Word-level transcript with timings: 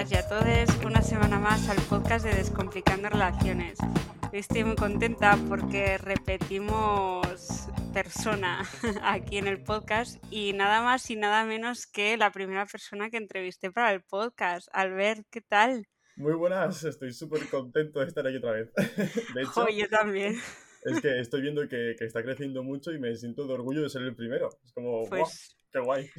todas 0.00 0.12
y 0.12 0.14
a 0.14 0.28
todos 0.28 0.86
una 0.86 1.02
semana 1.02 1.38
más 1.38 1.68
al 1.68 1.76
podcast 1.82 2.24
de 2.24 2.34
Descomplicando 2.34 3.10
Relaciones. 3.10 3.78
estoy 4.32 4.64
muy 4.64 4.76
contenta 4.76 5.38
porque 5.46 5.98
repetimos 5.98 7.68
persona 7.92 8.66
aquí 9.02 9.36
en 9.36 9.46
el 9.46 9.62
podcast 9.62 10.22
y 10.30 10.54
nada 10.54 10.80
más 10.80 11.10
y 11.10 11.16
nada 11.16 11.44
menos 11.44 11.86
que 11.86 12.16
la 12.16 12.30
primera 12.30 12.64
persona 12.64 13.10
que 13.10 13.18
entrevisté 13.18 13.70
para 13.70 13.92
el 13.92 14.02
podcast. 14.02 14.68
Albert, 14.72 15.26
¿qué 15.30 15.42
tal? 15.42 15.86
Muy 16.16 16.32
buenas, 16.32 16.82
estoy 16.84 17.12
súper 17.12 17.46
contento 17.48 18.00
de 18.00 18.06
estar 18.06 18.26
aquí 18.26 18.36
otra 18.36 18.52
vez. 18.52 18.72
De 19.34 19.42
hecho, 19.42 19.68
yo 19.68 19.88
también. 19.88 20.36
Es 20.84 21.00
que 21.02 21.20
estoy 21.20 21.42
viendo 21.42 21.68
que, 21.68 21.94
que, 21.98 22.06
está 22.06 22.22
creciendo 22.22 22.62
mucho 22.62 22.90
y 22.92 22.98
me 22.98 23.14
siento 23.16 23.46
de 23.46 23.52
orgullo 23.52 23.82
de 23.82 23.90
ser 23.90 24.00
el 24.02 24.16
primero. 24.16 24.48
Es 24.64 24.72
como, 24.72 25.06
pues, 25.10 25.59
¡Qué 25.72 25.78
guay! 25.78 26.10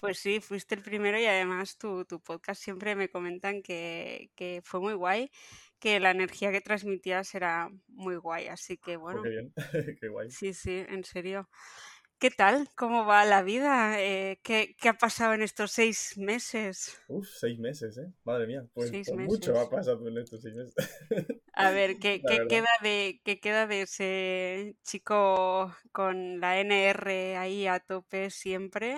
Pues 0.00 0.18
sí, 0.18 0.40
fuiste 0.40 0.74
el 0.74 0.82
primero 0.82 1.18
y 1.18 1.24
además 1.24 1.78
tu, 1.78 2.04
tu 2.04 2.20
podcast 2.20 2.62
siempre 2.62 2.94
me 2.94 3.08
comentan 3.08 3.62
que, 3.62 4.30
que, 4.36 4.60
fue 4.62 4.80
muy 4.80 4.92
guay, 4.94 5.30
que 5.78 5.98
la 5.98 6.10
energía 6.10 6.52
que 6.52 6.60
transmitías 6.60 7.34
era 7.34 7.70
muy 7.88 8.16
guay, 8.16 8.48
así 8.48 8.76
que 8.76 8.96
oh, 8.96 9.00
bueno. 9.00 9.22
qué 9.22 9.28
bien, 9.30 9.52
qué 10.00 10.08
guay. 10.08 10.30
Sí, 10.30 10.52
sí, 10.52 10.84
en 10.88 11.04
serio. 11.04 11.48
¿Qué 12.18 12.32
tal? 12.32 12.68
¿Cómo 12.74 13.06
va 13.06 13.24
la 13.24 13.44
vida? 13.44 14.02
Eh, 14.02 14.40
¿qué, 14.42 14.74
¿qué, 14.80 14.88
ha 14.88 14.94
pasado 14.94 15.34
en 15.34 15.42
estos 15.42 15.70
seis 15.70 16.18
meses? 16.18 17.00
Uf, 17.06 17.28
seis 17.28 17.60
meses, 17.60 17.96
¿eh? 17.96 18.12
Madre 18.24 18.48
mía, 18.48 18.66
pues, 18.74 18.90
pues 18.90 19.12
mucho 19.12 19.56
ha 19.56 19.70
pasado 19.70 20.08
en 20.08 20.18
estos 20.18 20.42
seis 20.42 20.56
meses. 20.56 20.74
A 21.52 21.70
ver, 21.70 22.00
¿qué, 22.00 22.20
¿qué 22.26 22.44
queda 22.48 22.68
de, 22.82 23.20
¿qué 23.24 23.38
queda 23.38 23.68
de 23.68 23.82
ese 23.82 24.76
chico 24.82 25.72
con 25.92 26.40
la 26.40 26.58
NR 26.58 27.36
ahí 27.36 27.68
a 27.68 27.78
tope 27.78 28.30
siempre? 28.30 28.96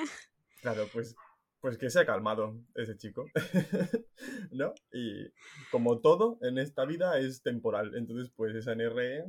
Claro, 0.62 0.88
pues, 0.90 1.14
pues 1.60 1.76
que 1.76 1.90
se 1.90 2.00
ha 2.00 2.06
calmado 2.06 2.56
ese 2.74 2.96
chico, 2.96 3.26
¿no? 4.50 4.72
Y 4.94 5.30
como 5.70 6.00
todo 6.00 6.38
en 6.40 6.56
esta 6.56 6.86
vida 6.86 7.18
es 7.18 7.42
temporal, 7.42 7.94
entonces 7.96 8.32
pues 8.34 8.54
esa 8.54 8.72
NR 8.72 9.26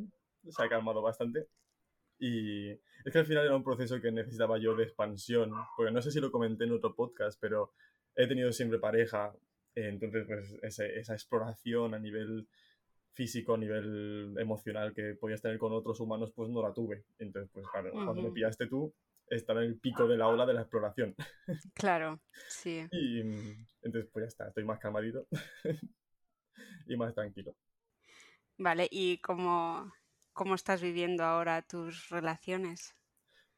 se 0.48 0.64
ha 0.64 0.70
calmado 0.70 1.02
bastante 1.02 1.50
y 2.22 2.69
es 2.69 3.11
que 3.11 3.19
al 3.19 3.25
final 3.25 3.45
era 3.45 3.55
un 3.55 3.64
proceso 3.64 4.00
que 4.00 4.11
necesitaba 4.11 4.59
yo 4.59 4.75
de 4.75 4.83
expansión, 4.83 5.52
porque 5.75 5.91
no 5.91 6.02
sé 6.02 6.11
si 6.11 6.19
lo 6.19 6.31
comenté 6.31 6.66
en 6.66 6.73
otro 6.73 6.95
podcast, 6.95 7.39
pero 7.41 7.73
he 8.16 8.27
tenido 8.27 8.52
siempre 8.53 8.80
pareja, 8.80 9.33
entonces 9.73 10.25
pues 10.27 10.59
esa 10.61 11.14
exploración 11.14 11.95
a 11.95 11.99
nivel 11.99 12.47
físico, 13.14 13.55
a 13.55 13.58
nivel 13.58 14.36
emocional 14.39 14.94
que 14.94 15.16
podías 15.16 15.42
tener 15.42 15.58
con 15.58 15.73
otros 15.73 15.99
humanos, 15.99 16.31
pues 16.36 16.49
no 16.49 16.61
la 16.61 16.73
tuve. 16.73 17.05
Entonces, 17.19 17.49
pues 17.53 17.66
claro, 17.67 17.92
cuando 17.92 18.22
me 18.22 18.31
pillaste 18.31 18.67
tú, 18.67 18.94
estaba 19.27 19.64
en 19.64 19.72
el 19.72 19.80
pico 19.80 20.08
de 20.08 20.17
la 20.17 20.27
ola 20.27 20.45
de 20.45 20.53
la 20.53 20.61
exploración. 20.61 21.16
Claro, 21.73 22.22
sí. 22.47 22.88
Y 22.92 23.19
entonces, 23.81 24.09
pues 24.11 24.23
ya 24.23 24.27
está, 24.27 24.47
estoy 24.47 24.64
más 24.64 24.80
calmadito 24.80 25.27
y 26.88 26.95
más 26.95 27.14
tranquilo. 27.14 27.55
Vale, 28.58 28.88
¿y 28.92 29.17
cómo, 29.17 29.92
¿Cómo 30.33 30.55
estás 30.55 30.81
viviendo 30.81 31.23
ahora 31.23 31.61
tus 31.61 32.09
relaciones? 32.09 32.95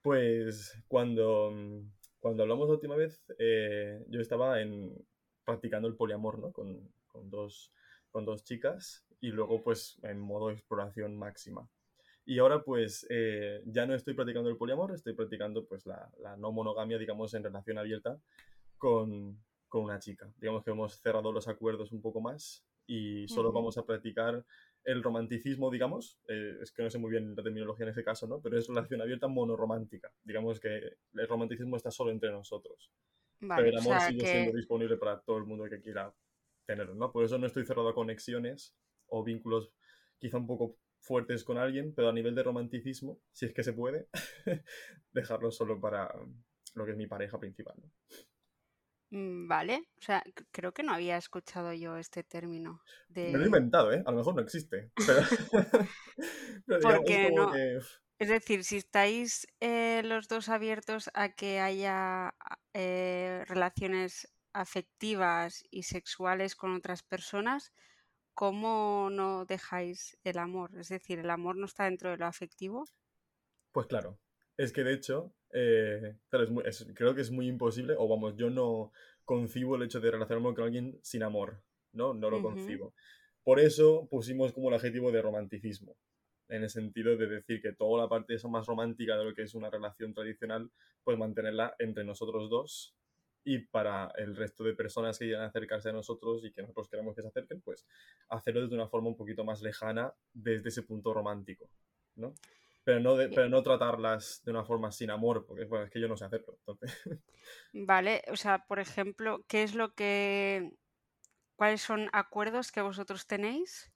Pues 0.02 0.78
cuando, 0.88 1.52
mm, 1.52 1.92
cuando 2.20 2.44
hablamos 2.44 2.68
la 2.68 2.74
última 2.74 2.96
vez, 2.96 3.24
eh, 3.38 4.04
yo 4.10 4.20
estaba 4.20 4.60
en, 4.62 4.94
practicando 5.46 5.88
el 5.88 5.96
poliamor, 5.96 6.40
¿no? 6.40 6.52
Con, 6.52 6.92
con, 7.08 7.30
dos, 7.30 7.72
con 8.12 8.26
dos 8.26 8.44
chicas 8.44 9.06
y 9.22 9.30
luego 9.30 9.64
pues 9.64 10.00
en 10.04 10.20
modo 10.20 10.52
exploración 10.52 11.16
máxima. 11.18 11.70
Y 12.26 12.40
ahora 12.40 12.64
pues 12.64 13.06
eh, 13.10 13.62
ya 13.66 13.86
no 13.86 13.94
estoy 13.94 14.14
practicando 14.14 14.50
el 14.50 14.58
poliamor, 14.58 14.94
estoy 14.94 15.14
practicando 15.14 15.66
pues 15.66 15.86
la, 15.86 16.10
la 16.20 16.38
no 16.38 16.52
monogamia, 16.52 16.98
digamos, 16.98 17.34
en 17.34 17.44
relación 17.44 17.78
abierta 17.78 18.18
con, 18.78 19.38
con, 19.68 19.84
una 19.84 20.00
chica. 20.00 20.32
Digamos 20.38 20.64
que 20.64 20.72
hemos 20.72 21.00
cerrado 21.00 21.32
los 21.32 21.48
acuerdos 21.48 21.92
un 21.92 22.02
poco 22.02 22.22
más 22.22 22.66
y 22.88 23.28
solo 23.28 23.52
vamos 23.52 23.78
a 23.78 23.86
practicar 23.86 24.44
el 24.84 25.02
romanticismo, 25.02 25.72
digamos, 25.72 26.20
eh, 26.28 26.58
es 26.62 26.72
que 26.72 26.84
no 26.84 26.90
sé 26.90 26.98
muy 26.98 27.12
bien 27.12 27.36
la 27.36 27.44
terminología 27.44 27.86
en 27.86 27.92
ese 27.92 28.04
caso, 28.04 28.28
¿no? 28.28 28.42
Pero 28.42 28.58
es 28.58 28.68
relación 28.68 29.02
abierta 29.02 29.28
monoromántica. 29.28 30.12
Digamos 30.24 30.60
que 30.60 30.98
el 31.14 31.28
romanticismo 31.28 31.78
está 31.78 31.92
solo 31.92 32.12
entre 32.12 32.32
nosotros. 32.32 32.92
pero 33.40 33.66
el 33.66 33.78
amor 33.78 34.00
sigue 34.02 34.26
siendo 34.26 34.56
disponible 34.56 34.98
para 34.98 35.20
todo 35.22 35.38
el 35.38 35.46
mundo 35.46 35.66
que 35.70 35.82
quiera 35.82 36.14
tenerlo, 36.66 36.96
¿no? 36.96 37.12
Por 37.12 37.24
eso 37.24 37.38
no 37.38 37.48
estoy 37.48 37.66
cerrado 37.66 37.90
a 37.90 37.94
conexiones 37.94 38.76
o 39.08 39.24
vínculos 39.24 39.72
quizá 40.18 40.38
un 40.38 40.48
poco 40.48 40.78
fuertes 41.00 41.44
con 41.44 41.58
alguien, 41.58 41.94
pero 41.94 42.10
a 42.10 42.14
nivel 42.14 42.34
de 42.34 42.44
romanticismo, 42.44 43.20
si 43.32 43.46
es 43.46 43.54
que 43.54 43.64
se 43.64 43.74
puede, 43.74 44.08
dejarlo 45.12 45.52
solo 45.52 45.80
para 45.80 46.14
lo 46.76 46.86
que 46.86 46.92
es 46.92 46.98
mi 46.98 47.08
pareja 47.08 47.40
principal. 47.40 47.76
¿no? 47.78 47.92
Mm, 49.14 49.48
vale, 49.48 49.90
o 50.00 50.02
sea, 50.02 50.24
creo 50.50 50.74
que 50.74 50.82
no 50.82 50.92
había 50.92 51.18
escuchado 51.18 51.72
yo 51.72 51.98
este 51.98 52.24
término. 52.24 52.82
Me 53.10 53.34
lo 53.34 53.44
he 53.44 53.46
inventado, 53.46 53.94
¿eh? 53.94 54.02
A 54.08 54.10
lo 54.10 54.18
mejor 54.18 54.34
no 54.34 54.42
existe. 54.42 54.90
Pero, 56.66 56.80
Porque 56.82 57.30
no. 57.32 57.54
Es 58.18 58.30
decir, 58.30 58.64
si 58.64 58.78
estáis 58.78 59.46
eh, 59.60 60.02
los 60.04 60.28
dos 60.28 60.50
abiertos 60.50 61.12
a 61.14 61.30
que 61.30 61.60
haya 61.60 62.34
eh, 62.74 63.44
relaciones 63.48 64.34
afectivas 64.52 65.64
y 65.70 65.84
sexuales 65.84 66.56
con 66.56 66.74
otras 66.74 67.04
personas, 67.04 67.72
¿cómo 68.34 69.10
no 69.12 69.46
dejáis 69.46 70.18
el 70.24 70.40
amor? 70.40 70.72
Es 70.76 70.90
decir, 70.90 71.20
¿el 71.20 71.30
amor 71.30 71.56
no 71.56 71.68
está 71.68 71.84
dentro 71.84 72.10
de 72.10 72.18
lo 72.18 72.26
afectivo? 72.26 72.86
Pues 73.74 73.86
claro, 73.86 74.18
es 74.58 74.72
que 74.72 74.84
de 74.84 74.94
hecho, 74.94 75.36
eh, 75.54 76.16
creo 76.94 77.16
que 77.16 77.22
es 77.22 77.32
muy 77.32 77.48
imposible, 77.48 77.96
o 77.98 78.08
vamos, 78.08 78.36
yo 78.36 78.50
no 78.50 78.92
concibo 79.24 79.76
el 79.76 79.84
hecho 79.84 80.00
de 80.00 80.12
relacionarme 80.12 80.54
con 80.54 80.66
alguien 80.66 81.00
sin 81.02 81.24
amor, 81.24 81.62
¿no? 81.92 82.14
No 82.14 82.30
lo 82.30 82.42
concibo. 82.42 82.94
Por 83.44 83.60
eso 83.60 84.08
pusimos 84.10 84.54
como 84.54 84.70
el 84.70 84.76
adjetivo 84.76 85.12
de 85.12 85.22
romanticismo, 85.22 85.96
en 86.50 86.64
el 86.64 86.70
sentido 86.70 87.16
de 87.18 87.28
decir 87.28 87.62
que 87.62 87.74
toda 87.74 88.04
la 88.04 88.10
parte 88.10 88.34
esa 88.34 88.48
más 88.48 88.66
romántica 88.66 89.18
de 89.18 89.26
lo 89.26 89.34
que 89.34 89.44
es 89.44 89.54
una 89.54 89.70
relación 89.70 90.14
tradicional, 90.14 90.72
pues 91.04 91.18
mantenerla 91.18 91.76
entre 91.80 92.04
nosotros 92.04 92.50
dos 92.50 92.96
y 93.46 93.60
para 93.60 94.12
el 94.18 94.36
resto 94.36 94.64
de 94.64 94.74
personas 94.74 95.20
que 95.20 95.26
quieran 95.26 95.46
acercarse 95.46 95.90
a 95.90 95.94
nosotros 95.94 96.46
y 96.46 96.52
que 96.52 96.62
nosotros 96.62 96.88
queramos 96.88 97.16
que 97.16 97.22
se 97.22 97.28
acerquen, 97.28 97.62
pues 97.62 97.86
hacerlo 98.30 98.68
de 98.68 98.76
una 98.76 98.88
forma 98.88 99.10
un 99.10 99.18
poquito 99.18 99.44
más 99.44 99.62
lejana 99.62 100.14
desde 100.34 100.70
ese 100.70 100.84
punto 100.84 101.14
romántico, 101.14 101.70
¿no? 102.16 102.34
Pero 102.84 103.00
no, 103.00 103.16
pero 103.16 103.50
no 103.50 103.64
tratarlas 103.64 104.42
de 104.44 104.52
una 104.52 104.66
forma 104.66 104.92
sin 104.92 105.10
amor, 105.10 105.46
porque 105.46 105.64
es 105.64 105.92
que 105.92 106.02
yo 106.02 106.08
no 106.08 106.18
sé 106.18 106.26
hacerlo. 106.26 106.58
Entonces. 106.60 106.92
Vale, 107.74 108.24
o 108.32 108.36
sea, 108.36 108.66
por 108.68 108.80
ejemplo, 108.80 109.44
¿qué 109.48 109.64
es 109.64 109.76
lo 109.76 109.94
que... 109.94 110.72
¿Cuáles 111.56 111.82
son 111.82 112.10
acuerdos 112.12 112.72
que 112.72 112.82
vosotros 112.82 113.28
tenéis 113.28 113.92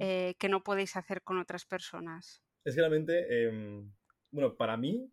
eh, 0.00 0.34
que 0.38 0.48
no 0.48 0.62
podéis 0.62 0.96
hacer 0.96 1.22
con 1.22 1.38
otras 1.38 1.64
personas? 1.64 2.42
Es 2.64 2.74
que 2.74 2.80
realmente, 2.80 3.46
em, 3.46 3.90
bueno, 4.30 4.56
para 4.56 4.76
mí, 4.76 5.10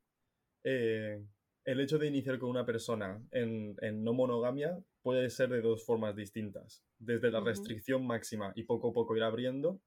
eh, 0.63 1.23
el 1.63 1.79
hecho 1.79 1.99
de 1.99 2.07
iniciar 2.07 2.39
con 2.39 2.49
una 2.49 2.65
persona 2.65 3.23
en, 3.31 3.75
en, 3.81 4.03
no 4.03 4.13
monogamia 4.13 4.77
puede 5.03 5.29
ser 5.29 5.49
de 5.49 5.61
dos 5.61 5.85
formas 5.85 6.15
distintas. 6.15 6.83
Desde 6.97 7.31
la 7.31 7.39
restricción 7.39 8.05
máxima 8.05 8.51
y 8.55 8.63
poco 8.63 8.89
a 8.89 8.93
poco 8.93 9.15
ir 9.15 9.23
abriendo, 9.23 9.79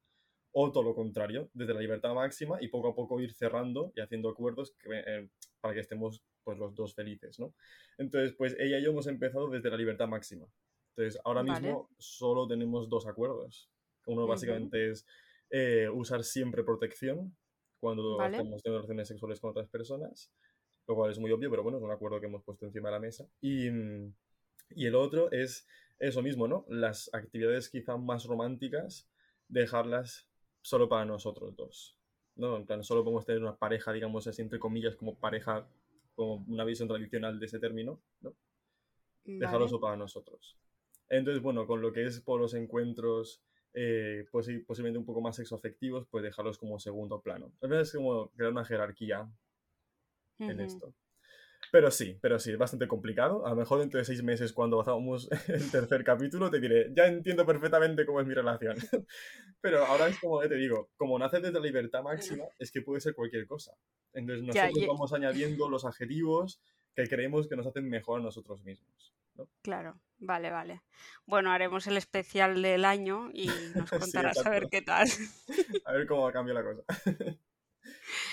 o 0.53 0.73
todo 0.73 0.83
lo 0.83 0.95
contrario, 0.95 1.51
desde 1.53 1.75
la 1.75 1.81
libertad 1.81 2.15
máxima 2.15 2.59
y 2.61 2.69
poco 2.69 2.89
a 2.89 2.95
poco 2.95 3.21
ir 3.21 3.33
cerrando 3.33 3.93
y 3.95 4.01
haciendo 4.01 4.29
acuerdos 4.29 4.75
eh, 4.91 5.29
para 5.61 5.75
que 5.75 5.81
estemos 5.81 6.23
pues 6.43 6.59
los 6.59 6.75
dos 6.75 6.95
felices, 6.95 7.39
¿no? 7.39 7.55
Entonces, 7.99 8.35
pues 8.37 8.57
ella 8.59 8.79
y 8.79 8.85
yo 8.85 8.91
hemos 8.91 9.07
empezado 9.07 9.51
desde 9.51 9.71
la 9.71 9.77
libertad 9.77 10.09
máxima. 10.09 10.47
Entonces, 10.97 11.21
ahora 11.25 11.43
mismo 11.43 11.91
solo 11.99 12.49
tenemos 12.49 12.89
dos 12.89 13.07
acuerdos. 13.07 13.71
Uno 14.07 14.27
básicamente 14.27 14.91
es 14.91 15.07
eh, 15.51 15.89
usar 15.93 16.25
siempre 16.25 16.65
protección 16.65 17.37
cuando 17.81 18.21
estamos 18.23 18.63
teniendo 18.63 18.79
relaciones 18.79 19.09
sexuales 19.09 19.41
con 19.41 19.51
otras 19.51 19.69
personas, 19.69 20.33
lo 20.87 20.95
cual 20.95 21.11
es 21.11 21.19
muy 21.19 21.31
obvio, 21.31 21.51
pero 21.51 21.63
bueno, 21.63 21.79
es 21.79 21.85
un 21.85 21.91
acuerdo 21.91 22.19
que 22.19 22.27
hemos 22.27 22.43
puesto 22.43 22.67
encima 22.67 22.89
de 22.89 22.93
la 22.95 23.01
mesa. 23.01 23.29
Y, 23.41 23.69
y 24.71 24.87
el 24.87 24.95
otro 24.95 25.31
es 25.31 25.67
eso 25.99 26.23
mismo, 26.23 26.49
¿no? 26.49 26.65
Las 26.69 27.11
actividades 27.13 27.69
quizá 27.69 27.97
más 27.97 28.25
románticas, 28.25 29.09
dejarlas 29.49 30.28
solo 30.69 30.89
para 30.89 31.05
nosotros 31.07 31.57
dos. 31.57 31.97
¿no? 32.37 32.57
En 32.57 32.67
plan, 32.67 32.85
solo 32.85 33.03
podemos 33.03 33.25
tener 33.25 33.43
una 33.43 33.57
pareja, 33.57 33.93
digamos 33.93 34.27
así, 34.27 34.43
entre 34.43 34.59
comillas, 34.59 34.97
como 34.97 35.15
pareja, 35.15 35.67
como 36.15 36.45
una 36.47 36.65
visión 36.65 36.89
tradicional 36.89 37.41
de 37.41 37.47
ese 37.47 37.59
término, 37.59 38.01
¿no? 38.21 38.35
Dejarlo 39.25 39.69
solo 39.69 39.81
para 39.81 39.97
nosotros. 39.97 40.57
Entonces, 41.09 41.43
bueno, 41.43 41.67
con 41.67 41.83
lo 41.83 41.93
que 41.93 42.05
es 42.05 42.21
por 42.21 42.41
los 42.41 42.55
encuentros 42.55 43.43
eh, 43.75 44.27
pues, 44.31 44.49
posiblemente 44.67 44.99
un 44.99 45.05
poco 45.05 45.21
más 45.21 45.37
sexoafectivos, 45.37 46.07
pues 46.07 46.23
dejarlos 46.23 46.59
como 46.59 46.79
segundo 46.79 47.21
plano. 47.21 47.53
La 47.61 47.69
verdad 47.69 47.83
es 47.83 47.93
como 47.93 48.29
crear 48.31 48.53
una 48.53 48.65
jerarquía 48.65 49.29
en 50.39 50.61
esto. 50.61 50.95
Pero 51.71 51.91
sí, 51.91 52.19
pero 52.21 52.39
sí, 52.39 52.53
es 52.53 52.59
bastante 52.59 52.89
complicado. 52.89 53.47
A 53.47 53.51
lo 53.51 53.57
mejor 53.57 53.81
dentro 53.81 53.99
de 53.99 54.05
seis 54.05 54.23
meses, 54.23 54.53
cuando 54.53 54.81
hagamos 54.81 55.29
el 55.49 55.71
tercer 55.71 56.03
capítulo, 56.05 56.51
te 56.51 56.61
diré, 56.61 56.91
ya 56.95 57.07
entiendo 57.07 57.45
perfectamente 57.45 58.07
cómo 58.07 58.21
es 58.21 58.27
mi 58.27 58.35
relación. 58.35 58.77
Pero 59.61 59.85
ahora 59.85 60.09
es 60.09 60.19
como 60.19 60.41
te 60.41 60.55
digo, 60.55 60.91
como 60.97 61.19
nace 61.19 61.41
desde 61.41 61.53
la 61.53 61.61
libertad 61.61 62.03
máxima, 62.03 62.45
es 62.59 62.71
que 62.71 62.81
puede 62.81 63.01
ser 63.01 63.15
cualquier 63.15 63.47
cosa. 63.47 63.73
Entonces 64.13 64.45
nosotros 64.45 64.87
vamos 64.87 65.13
añadiendo 65.13 65.69
los 65.69 65.85
adjetivos 65.85 66.61
que 66.95 67.09
creemos 67.09 67.49
que 67.49 67.57
nos 67.57 67.67
hacen 67.67 67.89
mejor 67.89 68.21
a 68.21 68.25
nosotros 68.25 68.63
mismos. 68.63 69.13
Claro, 69.63 70.01
vale, 70.19 70.51
vale. 70.51 70.83
Bueno, 71.27 71.53
haremos 71.53 71.87
el 71.87 71.97
especial 71.97 72.63
del 72.63 72.85
año 72.85 73.31
y 73.33 73.49
nos 73.75 73.91
contarás 73.91 74.45
a 74.45 74.51
ver 74.51 74.69
qué 74.71 74.83
tal. 74.83 75.09
a 75.85 75.93
ver 75.93 76.07
cómo 76.07 76.31
cambia 76.33 76.55
la 76.55 76.65
cosa. 76.65 76.83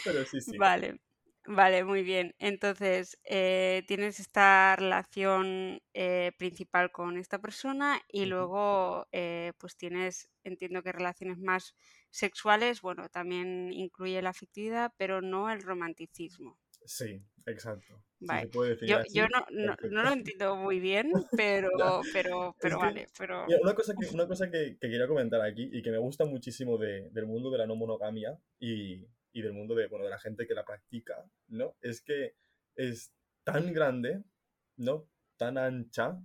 Pero 0.03 0.25
sí, 0.25 0.41
sí. 0.41 0.57
Vale. 0.57 0.99
Vale, 1.47 1.83
muy 1.83 2.03
bien. 2.03 2.33
Entonces, 2.39 3.17
eh, 3.23 3.83
tienes 3.87 4.19
esta 4.19 4.75
relación 4.75 5.79
eh, 5.93 6.31
principal 6.37 6.91
con 6.91 7.17
esta 7.17 7.39
persona 7.39 8.01
y 8.11 8.25
luego, 8.25 9.07
eh, 9.11 9.53
pues 9.59 9.77
tienes, 9.77 10.29
entiendo 10.43 10.81
que 10.81 10.91
relaciones 10.91 11.37
más 11.37 11.75
sexuales, 12.09 12.81
bueno, 12.81 13.09
también 13.09 13.71
incluye 13.73 14.21
la 14.21 14.31
afectividad, 14.31 14.91
pero 14.97 15.21
no 15.21 15.51
el 15.51 15.61
romanticismo. 15.61 16.57
Sí, 16.85 17.21
exacto. 17.45 18.01
Vale. 18.19 18.49
yo, 19.11 19.27
no, 19.27 19.75
lo 19.81 20.13
entiendo 20.13 20.55
muy 20.55 20.79
bien, 20.79 21.11
pero, 21.37 22.01
pero, 22.11 22.55
pero 22.59 22.79
vale. 22.79 23.07
Pero... 23.17 23.45
una 23.61 23.75
cosa, 23.75 23.93
que, 23.93 24.07
una 24.15 24.27
cosa 24.27 24.49
que, 24.49 24.77
quería 24.79 25.07
comentar 25.07 25.41
aquí 25.41 25.69
y 25.71 25.81
que 25.83 25.91
me 25.91 25.99
gusta 25.99 26.25
muchísimo 26.25 26.77
del 26.77 27.25
mundo 27.27 27.51
de 27.51 27.57
la 27.59 27.67
no 27.67 27.75
monogamia 27.75 28.39
y, 28.59 29.05
y 29.35 29.41
del 29.41 29.51
mundo 29.51 29.75
de, 29.75 29.87
bueno, 29.87 30.05
de 30.05 30.11
la 30.11 30.17
gente 30.17 30.47
que 30.47 30.53
la 30.53 30.63
practica, 30.63 31.29
¿no? 31.49 31.75
Es 31.81 32.01
que 32.01 32.35
es 32.73 33.11
tan 33.43 33.73
grande, 33.73 34.23
¿no? 34.77 35.09
Tan 35.35 35.57
ancha, 35.57 36.17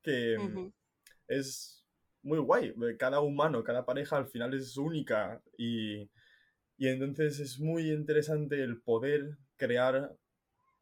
que 0.00 0.36
es 1.26 1.84
muy 2.22 2.38
guay. 2.38 2.72
Cada 2.96 3.18
humano, 3.20 3.64
cada 3.64 3.84
pareja 3.84 4.16
al 4.16 4.28
final 4.28 4.54
es 4.54 4.76
única 4.76 5.42
y, 5.58 6.08
y 6.76 6.86
entonces 6.86 7.40
es 7.40 7.58
muy 7.58 7.90
interesante 7.90 8.62
el 8.62 8.80
poder 8.80 9.36
crear 9.56 10.16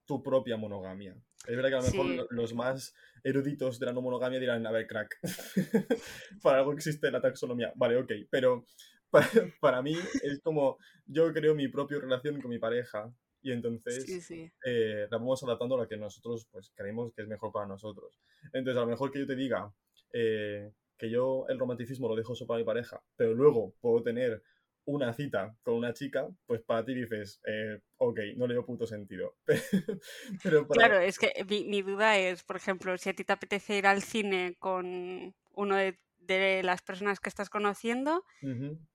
tu 0.04 0.22
propia 0.22 0.58
monogamia. 0.58 1.16
Es 1.46 1.56
verdad 1.56 1.70
que 1.70 1.74
a 1.76 1.80
lo 1.80 2.06
mejor 2.06 2.26
los 2.32 2.52
más 2.52 2.94
eruditos 3.24 3.78
de 3.78 3.86
la 3.86 3.94
no 3.94 4.02
monogamia 4.02 4.38
dirán, 4.38 4.66
a 4.66 4.70
ver, 4.72 4.86
crack, 4.86 5.18
para 6.42 6.58
algo 6.58 6.74
existe 6.74 7.10
la 7.10 7.22
taxonomía. 7.22 7.72
Vale, 7.76 7.96
ok, 7.96 8.12
pero 8.30 8.66
para, 9.60 9.82
mí 9.82 9.94
es 10.22 10.40
como 10.40 10.78
yo 11.06 11.32
creo 11.32 11.54
mi 11.54 11.68
propia 11.68 11.98
relación 11.98 12.40
con 12.40 12.50
mi 12.50 12.58
pareja 12.58 13.12
y 13.42 13.52
entonces 13.52 14.30
eh, 14.64 15.06
la 15.10 15.18
vamos 15.18 15.42
adaptando 15.42 15.74
a 15.74 15.78
lo 15.78 15.88
que 15.88 15.96
nosotros 15.96 16.46
pues 16.50 16.72
creemos 16.74 17.12
que 17.12 17.22
es 17.22 17.28
mejor 17.28 17.52
para 17.52 17.66
nosotros. 17.66 18.20
Entonces 18.52 18.76
a 18.76 18.84
lo 18.84 18.86
mejor 18.86 19.10
que 19.10 19.18
yo 19.18 19.26
te 19.26 19.36
diga 19.36 19.72
eh, 20.12 20.70
que 20.96 21.10
yo 21.10 21.46
el 21.48 21.58
romanticismo 21.58 22.08
lo 22.08 22.16
dejo 22.16 22.34
solo 22.34 22.48
para 22.48 22.58
mi 22.58 22.64
pareja, 22.64 23.02
pero 23.16 23.34
luego 23.34 23.74
puedo 23.80 24.02
tener 24.02 24.42
una 24.84 25.12
cita 25.12 25.56
con 25.62 25.74
una 25.74 25.92
chica, 25.92 26.28
pues 26.46 26.62
para 26.62 26.84
ti 26.84 26.94
dices, 26.94 27.40
eh, 27.46 27.80
ok, 27.98 28.18
no 28.36 28.46
le 28.46 28.54
veo 28.54 28.66
puto 28.66 28.86
sentido. 28.86 29.36
pero 30.42 30.66
Claro, 30.68 30.98
es 30.98 31.18
que 31.18 31.32
mi, 31.48 31.64
mi, 31.64 31.82
duda 31.82 32.18
es, 32.18 32.42
por 32.42 32.56
ejemplo, 32.56 32.96
si 32.98 33.10
a 33.10 33.14
ti 33.14 33.24
te 33.24 33.32
apetece 33.32 33.78
ir 33.78 33.86
al 33.86 34.02
cine 34.02 34.56
con 34.58 35.34
uno 35.54 35.76
de 35.76 35.98
de 36.26 36.62
las 36.62 36.82
personas 36.82 37.20
que 37.20 37.28
estás 37.28 37.50
conociendo, 37.50 38.24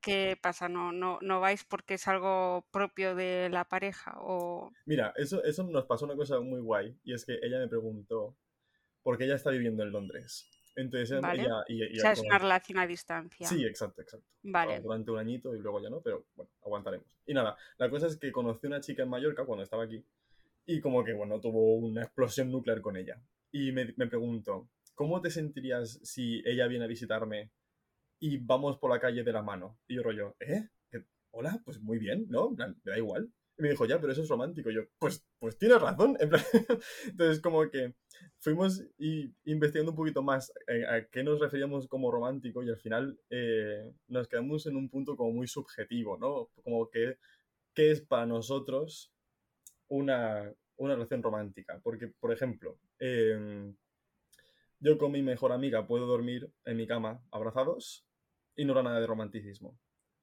¿qué 0.01 0.37
pasa? 0.41 0.69
¿No, 0.69 0.91
no, 0.91 1.19
¿No 1.21 1.39
vais 1.39 1.63
porque 1.65 1.95
es 1.95 2.07
algo 2.07 2.65
propio 2.71 3.15
de 3.15 3.49
la 3.49 3.65
pareja? 3.65 4.15
O... 4.19 4.71
Mira, 4.85 5.13
eso, 5.17 5.43
eso 5.43 5.63
nos 5.63 5.85
pasó 5.85 6.05
una 6.05 6.15
cosa 6.15 6.39
muy 6.39 6.61
guay 6.61 6.97
y 7.03 7.13
es 7.13 7.25
que 7.25 7.39
ella 7.41 7.59
me 7.59 7.67
preguntó, 7.67 8.35
porque 9.03 9.25
ella 9.25 9.35
está 9.35 9.51
viviendo 9.51 9.83
en 9.83 9.91
Londres. 9.91 10.49
Entonces 10.75 11.11
ella... 11.11 11.59
o 11.59 11.99
sea, 11.99 12.11
es 12.11 12.21
una 12.21 12.37
relación 12.37 12.77
a 12.77 12.85
distancia. 12.85 13.47
Sí, 13.47 13.65
exacto, 13.65 14.01
exacto. 14.01 14.27
Vale. 14.43 14.79
Durante 14.79 15.09
un 15.09 15.17
añito 15.17 15.55
y 15.55 15.59
luego 15.59 15.81
ya 15.81 15.89
no, 15.89 16.01
pero 16.01 16.27
bueno, 16.35 16.51
aguantaremos. 16.63 17.07
Y 17.25 17.33
nada, 17.33 17.57
la 17.77 17.89
cosa 17.89 18.07
es 18.07 18.17
que 18.17 18.31
conocí 18.31 18.67
a 18.67 18.69
una 18.69 18.79
chica 18.79 19.03
en 19.03 19.09
Mallorca 19.09 19.43
cuando 19.43 19.63
estaba 19.63 19.83
aquí 19.85 20.05
y 20.67 20.79
como 20.79 21.03
que, 21.03 21.13
bueno, 21.13 21.39
tuvo 21.39 21.75
una 21.77 22.03
explosión 22.03 22.51
nuclear 22.51 22.81
con 22.81 22.95
ella. 22.95 23.19
Y 23.51 23.71
me, 23.71 23.93
me 23.97 24.07
pregunto, 24.07 24.69
¿cómo 24.97 25.21
te 25.21 25.29
sentirías 25.29 25.99
si 26.01 26.41
ella 26.43 26.67
viene 26.67 26.85
a 26.85 26.87
visitarme 26.87 27.51
y 28.19 28.39
vamos 28.39 28.79
por 28.79 28.89
la 28.89 28.99
calle 28.99 29.23
de 29.23 29.31
la 29.31 29.43
mano? 29.43 29.79
Y 29.87 29.95
yo 29.95 30.03
rollo, 30.03 30.35
¿eh? 30.39 30.69
Hola, 31.31 31.61
pues 31.63 31.79
muy 31.79 31.99
bien, 31.99 32.25
¿no? 32.29 32.49
me 32.49 32.75
da 32.83 32.97
igual. 32.97 33.31
Y 33.59 33.61
me 33.61 33.69
dijo, 33.69 33.85
ya, 33.85 34.01
pero 34.01 34.11
eso 34.11 34.23
es 34.23 34.27
romántico. 34.27 34.71
Y 34.71 34.75
yo, 34.75 34.81
pues, 34.97 35.23
pues 35.37 35.55
tienes 35.57 35.79
razón. 35.79 36.17
Entonces, 37.05 37.39
como 37.41 37.69
que 37.69 37.93
fuimos 38.39 38.83
investigando 39.45 39.91
un 39.91 39.97
poquito 39.97 40.23
más 40.23 40.51
a, 40.67 41.05
qué 41.11 41.23
nos 41.23 41.39
referíamos 41.39 41.87
como 41.87 42.11
romántico 42.11 42.63
y 42.63 42.69
al 42.69 42.77
final 42.77 43.19
eh, 43.29 43.93
nos 44.07 44.27
quedamos 44.27 44.65
en 44.65 44.77
un 44.77 44.89
punto 44.89 45.15
como 45.15 45.31
muy 45.31 45.47
subjetivo, 45.47 46.17
¿no? 46.17 46.49
Como 46.63 46.89
que, 46.89 47.17
¿qué 47.75 47.91
es 47.91 48.01
para 48.01 48.25
nosotros 48.25 49.11
una, 49.89 50.51
una 50.77 50.95
relación 50.95 51.21
romántica? 51.21 51.79
Porque, 51.83 52.07
por 52.07 52.31
ejemplo, 52.31 52.79
eh, 52.99 53.73
yo 54.79 54.97
con 54.97 55.11
mi 55.11 55.21
mejor 55.21 55.51
amiga 55.51 55.87
puedo 55.87 56.05
dormir 56.05 56.51
en 56.65 56.77
mi 56.77 56.87
cama 56.87 57.23
abrazados 57.31 58.05
y 58.55 58.65
no 58.65 58.73
era 58.73 58.83
nada 58.83 58.99
de 58.99 59.07
romanticismo. 59.07 59.79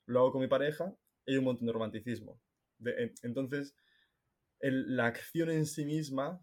Lo 0.07 0.21
hago 0.21 0.33
con 0.33 0.43
mi 0.43 0.49
pareja 0.49 0.95
y 1.27 1.33
hay 1.33 1.39
un 1.39 1.45
montón 1.45 1.67
de 1.67 1.73
romanticismo. 1.73 2.41
entonces, 3.23 3.75
la 4.61 5.07
acción 5.07 5.51
en 5.51 5.67
sí 5.67 5.85
misma 5.85 6.41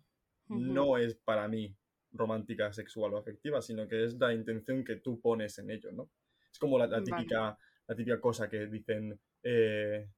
no 0.48 0.98
es 0.98 1.16
para 1.16 1.48
mí 1.48 1.76
romántica, 2.12 2.74
sexual 2.74 3.14
o 3.14 3.18
afectiva, 3.18 3.62
sino 3.62 3.88
que 3.88 4.04
es 4.04 4.16
la 4.16 4.34
intención 4.34 4.84
que 4.84 4.98
tú 4.98 5.22
pones 5.22 5.58
en 5.60 5.72
ello, 5.72 5.92
¿no? 5.92 6.12
Es 6.52 6.60
como 6.60 6.78
la, 6.78 7.02
típica, 7.02 7.58
la 7.88 7.96
típica 7.96 8.20
cosa 8.20 8.50
que 8.50 8.68
dicen, 8.68 9.18
eh, 9.44 10.10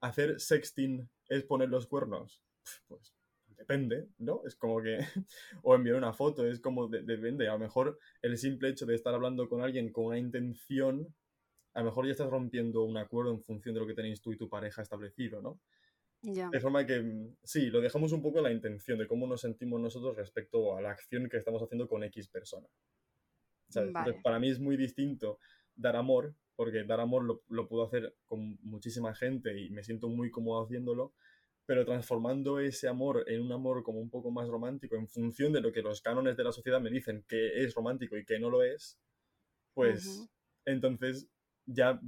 hacer 0.00 0.38
sexting 0.38 1.08
es 1.28 1.44
poner 1.44 1.68
los 1.68 1.86
cuernos. 1.86 2.42
Pues 2.86 3.17
depende, 3.58 4.08
¿no? 4.18 4.42
Es 4.46 4.54
como 4.54 4.80
que, 4.80 4.98
o 5.62 5.74
enviar 5.74 5.96
una 5.96 6.12
foto, 6.12 6.46
es 6.46 6.60
como, 6.60 6.88
depende, 6.88 7.48
a 7.48 7.52
lo 7.54 7.58
mejor 7.58 7.98
el 8.22 8.38
simple 8.38 8.70
hecho 8.70 8.86
de 8.86 8.94
estar 8.94 9.12
hablando 9.12 9.48
con 9.48 9.62
alguien 9.62 9.92
con 9.92 10.06
una 10.06 10.18
intención, 10.18 11.14
a 11.74 11.80
lo 11.80 11.86
mejor 11.86 12.06
ya 12.06 12.12
estás 12.12 12.30
rompiendo 12.30 12.84
un 12.84 12.96
acuerdo 12.96 13.32
en 13.32 13.42
función 13.42 13.74
de 13.74 13.80
lo 13.80 13.86
que 13.86 13.94
tenéis 13.94 14.22
tú 14.22 14.32
y 14.32 14.38
tu 14.38 14.48
pareja 14.48 14.80
establecido, 14.80 15.42
¿no? 15.42 15.60
De 16.22 16.60
forma 16.60 16.84
que, 16.84 17.00
mm, 17.00 17.36
sí, 17.44 17.66
lo 17.66 17.80
dejamos 17.80 18.12
un 18.12 18.22
poco 18.22 18.38
en 18.38 18.44
la 18.44 18.52
intención 18.52 18.98
de 18.98 19.06
cómo 19.06 19.26
nos 19.26 19.42
sentimos 19.42 19.80
nosotros 19.80 20.16
respecto 20.16 20.76
a 20.76 20.80
la 20.80 20.90
acción 20.90 21.28
que 21.28 21.36
estamos 21.36 21.62
haciendo 21.62 21.88
con 21.88 22.02
X 22.04 22.28
persona. 22.28 22.66
para 24.22 24.38
mí 24.38 24.48
es 24.48 24.58
muy 24.58 24.76
distinto 24.76 25.38
dar 25.76 25.94
amor, 25.94 26.34
porque 26.56 26.84
dar 26.84 27.00
amor 27.00 27.24
lo, 27.24 27.42
lo 27.48 27.68
puedo 27.68 27.84
hacer 27.84 28.16
con 28.24 28.58
muchísima 28.62 29.14
gente 29.14 29.60
y 29.60 29.70
me 29.70 29.84
siento 29.84 30.08
muy 30.08 30.30
cómodo 30.30 30.64
haciéndolo, 30.64 31.12
pero 31.68 31.84
transformando 31.84 32.60
ese 32.60 32.88
amor 32.88 33.24
en 33.26 33.42
un 33.42 33.52
amor 33.52 33.82
como 33.82 34.00
un 34.00 34.08
poco 34.08 34.30
más 34.30 34.48
romántico 34.48 34.96
en 34.96 35.06
función 35.06 35.52
de 35.52 35.60
lo 35.60 35.70
que 35.70 35.82
los 35.82 36.00
cánones 36.00 36.34
de 36.34 36.44
la 36.44 36.50
sociedad 36.50 36.80
me 36.80 36.88
dicen 36.88 37.26
que 37.28 37.62
es 37.62 37.74
romántico 37.74 38.16
y 38.16 38.24
que 38.24 38.38
no 38.38 38.48
lo 38.48 38.62
es, 38.62 38.98
pues 39.74 40.26
entonces 40.64 41.28
ya 41.66 42.00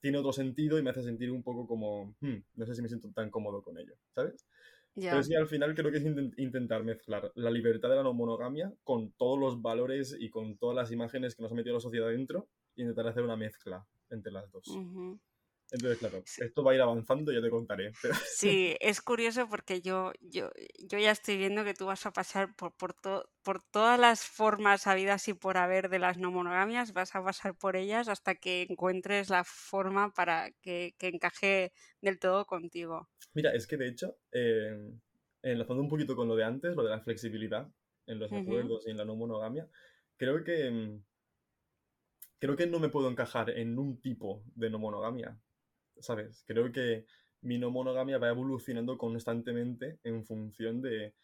tiene 0.00 0.18
otro 0.18 0.32
sentido 0.32 0.78
y 0.78 0.84
me 0.84 0.90
hace 0.90 1.02
sentir 1.02 1.32
un 1.32 1.42
poco 1.42 1.66
como, 1.66 2.14
hmm, 2.20 2.36
no 2.54 2.64
sé 2.64 2.76
si 2.76 2.80
me 2.80 2.86
siento 2.86 3.10
tan 3.10 3.28
cómodo 3.28 3.60
con 3.60 3.76
ello, 3.76 3.96
¿sabes? 4.14 4.46
Pero 4.94 5.20
sí, 5.24 5.34
al 5.34 5.48
final 5.48 5.74
creo 5.74 5.90
que 5.90 5.98
es 5.98 6.04
intentar 6.36 6.84
mezclar 6.84 7.32
la 7.34 7.50
libertad 7.50 7.88
de 7.88 7.96
la 7.96 8.04
no 8.04 8.14
monogamia 8.14 8.72
con 8.84 9.10
todos 9.14 9.36
los 9.36 9.60
valores 9.60 10.16
y 10.16 10.30
con 10.30 10.56
todas 10.58 10.76
las 10.76 10.92
imágenes 10.92 11.34
que 11.34 11.42
nos 11.42 11.50
ha 11.50 11.56
metido 11.56 11.74
la 11.74 11.80
sociedad 11.80 12.06
dentro 12.06 12.46
y 12.76 12.82
intentar 12.82 13.08
hacer 13.08 13.24
una 13.24 13.36
mezcla 13.36 13.84
entre 14.10 14.30
las 14.30 14.48
dos. 14.52 14.68
Entonces, 15.70 15.98
claro, 15.98 16.22
esto 16.38 16.64
va 16.64 16.72
a 16.72 16.74
ir 16.74 16.80
avanzando, 16.80 17.30
ya 17.30 17.42
te 17.42 17.50
contaré. 17.50 17.92
Sí, 18.34 18.76
es 18.80 19.02
curioso 19.02 19.48
porque 19.48 19.82
yo, 19.82 20.12
yo, 20.20 20.50
yo 20.78 20.98
ya 20.98 21.10
estoy 21.10 21.36
viendo 21.36 21.64
que 21.64 21.74
tú 21.74 21.86
vas 21.86 22.06
a 22.06 22.12
pasar 22.12 22.54
por, 22.56 22.74
por, 22.76 22.94
por 23.42 23.62
todas 23.62 23.98
las 23.98 24.24
formas 24.24 24.86
habidas 24.86 25.28
y 25.28 25.34
por 25.34 25.58
haber 25.58 25.88
de 25.90 25.98
las 25.98 26.16
no 26.18 26.30
monogamias, 26.30 26.92
vas 26.92 27.14
a 27.14 27.22
pasar 27.22 27.56
por 27.56 27.76
ellas 27.76 28.08
hasta 28.08 28.34
que 28.36 28.66
encuentres 28.68 29.28
la 29.28 29.44
forma 29.44 30.12
para 30.14 30.50
que, 30.62 30.94
que 30.98 31.08
encaje 31.08 31.72
del 32.00 32.18
todo 32.18 32.46
contigo. 32.46 33.08
Mira, 33.34 33.52
es 33.54 33.66
que 33.66 33.76
de 33.76 33.88
hecho, 33.88 34.16
eh, 34.32 34.76
enlazando 35.42 35.82
un 35.82 35.88
poquito 35.88 36.16
con 36.16 36.28
lo 36.28 36.36
de 36.36 36.44
antes, 36.44 36.74
lo 36.74 36.84
de 36.84 36.90
la 36.90 37.00
flexibilidad 37.00 37.68
en 38.06 38.18
los 38.18 38.32
acuerdos 38.32 38.86
y 38.86 38.90
en 38.90 38.96
la 38.96 39.04
no 39.04 39.16
monogamia, 39.16 39.68
creo 40.16 40.42
que 40.42 40.98
creo 42.38 42.56
que 42.56 42.66
no 42.66 42.78
me 42.78 42.88
puedo 42.88 43.10
encajar 43.10 43.50
en 43.50 43.78
un 43.78 44.00
tipo 44.00 44.44
de 44.54 44.70
no 44.70 44.78
monogamia. 44.78 45.38
¿Sabes? 46.00 46.44
Creo 46.46 46.72
que 46.72 47.04
mi 47.42 47.58
no 47.58 47.70
monogamia 47.70 48.18
va 48.18 48.28
evolucionando 48.28 48.98
constantemente 48.98 49.98
en 50.04 50.24
función 50.24 50.80
de 50.80 51.14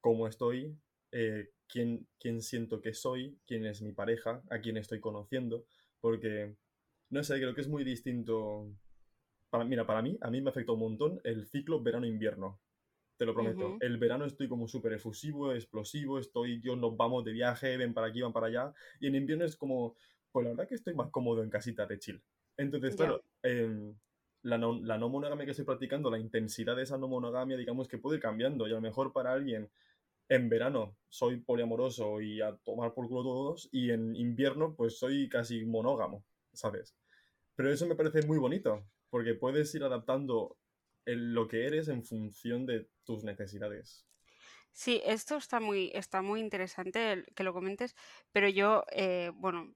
cómo 0.00 0.28
estoy, 0.28 0.76
eh, 1.12 1.50
quién, 1.66 2.06
quién 2.20 2.42
siento 2.42 2.80
que 2.80 2.94
soy, 2.94 3.38
quién 3.46 3.66
es 3.66 3.82
mi 3.82 3.92
pareja, 3.92 4.42
a 4.50 4.60
quién 4.60 4.76
estoy 4.76 5.00
conociendo, 5.00 5.64
porque, 6.00 6.54
no 7.10 7.24
sé, 7.24 7.36
creo 7.36 7.54
que 7.54 7.62
es 7.62 7.68
muy 7.68 7.84
distinto. 7.84 8.68
Para, 9.50 9.64
mira, 9.64 9.86
para 9.86 10.02
mí, 10.02 10.18
a 10.20 10.30
mí 10.30 10.40
me 10.40 10.50
afecta 10.50 10.72
un 10.72 10.80
montón 10.80 11.20
el 11.24 11.46
ciclo 11.46 11.82
verano-invierno. 11.82 12.60
Te 13.16 13.24
lo 13.24 13.32
prometo. 13.32 13.76
El 13.80 13.96
verano 13.98 14.24
estoy 14.24 14.48
como 14.48 14.66
súper 14.66 14.94
efusivo, 14.94 15.52
explosivo, 15.52 16.18
estoy, 16.18 16.60
yo 16.60 16.74
nos 16.74 16.96
vamos 16.96 17.24
de 17.24 17.32
viaje, 17.32 17.76
ven 17.76 17.94
para 17.94 18.08
aquí, 18.08 18.20
van 18.20 18.32
para 18.32 18.48
allá. 18.48 18.74
Y 18.98 19.06
en 19.06 19.14
invierno 19.14 19.44
es 19.44 19.56
como, 19.56 19.94
pues 20.32 20.44
la 20.44 20.50
verdad 20.50 20.68
que 20.68 20.74
estoy 20.74 20.94
más 20.94 21.10
cómodo 21.10 21.42
en 21.42 21.50
casita 21.50 21.86
de 21.86 21.98
chill. 22.00 22.22
Entonces, 22.56 22.96
claro, 22.96 23.22
em, 23.42 23.94
la 24.44 24.58
no, 24.58 24.78
la 24.80 24.98
no 24.98 25.08
monogamia 25.08 25.46
que 25.46 25.52
estoy 25.52 25.64
practicando, 25.64 26.10
la 26.10 26.18
intensidad 26.18 26.76
de 26.76 26.82
esa 26.82 26.98
no 26.98 27.08
monogamia, 27.08 27.56
digamos 27.56 27.88
que 27.88 27.98
puede 27.98 28.16
ir 28.16 28.22
cambiando. 28.22 28.68
Y 28.68 28.72
a 28.72 28.74
lo 28.74 28.80
mejor 28.82 29.12
para 29.12 29.32
alguien 29.32 29.70
en 30.28 30.48
verano 30.48 30.96
soy 31.08 31.38
poliamoroso 31.38 32.20
y 32.20 32.42
a 32.42 32.54
tomar 32.58 32.92
por 32.92 33.08
culo 33.08 33.22
todos, 33.22 33.68
y 33.72 33.90
en 33.90 34.14
invierno 34.14 34.74
pues 34.74 34.98
soy 34.98 35.28
casi 35.28 35.64
monógamo, 35.64 36.24
¿sabes? 36.52 36.94
Pero 37.56 37.72
eso 37.72 37.86
me 37.86 37.94
parece 37.94 38.26
muy 38.26 38.38
bonito, 38.38 38.84
porque 39.10 39.34
puedes 39.34 39.74
ir 39.74 39.82
adaptando 39.82 40.56
lo 41.06 41.48
que 41.48 41.66
eres 41.66 41.88
en 41.88 42.04
función 42.04 42.66
de 42.66 42.88
tus 43.04 43.24
necesidades. 43.24 44.06
Sí, 44.72 45.00
esto 45.04 45.36
está 45.36 45.60
muy, 45.60 45.90
está 45.94 46.20
muy 46.20 46.40
interesante 46.40 47.24
que 47.34 47.44
lo 47.44 47.52
comentes, 47.52 47.94
pero 48.32 48.48
yo, 48.48 48.84
eh, 48.90 49.30
bueno, 49.34 49.72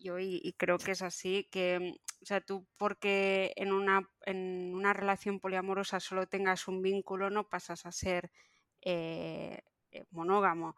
yo 0.00 0.18
y, 0.18 0.54
creo 0.56 0.78
que 0.78 0.92
es 0.92 1.02
así, 1.02 1.48
que, 1.50 1.78
mm, 1.78 2.22
o 2.22 2.26
sea, 2.26 2.40
tú 2.40 2.66
porque 2.76 3.52
en 3.56 3.72
una, 3.72 4.08
en 4.26 4.74
una 4.74 4.92
relación 4.92 5.40
poliamorosa 5.40 6.00
solo 6.00 6.26
tengas 6.26 6.68
un 6.68 6.82
vínculo, 6.82 7.30
no 7.30 7.48
pasas 7.48 7.86
a 7.86 7.92
ser 7.92 8.30
eh, 8.80 9.62
monógamo. 10.10 10.76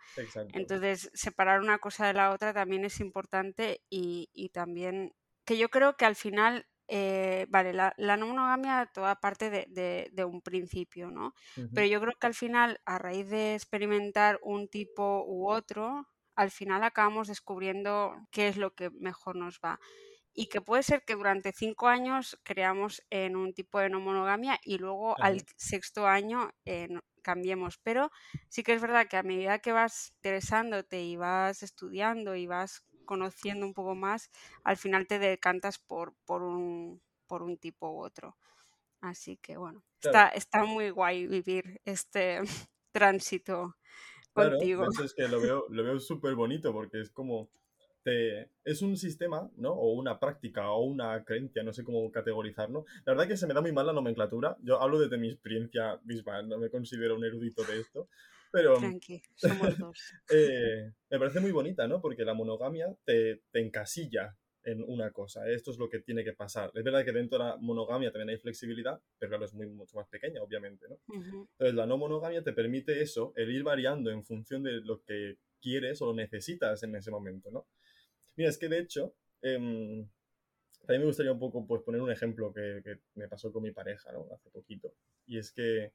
Entonces, 0.52 1.10
separar 1.14 1.60
una 1.60 1.78
cosa 1.78 2.06
de 2.06 2.14
la 2.14 2.30
otra 2.30 2.52
también 2.52 2.84
es 2.84 3.00
importante 3.00 3.82
y, 3.90 4.30
y 4.32 4.50
también 4.50 5.14
que 5.44 5.58
yo 5.58 5.68
creo 5.68 5.96
que 5.96 6.04
al 6.04 6.16
final 6.16 6.66
eh, 6.92 7.46
vale, 7.48 7.72
la, 7.72 7.94
no 7.96 8.26
monogamia 8.26 8.90
toda 8.92 9.14
parte 9.14 9.48
de, 9.48 10.24
un 10.24 10.42
principio, 10.42 11.12
¿no? 11.12 11.34
Pero 11.72 11.86
yo 11.86 12.00
creo 12.00 12.14
que 12.18 12.26
al 12.26 12.34
final, 12.34 12.80
a 12.84 12.98
raíz 12.98 13.30
de 13.30 13.54
experimentar 13.54 14.40
un 14.42 14.66
tipo 14.66 15.24
u 15.24 15.48
otro, 15.48 16.08
al 16.40 16.50
final 16.50 16.82
acabamos 16.84 17.28
descubriendo 17.28 18.16
qué 18.30 18.48
es 18.48 18.56
lo 18.56 18.74
que 18.74 18.88
mejor 18.88 19.36
nos 19.36 19.60
va. 19.60 19.78
Y 20.32 20.46
que 20.46 20.62
puede 20.62 20.82
ser 20.82 21.04
que 21.04 21.14
durante 21.14 21.52
cinco 21.52 21.88
años 21.88 22.40
creamos 22.44 23.02
en 23.10 23.36
un 23.36 23.52
tipo 23.52 23.78
de 23.78 23.90
no 23.90 24.00
monogamia 24.00 24.58
y 24.64 24.78
luego 24.78 25.20
al 25.20 25.44
sexto 25.56 26.06
año 26.06 26.50
eh, 26.64 26.88
cambiemos. 27.20 27.76
Pero 27.82 28.10
sí 28.48 28.62
que 28.62 28.72
es 28.72 28.80
verdad 28.80 29.06
que 29.06 29.18
a 29.18 29.22
medida 29.22 29.58
que 29.58 29.72
vas 29.72 30.12
interesándote 30.16 31.02
y 31.02 31.16
vas 31.16 31.62
estudiando 31.62 32.34
y 32.34 32.46
vas 32.46 32.84
conociendo 33.04 33.66
un 33.66 33.74
poco 33.74 33.94
más, 33.94 34.30
al 34.64 34.78
final 34.78 35.06
te 35.06 35.18
decantas 35.18 35.78
por, 35.78 36.14
por, 36.24 36.42
un, 36.42 37.02
por 37.26 37.42
un 37.42 37.58
tipo 37.58 37.90
u 37.90 38.02
otro. 38.02 38.38
Así 39.02 39.36
que 39.36 39.58
bueno, 39.58 39.84
está, 40.00 40.28
está 40.28 40.64
muy 40.64 40.88
guay 40.88 41.26
vivir 41.26 41.82
este 41.84 42.40
tránsito 42.92 43.76
contigo. 44.32 44.86
es 45.04 45.14
que 45.14 45.28
lo 45.28 45.40
veo, 45.40 45.66
lo 45.68 45.84
veo 45.84 46.00
súper 46.00 46.34
bonito 46.34 46.72
porque 46.72 47.00
es 47.00 47.10
como, 47.10 47.50
te, 48.02 48.50
es 48.64 48.82
un 48.82 48.96
sistema, 48.96 49.50
¿no? 49.56 49.72
O 49.72 49.92
una 49.92 50.18
práctica 50.18 50.70
o 50.70 50.84
una 50.84 51.24
creencia, 51.24 51.62
no 51.62 51.72
sé 51.72 51.84
cómo 51.84 52.10
categorizarlo. 52.10 52.84
La 53.04 53.12
verdad 53.12 53.28
que 53.28 53.36
se 53.36 53.46
me 53.46 53.54
da 53.54 53.60
muy 53.60 53.72
mal 53.72 53.86
la 53.86 53.92
nomenclatura. 53.92 54.56
Yo 54.62 54.80
hablo 54.80 54.98
desde 54.98 55.18
mi 55.18 55.30
experiencia 55.30 56.00
misma, 56.04 56.42
no 56.42 56.58
me 56.58 56.70
considero 56.70 57.16
un 57.16 57.24
erudito 57.24 57.62
de 57.64 57.80
esto. 57.80 58.08
Pero 58.52 58.78
Tranqui, 58.78 59.22
somos 59.34 59.78
dos. 59.78 59.98
Eh, 60.30 60.92
me 61.10 61.18
parece 61.18 61.40
muy 61.40 61.52
bonita, 61.52 61.86
¿no? 61.86 62.00
Porque 62.00 62.24
la 62.24 62.34
monogamia 62.34 62.94
te, 63.04 63.42
te, 63.52 63.60
encasilla 63.60 64.36
en 64.64 64.82
una 64.82 65.10
cosa. 65.10 65.48
Esto 65.48 65.70
es 65.70 65.78
lo 65.78 65.88
que 65.88 66.00
tiene 66.00 66.24
que 66.24 66.32
pasar. 66.32 66.70
Es 66.74 66.84
verdad 66.84 67.04
que 67.04 67.12
dentro 67.12 67.38
de 67.38 67.44
la 67.44 67.56
monogamia 67.56 68.10
también 68.10 68.30
hay 68.30 68.38
flexibilidad, 68.38 69.00
pero 69.18 69.30
claro, 69.30 69.44
es 69.44 69.54
muy, 69.54 69.66
mucho 69.68 69.96
más 69.96 70.08
pequeña, 70.08 70.42
obviamente, 70.42 70.86
¿no? 70.88 70.98
Entonces, 71.08 71.74
la 71.74 71.86
no 71.86 71.96
monogamia 71.96 72.42
te 72.42 72.52
permite 72.52 73.00
eso, 73.00 73.32
el 73.36 73.50
ir 73.50 73.62
variando 73.62 74.10
en 74.10 74.24
función 74.24 74.62
de 74.62 74.80
lo 74.80 75.02
que 75.02 75.38
quieres 75.60 76.00
o 76.02 76.06
lo 76.06 76.14
necesitas 76.14 76.82
en 76.82 76.94
ese 76.94 77.10
momento, 77.10 77.50
¿no? 77.50 77.66
Mira, 78.36 78.50
es 78.50 78.58
que 78.58 78.68
de 78.68 78.78
hecho, 78.78 79.14
eh, 79.42 79.54
también 80.80 81.00
me 81.00 81.06
gustaría 81.06 81.32
un 81.32 81.40
poco 81.40 81.66
pues, 81.66 81.82
poner 81.82 82.00
un 82.00 82.10
ejemplo 82.10 82.52
que, 82.52 82.80
que 82.84 83.00
me 83.14 83.28
pasó 83.28 83.52
con 83.52 83.62
mi 83.62 83.72
pareja, 83.72 84.12
¿no? 84.12 84.26
Hace 84.32 84.50
poquito. 84.50 84.94
Y 85.26 85.38
es 85.38 85.52
que 85.52 85.92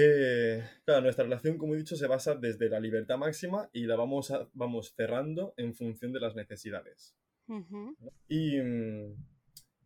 eh, 0.00 0.62
claro, 0.84 1.00
nuestra 1.00 1.24
relación, 1.24 1.58
como 1.58 1.74
he 1.74 1.78
dicho, 1.78 1.96
se 1.96 2.06
basa 2.06 2.36
desde 2.36 2.68
la 2.68 2.78
libertad 2.78 3.18
máxima 3.18 3.68
y 3.72 3.84
la 3.84 3.96
vamos, 3.96 4.32
vamos 4.52 4.94
cerrando 4.94 5.54
en 5.56 5.74
función 5.74 6.12
de 6.12 6.20
las 6.20 6.36
necesidades. 6.36 7.17
Y, 8.28 8.60
mm, 8.60 9.14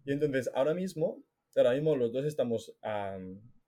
y, 0.04 0.12
entonces, 0.12 0.50
ahora 0.54 0.75
mismo, 0.75 1.23
ahora 1.57 1.73
mismo 1.73 1.97
los 1.97 2.12
dos 2.12 2.25
estamos 2.25 2.75
a, 2.83 3.19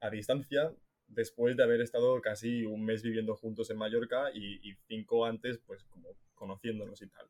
a, 0.00 0.10
distancia 0.10 0.72
después 1.06 1.56
de 1.56 1.62
haber 1.62 1.80
estado 1.80 2.20
casi 2.20 2.64
un 2.64 2.84
mes 2.84 3.02
viviendo 3.02 3.36
juntos 3.36 3.70
en 3.70 3.78
Mallorca 3.78 4.30
y, 4.34 4.74
cinco 4.88 5.24
antes, 5.24 5.58
pues 5.66 5.84
como 5.84 6.08
conociéndonos 6.34 7.00
y 7.02 7.08
tal. 7.08 7.26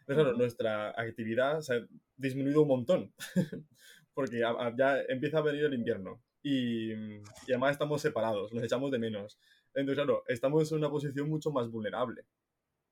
Entonces, 0.00 0.24
claro, 0.24 0.38
nuestra 0.38 0.90
actividad 0.90 1.60
se 1.60 1.74
ha 1.74 1.88
disminuido 2.16 2.62
un 2.62 2.68
montón, 2.68 3.12
porque 4.14 4.38
ya 4.38 5.00
empieza 5.08 5.38
a 5.38 5.42
venir 5.42 5.64
el 5.64 5.74
invierno 5.74 6.22
y, 6.48 6.92
además 7.48 7.72
estamos 7.72 8.00
separados, 8.00 8.52
nos 8.52 8.62
echamos 8.62 8.92
de 8.92 9.00
menos. 9.00 9.36
Entonces, 9.74 9.96
claro, 9.96 10.22
estamos 10.28 10.70
en 10.70 10.78
una 10.78 10.88
posición 10.88 11.28
mucho 11.28 11.50
más 11.50 11.68
vulnerable. 11.68 12.22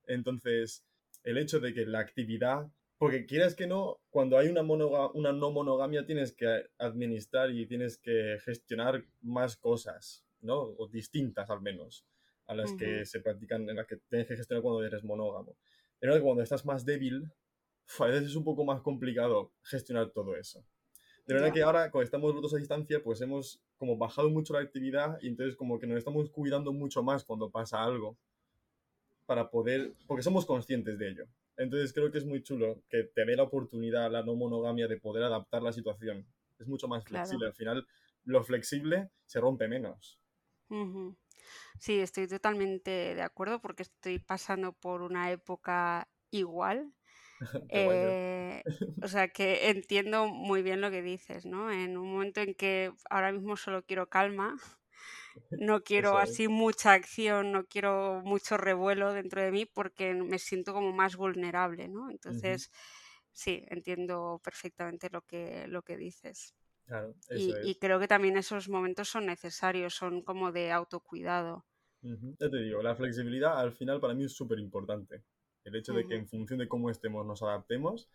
Entonces, 0.09 0.85
el 1.23 1.39
hecho 1.39 1.61
de 1.61 1.73
que 1.73 1.87
la 1.87 2.01
actividad, 2.01 2.69
porque 3.05 3.27
quieras 3.27 3.55
que 3.55 3.67
no, 3.67 4.01
cuando 4.09 4.39
hay 4.39 4.49
una, 4.49 4.63
una 4.63 5.33
no 5.33 5.51
monogamia 5.51 6.07
tienes 6.07 6.33
que 6.33 6.71
administrar 6.79 7.51
y 7.51 7.67
tienes 7.67 7.99
que 7.99 8.39
gestionar 8.43 9.05
más 9.21 9.59
cosas, 9.59 10.25
¿no? 10.41 10.75
O 10.79 10.89
distintas 10.89 11.51
al 11.51 11.61
menos, 11.61 12.07
a 12.47 12.55
las 12.55 12.73
que 12.73 13.05
se 13.05 13.21
practican, 13.21 13.69
en 13.69 13.77
las 13.77 13.87
que 13.87 13.99
tienes 14.09 14.27
que 14.27 14.37
gestionar 14.37 14.63
cuando 14.63 14.83
eres 14.83 15.05
monógamo. 15.05 15.55
Pero 15.99 16.19
cuando 16.23 16.43
estás 16.43 16.65
más 16.65 16.87
débil, 16.87 17.31
a 17.99 18.07
veces 18.07 18.31
es 18.31 18.37
un 18.37 18.45
poco 18.45 18.65
más 18.65 18.81
complicado 18.81 19.53
gestionar 19.65 20.09
todo 20.09 20.35
eso. 20.35 20.65
De 21.27 21.35
verdad 21.35 21.53
que 21.53 21.63
ahora, 21.63 21.91
cuando 21.91 22.07
estamos 22.07 22.33
los 22.33 22.41
dos 22.41 22.55
a 22.55 22.57
distancia, 22.57 23.03
pues 23.03 23.21
hemos 23.21 23.61
como 23.77 23.99
bajado 23.99 24.31
mucho 24.31 24.55
la 24.55 24.61
actividad 24.61 25.19
y 25.21 25.29
entonces 25.29 25.57
como 25.57 25.79
que 25.79 25.87
nos 25.87 25.99
estamos 25.99 26.31
cuidando 26.31 26.73
mucho 26.73 27.03
más 27.03 27.23
cuando 27.23 27.51
pasa 27.51 27.85
algo 27.85 28.17
para 29.27 29.51
poder, 29.51 29.93
porque 30.07 30.23
somos 30.23 30.47
conscientes 30.47 30.99
de 30.99 31.11
ello. 31.11 31.27
Entonces 31.57 31.93
creo 31.93 32.11
que 32.11 32.19
es 32.19 32.25
muy 32.25 32.43
chulo 32.43 32.83
que 32.89 33.05
te 33.05 33.25
dé 33.25 33.37
la 33.37 33.45
oportunidad, 33.45 34.11
la 34.11 34.23
no 34.23 34.35
monogamia, 34.35 34.89
de 34.89 34.99
poder 34.99 35.25
adaptar 35.25 35.63
la 35.63 35.73
situación. 35.73 36.27
Es 36.59 36.67
mucho 36.67 36.89
más 36.89 37.05
flexible. 37.05 37.47
Al 37.47 37.55
final, 37.55 37.87
lo 38.25 38.43
flexible 38.43 39.11
se 39.27 39.41
rompe 39.41 39.69
menos. 39.69 40.21
Sí, 41.79 42.01
estoy 42.01 42.27
totalmente 42.27 43.15
de 43.15 43.23
acuerdo 43.23 43.61
porque 43.61 43.83
estoy 43.83 44.19
pasando 44.19 44.73
por 44.73 45.03
una 45.03 45.31
época 45.31 46.09
igual 46.31 46.93
eh, 47.69 48.63
o 49.03 49.09
sea 49.09 49.29
que 49.29 49.69
entiendo 49.71 50.27
muy 50.27 50.63
bien 50.63 50.81
lo 50.81 50.91
que 50.91 51.03
dices, 51.03 51.47
¿no? 51.47 51.71
En 51.71 51.97
un 51.97 52.13
momento 52.13 52.41
en 52.41 52.55
que 52.55 52.93
ahora 53.11 53.33
mismo 53.33 53.57
solo 53.57 53.85
quiero 53.85 54.09
calma, 54.09 54.57
no 55.51 55.83
quiero 55.85 56.19
así 56.19 56.49
mucha 56.49 56.93
acción, 56.93 57.53
no 57.53 57.65
quiero 57.65 58.23
mucho 58.25 58.57
revuelo 58.57 59.13
dentro 59.13 59.43
de 59.43 59.51
mí 59.51 59.67
porque 59.67 60.15
me 60.15 60.39
siento 60.39 60.73
como 60.73 60.93
más 60.93 61.17
vulnerable, 61.17 61.89
¿no? 61.89 62.11
Entonces, 62.11 62.71
sí, 63.33 63.65
entiendo 63.69 64.41
perfectamente 64.43 65.09
lo 65.11 65.23
que, 65.23 65.67
lo 65.69 65.83
que 65.83 65.97
dices. 65.97 66.55
Claro, 66.87 67.15
eso 67.29 67.61
y, 67.63 67.71
y, 67.71 67.75
creo 67.77 67.99
que 67.99 68.09
también 68.09 68.37
esos 68.37 68.69
momentos 68.69 69.09
son 69.09 69.27
necesarios, 69.27 69.95
son 69.95 70.23
como 70.23 70.53
de 70.53 70.71
autocuidado. 70.71 71.65
Ya 72.03 72.51
te 72.51 72.59
digo, 72.59 72.83
la 72.83 72.95
flexibilidad 72.95 73.59
al 73.59 73.73
final 73.73 73.99
para 73.99 74.13
mí 74.13 74.25
es 74.25 74.33
súper 74.33 74.59
importante. 74.59 75.23
El 75.65 75.75
hecho 75.77 75.95
de 75.95 76.07
que 76.07 76.15
en 76.15 76.29
función 76.29 76.59
de 76.59 76.69
cómo 76.69 76.91
estemos 76.91 77.25
nos 77.25 77.43
adaptemos. 77.43 78.11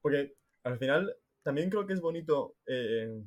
Porque 0.00 0.36
al 0.62 0.78
final 0.78 1.16
también 1.42 1.68
creo 1.68 1.86
que 1.86 1.94
es 1.94 2.00
bonito 2.00 2.56
eh, 2.66 3.22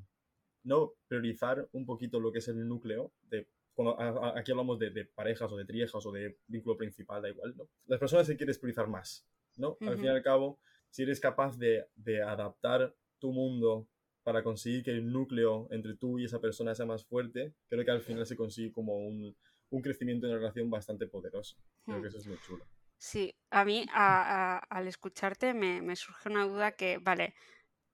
no 0.66 0.94
priorizar 1.08 1.68
un 1.72 1.86
poquito 1.86 2.20
lo 2.20 2.32
que 2.32 2.40
es 2.40 2.48
el 2.48 2.68
núcleo 2.68 3.14
de 3.30 3.48
cuando 3.74 3.98
aquí 4.38 4.52
hablamos 4.52 4.80
de, 4.80 5.06
parejas 5.14 5.52
o 5.52 5.58
de 5.58 5.66
triejas 5.66 6.06
o 6.06 6.12
de 6.12 6.38
vínculo 6.48 6.78
principal, 6.78 7.22
da 7.22 7.30
igual, 7.30 7.56
¿no? 7.58 7.68
Las 7.88 8.00
personas 8.00 8.26
se 8.26 8.38
quieres 8.38 8.58
priorizar 8.58 8.88
más, 8.88 9.28
¿no? 9.58 9.78
Al 9.82 9.96
fin 9.98 10.06
y 10.06 10.08
al 10.08 10.24
cabo, 10.24 10.60
si 10.90 11.04
eres 11.04 11.20
capaz 11.20 11.58
de, 11.58 11.86
de, 11.94 12.22
adaptar 12.22 12.96
tu 13.20 13.34
mundo 13.34 13.90
para 14.24 14.44
conseguir 14.44 14.82
que 14.82 14.92
el 14.92 15.12
núcleo 15.12 15.68
entre 15.72 15.96
tú 15.96 16.20
y 16.20 16.24
esa 16.24 16.40
persona 16.40 16.74
sea 16.74 16.86
más 16.86 17.06
fuerte, 17.06 17.54
creo 17.68 17.84
que 17.84 17.92
al 17.92 18.02
final 18.02 18.26
se 18.26 18.38
consigue 18.38 18.72
como 18.72 18.96
un, 18.96 19.36
un 19.70 19.82
crecimiento 19.82 20.26
en 20.26 20.34
la 20.34 20.38
relación 20.38 20.70
bastante 20.70 21.08
poderoso. 21.08 21.58
Creo 21.86 22.02
que 22.02 22.08
eso 22.08 22.18
es 22.18 22.28
muy 22.28 22.38
chulo. 22.48 22.66
Sí, 22.98 23.36
a 23.50 23.66
mí 23.66 23.86
al 23.94 24.88
escucharte 24.88 25.54
me, 25.54 25.96
surge 25.96 26.30
una 26.30 26.46
duda 26.48 26.72
que, 26.72 26.98
vale, 26.98 27.34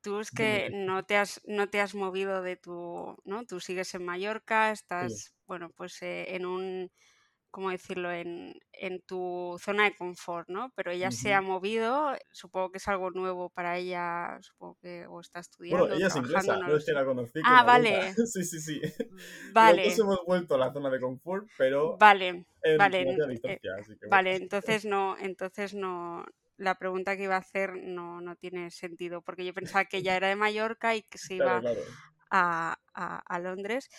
tú 0.02 0.20
es 0.20 0.32
que 0.32 0.70
no 0.74 1.04
te 1.04 1.18
has, 1.18 1.42
no 1.46 1.70
te 1.70 1.80
has 1.80 1.96
movido 1.96 2.42
de 2.42 2.58
tu, 2.58 3.16
¿no? 3.24 3.46
Tú 3.46 3.60
sigues 3.60 3.94
en 3.96 4.06
Mallorca, 4.06 4.72
estás, 4.72 5.34
bueno, 5.48 5.72
pues 5.76 6.02
eh, 6.02 6.36
en 6.36 6.46
un, 6.46 6.92
¿cómo 7.50 7.70
decirlo?, 7.70 8.12
en, 8.12 8.54
en, 8.74 9.02
tu 9.02 9.58
zona 9.64 9.84
de 9.86 9.96
confort, 9.96 10.50
¿no? 10.50 10.72
Pero 10.76 10.92
ella 10.92 11.12
se 11.12 11.34
ha 11.34 11.42
movido, 11.42 12.16
supongo 12.32 12.72
que 12.72 12.78
es 12.78 12.88
algo 12.88 13.12
nuevo 13.12 13.50
para 13.50 13.78
ella, 13.78 14.38
supongo 14.42 14.78
que 14.82 15.06
o 15.08 15.20
está 15.20 15.40
estudiando. 15.40 15.86
Bueno, 15.86 15.96
ella 15.96 16.08
es 16.08 16.16
inglesa, 16.16 16.58
no, 16.58 16.76
es 16.76 16.86
que 16.86 16.94
la 16.94 17.06
conocí. 17.06 17.40
Ah, 17.46 17.64
vale. 17.64 18.14
sí, 18.26 18.44
sí, 18.44 18.60
sí. 18.60 18.82
Vale. 19.54 19.86
Los 19.86 20.00
hemos 20.00 20.20
vuelto 20.26 20.56
a 20.56 20.58
la 20.58 20.74
zona 20.74 20.90
de 20.90 21.00
confort, 21.00 21.48
pero. 21.58 21.98
Vale, 21.98 22.46
vale. 22.78 23.02
Eh, 23.44 23.60
vale, 24.10 24.36
entonces 24.36 24.86
no, 24.86 25.18
entonces 25.18 25.74
no. 25.74 26.26
La 26.62 26.76
pregunta 26.76 27.18
que 27.18 27.24
iba 27.24 27.36
a 27.36 27.40
hacer 27.40 27.74
no, 27.84 28.22
no 28.22 28.36
tiene 28.36 28.72
sentido, 28.72 29.22
porque 29.22 29.46
yo 29.46 29.54
pensaba 29.54 29.86
que 29.86 29.98
ella 29.98 30.16
era 30.18 30.28
de 30.30 30.36
Mallorca 30.36 30.96
y 30.96 31.04
que 31.04 31.18
se 31.18 31.36
iba 31.36 31.66
A, 32.32 32.78
a, 32.94 33.18
a 33.20 33.40
Londres. 33.40 33.90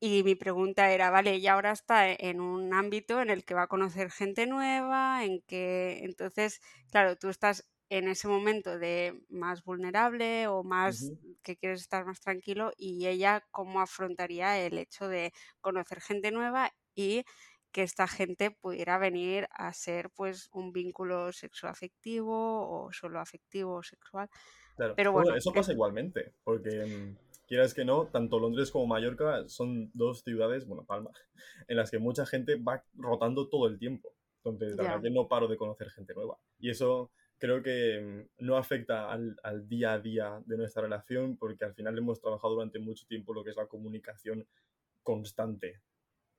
y 0.00 0.22
mi 0.24 0.34
pregunta 0.34 0.90
era, 0.92 1.10
vale, 1.10 1.32
ella 1.34 1.54
ahora 1.54 1.72
está 1.72 2.10
en 2.12 2.40
un 2.40 2.74
ámbito 2.74 3.20
en 3.22 3.30
el 3.30 3.44
que 3.44 3.54
va 3.54 3.62
a 3.62 3.66
conocer 3.68 4.10
gente 4.10 4.46
nueva, 4.46 5.24
en 5.24 5.40
que 5.46 6.00
entonces, 6.04 6.60
claro, 6.90 7.16
tú 7.16 7.28
estás 7.30 7.66
en 7.88 8.08
ese 8.08 8.28
momento 8.28 8.78
de 8.78 9.22
más 9.28 9.62
vulnerable 9.64 10.48
o 10.48 10.64
más 10.64 11.12
que 11.42 11.56
quieres 11.56 11.80
estar 11.82 12.04
más 12.04 12.20
tranquilo 12.20 12.72
y 12.76 13.06
ella 13.06 13.46
cómo 13.52 13.80
afrontaría 13.80 14.58
el 14.58 14.78
hecho 14.78 15.08
de 15.08 15.32
conocer 15.60 16.00
gente 16.00 16.30
nueva 16.32 16.72
y 16.94 17.24
que 17.76 17.82
esta 17.82 18.08
gente 18.08 18.50
pudiera 18.50 18.96
venir 18.96 19.48
a 19.50 19.70
ser 19.74 20.08
pues 20.08 20.48
un 20.54 20.72
vínculo 20.72 21.30
sexoafectivo 21.30 22.32
o 22.32 22.90
solo 22.90 23.20
afectivo 23.20 23.74
o 23.74 23.82
sexual. 23.82 24.30
Claro. 24.76 24.94
Pero 24.96 25.12
bueno, 25.12 25.36
eso 25.36 25.52
pasa 25.52 25.72
igualmente, 25.72 26.32
porque 26.42 26.86
mm, 26.86 27.44
quieras 27.46 27.74
que 27.74 27.84
no, 27.84 28.06
tanto 28.06 28.38
Londres 28.38 28.70
como 28.70 28.86
Mallorca 28.86 29.46
son 29.48 29.90
dos 29.92 30.22
ciudades, 30.22 30.66
bueno, 30.66 30.84
Palma, 30.86 31.10
en 31.68 31.76
las 31.76 31.90
que 31.90 31.98
mucha 31.98 32.24
gente 32.24 32.56
va 32.56 32.82
rotando 32.94 33.46
todo 33.46 33.66
el 33.66 33.78
tiempo. 33.78 34.14
Entonces, 34.38 34.74
la 34.74 34.84
verdad 34.84 35.02
que 35.02 35.10
no 35.10 35.28
paro 35.28 35.46
de 35.46 35.58
conocer 35.58 35.90
gente 35.90 36.14
nueva. 36.14 36.38
Y 36.58 36.70
eso 36.70 37.10
creo 37.36 37.62
que 37.62 38.00
mm, 38.00 38.46
no 38.46 38.56
afecta 38.56 39.12
al, 39.12 39.36
al, 39.42 39.68
día 39.68 39.92
a 39.92 40.00
día 40.00 40.42
de 40.46 40.56
nuestra 40.56 40.80
relación 40.80 41.36
porque 41.36 41.66
al 41.66 41.74
final 41.74 41.98
hemos 41.98 42.22
trabajado 42.22 42.54
durante 42.54 42.78
mucho 42.78 43.06
tiempo 43.06 43.34
lo 43.34 43.44
que 43.44 43.50
es 43.50 43.56
la 43.56 43.66
comunicación 43.66 44.46
constante 45.02 45.82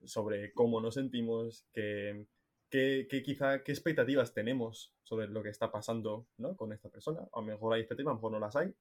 sobre 0.05 0.53
cómo 0.53 0.81
nos 0.81 0.95
sentimos, 0.95 1.65
qué, 1.71 2.25
qué, 2.69 3.07
quizá, 3.23 3.63
qué 3.63 3.71
expectativas 3.71 4.33
tenemos 4.33 4.93
sobre 5.03 5.27
lo 5.27 5.43
que 5.43 5.49
está 5.49 5.71
pasando 5.71 6.27
¿no? 6.37 6.55
con 6.55 6.73
esta 6.73 6.89
persona. 6.89 7.21
A 7.31 7.39
lo 7.39 7.45
mejor 7.45 7.73
hay 7.73 7.81
expectativas, 7.81 8.11
a 8.11 8.13
lo 8.13 8.17
mejor 8.17 8.31
no 8.33 8.39
las 8.39 8.55
hay. 8.55 8.73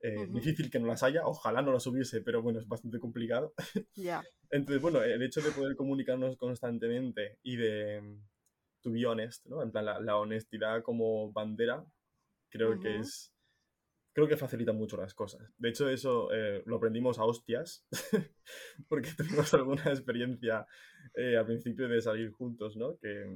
Eh, 0.00 0.28
difícil 0.30 0.70
que 0.70 0.78
no 0.78 0.86
las 0.86 1.02
haya, 1.02 1.26
ojalá 1.26 1.60
no 1.60 1.72
las 1.72 1.86
hubiese, 1.88 2.20
pero 2.20 2.40
bueno, 2.40 2.60
es 2.60 2.68
bastante 2.68 2.98
complicado. 2.98 3.54
Ya. 3.94 4.22
Entonces, 4.50 4.80
bueno, 4.80 5.02
el 5.02 5.22
hecho 5.22 5.40
de 5.40 5.50
poder 5.50 5.76
comunicarnos 5.76 6.36
constantemente 6.36 7.38
y 7.42 7.56
de, 7.56 8.18
to 8.80 8.90
be 8.90 9.04
honest, 9.06 9.44
¿no? 9.46 9.62
En 9.62 9.70
plan, 9.70 9.84
la, 9.84 10.16
honestidad 10.16 10.82
como 10.82 11.32
bandera, 11.32 11.84
creo 12.48 12.78
que 12.80 12.98
es. 12.98 13.34
Creo 14.18 14.26
que 14.26 14.36
facilita 14.36 14.72
mucho 14.72 14.96
las 14.96 15.14
cosas. 15.14 15.48
De 15.58 15.68
hecho, 15.68 15.88
eso 15.88 16.28
eh, 16.32 16.64
lo 16.66 16.78
aprendimos 16.78 17.20
a 17.20 17.24
hostias, 17.24 17.86
porque 18.88 19.10
tuvimos 19.16 19.54
alguna 19.54 19.84
experiencia 19.84 20.66
eh, 21.14 21.36
al 21.36 21.46
principio 21.46 21.86
de 21.86 22.00
salir 22.00 22.32
juntos, 22.32 22.76
¿no? 22.76 22.98
Que, 22.98 23.32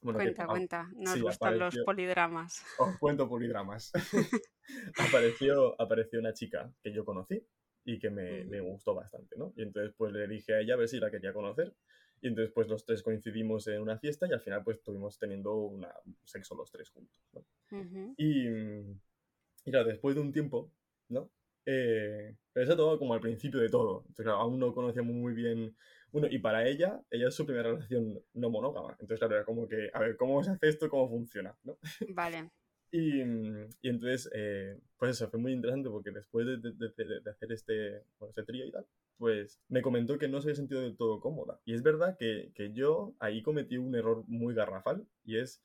cuenta, 0.00 0.46
cuenta. 0.46 0.90
Nos 0.94 1.20
gustan 1.20 1.58
los 1.58 1.76
polidramas. 1.84 2.64
Os 2.78 2.96
cuento 2.96 3.28
polidramas. 3.28 3.92
apareció, 4.98 5.78
apareció 5.78 6.20
una 6.20 6.32
chica 6.32 6.72
que 6.82 6.90
yo 6.90 7.04
conocí 7.04 7.46
y 7.84 7.98
que 7.98 8.08
me, 8.08 8.44
me, 8.44 8.62
gustó 8.62 8.94
bastante, 8.94 9.36
¿no? 9.36 9.52
Y 9.56 9.62
entonces 9.62 9.92
pues 9.94 10.14
le 10.14 10.26
dije 10.26 10.54
a 10.54 10.60
ella 10.60 10.72
a 10.72 10.78
ver 10.78 10.88
si 10.88 10.98
la 11.00 11.10
quería 11.10 11.34
conocer. 11.34 11.74
Y 12.22 12.28
entonces 12.28 12.50
pues 12.54 12.66
los 12.66 12.82
tres 12.82 13.02
coincidimos 13.02 13.66
en 13.66 13.82
una 13.82 13.98
fiesta 13.98 14.26
y 14.26 14.32
al 14.32 14.40
final 14.40 14.64
pues 14.64 14.78
estuvimos 14.78 15.18
teniendo 15.18 15.54
una, 15.54 15.92
sexo 16.24 16.54
los 16.54 16.70
tres 16.70 16.88
juntos, 16.88 17.28
¿no? 17.34 17.44
y, 18.16 18.48
y 19.68 19.70
claro, 19.70 19.88
después 19.88 20.14
de 20.14 20.22
un 20.22 20.32
tiempo, 20.32 20.72
¿no? 21.08 21.30
Eh, 21.66 22.34
pero 22.52 22.64
eso 22.64 22.76
todo 22.76 22.98
como 22.98 23.14
al 23.14 23.20
principio 23.20 23.60
de 23.60 23.68
todo. 23.68 24.00
Entonces, 24.00 24.24
claro, 24.24 24.38
aún 24.38 24.58
no 24.58 24.74
conocíamos 24.74 25.14
muy 25.14 25.34
bien 25.34 25.76
bueno, 26.10 26.28
y 26.30 26.38
para 26.38 26.66
ella, 26.66 27.02
ella 27.10 27.28
es 27.28 27.34
su 27.34 27.44
primera 27.44 27.70
relación 27.70 28.22
no 28.34 28.50
monógama. 28.50 28.92
Entonces, 28.92 29.18
claro, 29.18 29.36
era 29.36 29.44
como 29.44 29.68
que, 29.68 29.90
a 29.92 30.00
ver, 30.00 30.16
¿cómo 30.16 30.42
se 30.42 30.52
hace 30.52 30.68
esto? 30.68 30.88
¿Cómo 30.88 31.08
funciona? 31.08 31.54
¿no? 31.64 31.76
Vale. 32.14 32.50
Y, 32.90 33.20
y 33.20 33.88
entonces, 33.88 34.30
eh, 34.34 34.78
pues 34.96 35.10
eso, 35.10 35.28
fue 35.28 35.38
muy 35.38 35.52
interesante 35.52 35.90
porque 35.90 36.10
después 36.10 36.46
de, 36.46 36.56
de, 36.56 37.20
de, 37.20 37.30
hacer 37.30 37.52
este, 37.52 38.02
bueno, 38.18 38.30
este 38.30 38.44
trío 38.44 38.64
y 38.64 38.72
tal, 38.72 38.86
pues 39.18 39.60
me 39.68 39.82
comentó 39.82 40.16
que 40.16 40.28
no 40.28 40.40
se 40.40 40.48
había 40.48 40.56
sentido 40.56 40.80
del 40.80 40.96
todo 40.96 41.20
cómoda. 41.20 41.60
Y 41.66 41.74
es 41.74 41.82
verdad 41.82 42.16
que, 42.18 42.50
que 42.54 42.72
yo 42.72 43.14
ahí 43.18 43.42
cometí 43.42 43.76
un 43.76 43.94
error 43.94 44.24
muy 44.26 44.54
garrafal 44.54 45.06
y 45.24 45.36
es 45.36 45.62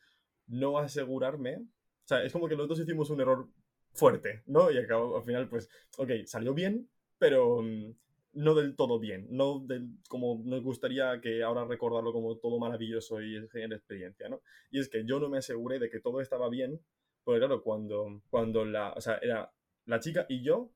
no 0.47 0.77
asegurarme, 0.77 1.59
o 1.59 2.07
sea, 2.07 2.23
es 2.23 2.33
como 2.33 2.49
que 2.49 2.57
nosotros 2.57 2.81
hicimos 2.81 3.09
un 3.09 3.21
error 3.21 3.47
fuerte, 3.93 4.43
¿no? 4.47 4.71
Y 4.71 4.77
acabó, 4.77 5.17
al 5.17 5.23
final, 5.23 5.47
pues, 5.49 5.69
ok, 5.97 6.11
salió 6.25 6.53
bien, 6.53 6.89
pero 7.17 7.61
mm, 7.61 7.93
no 8.33 8.55
del 8.55 8.75
todo 8.75 8.99
bien, 8.99 9.27
no 9.29 9.59
del, 9.59 9.89
como 10.09 10.41
nos 10.43 10.63
gustaría 10.63 11.21
que 11.21 11.43
ahora 11.43 11.65
recordarlo 11.65 12.11
como 12.11 12.37
todo 12.37 12.59
maravilloso 12.59 13.21
y 13.21 13.47
genial 13.49 13.73
experiencia, 13.73 14.29
¿no? 14.29 14.41
Y 14.71 14.79
es 14.79 14.89
que 14.89 15.05
yo 15.05 15.19
no 15.19 15.29
me 15.29 15.37
aseguré 15.37 15.79
de 15.79 15.89
que 15.89 15.99
todo 15.99 16.21
estaba 16.21 16.49
bien, 16.49 16.81
porque 17.23 17.39
claro, 17.39 17.63
cuando, 17.63 18.21
cuando 18.29 18.65
la, 18.65 18.93
o 18.93 19.01
sea, 19.01 19.17
era 19.21 19.51
la 19.85 19.99
chica 19.99 20.25
y 20.29 20.43
yo, 20.43 20.71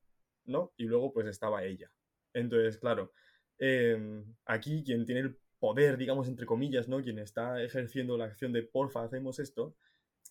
¿no? 0.45 0.73
Y 0.77 0.86
luego 0.86 1.13
pues 1.13 1.27
estaba 1.27 1.63
ella. 1.63 1.91
Entonces, 2.34 2.77
claro, 2.77 3.12
em, 3.58 4.36
aquí 4.45 4.84
quien 4.84 5.06
tiene 5.06 5.21
el 5.21 5.38
poder, 5.60 5.97
digamos, 5.97 6.27
entre 6.27 6.45
comillas, 6.45 6.88
¿no? 6.88 7.01
Quien 7.01 7.19
está 7.19 7.62
ejerciendo 7.63 8.17
la 8.17 8.25
acción 8.25 8.53
de 8.53 8.63
porfa, 8.63 9.03
hacemos 9.03 9.39
esto, 9.39 9.75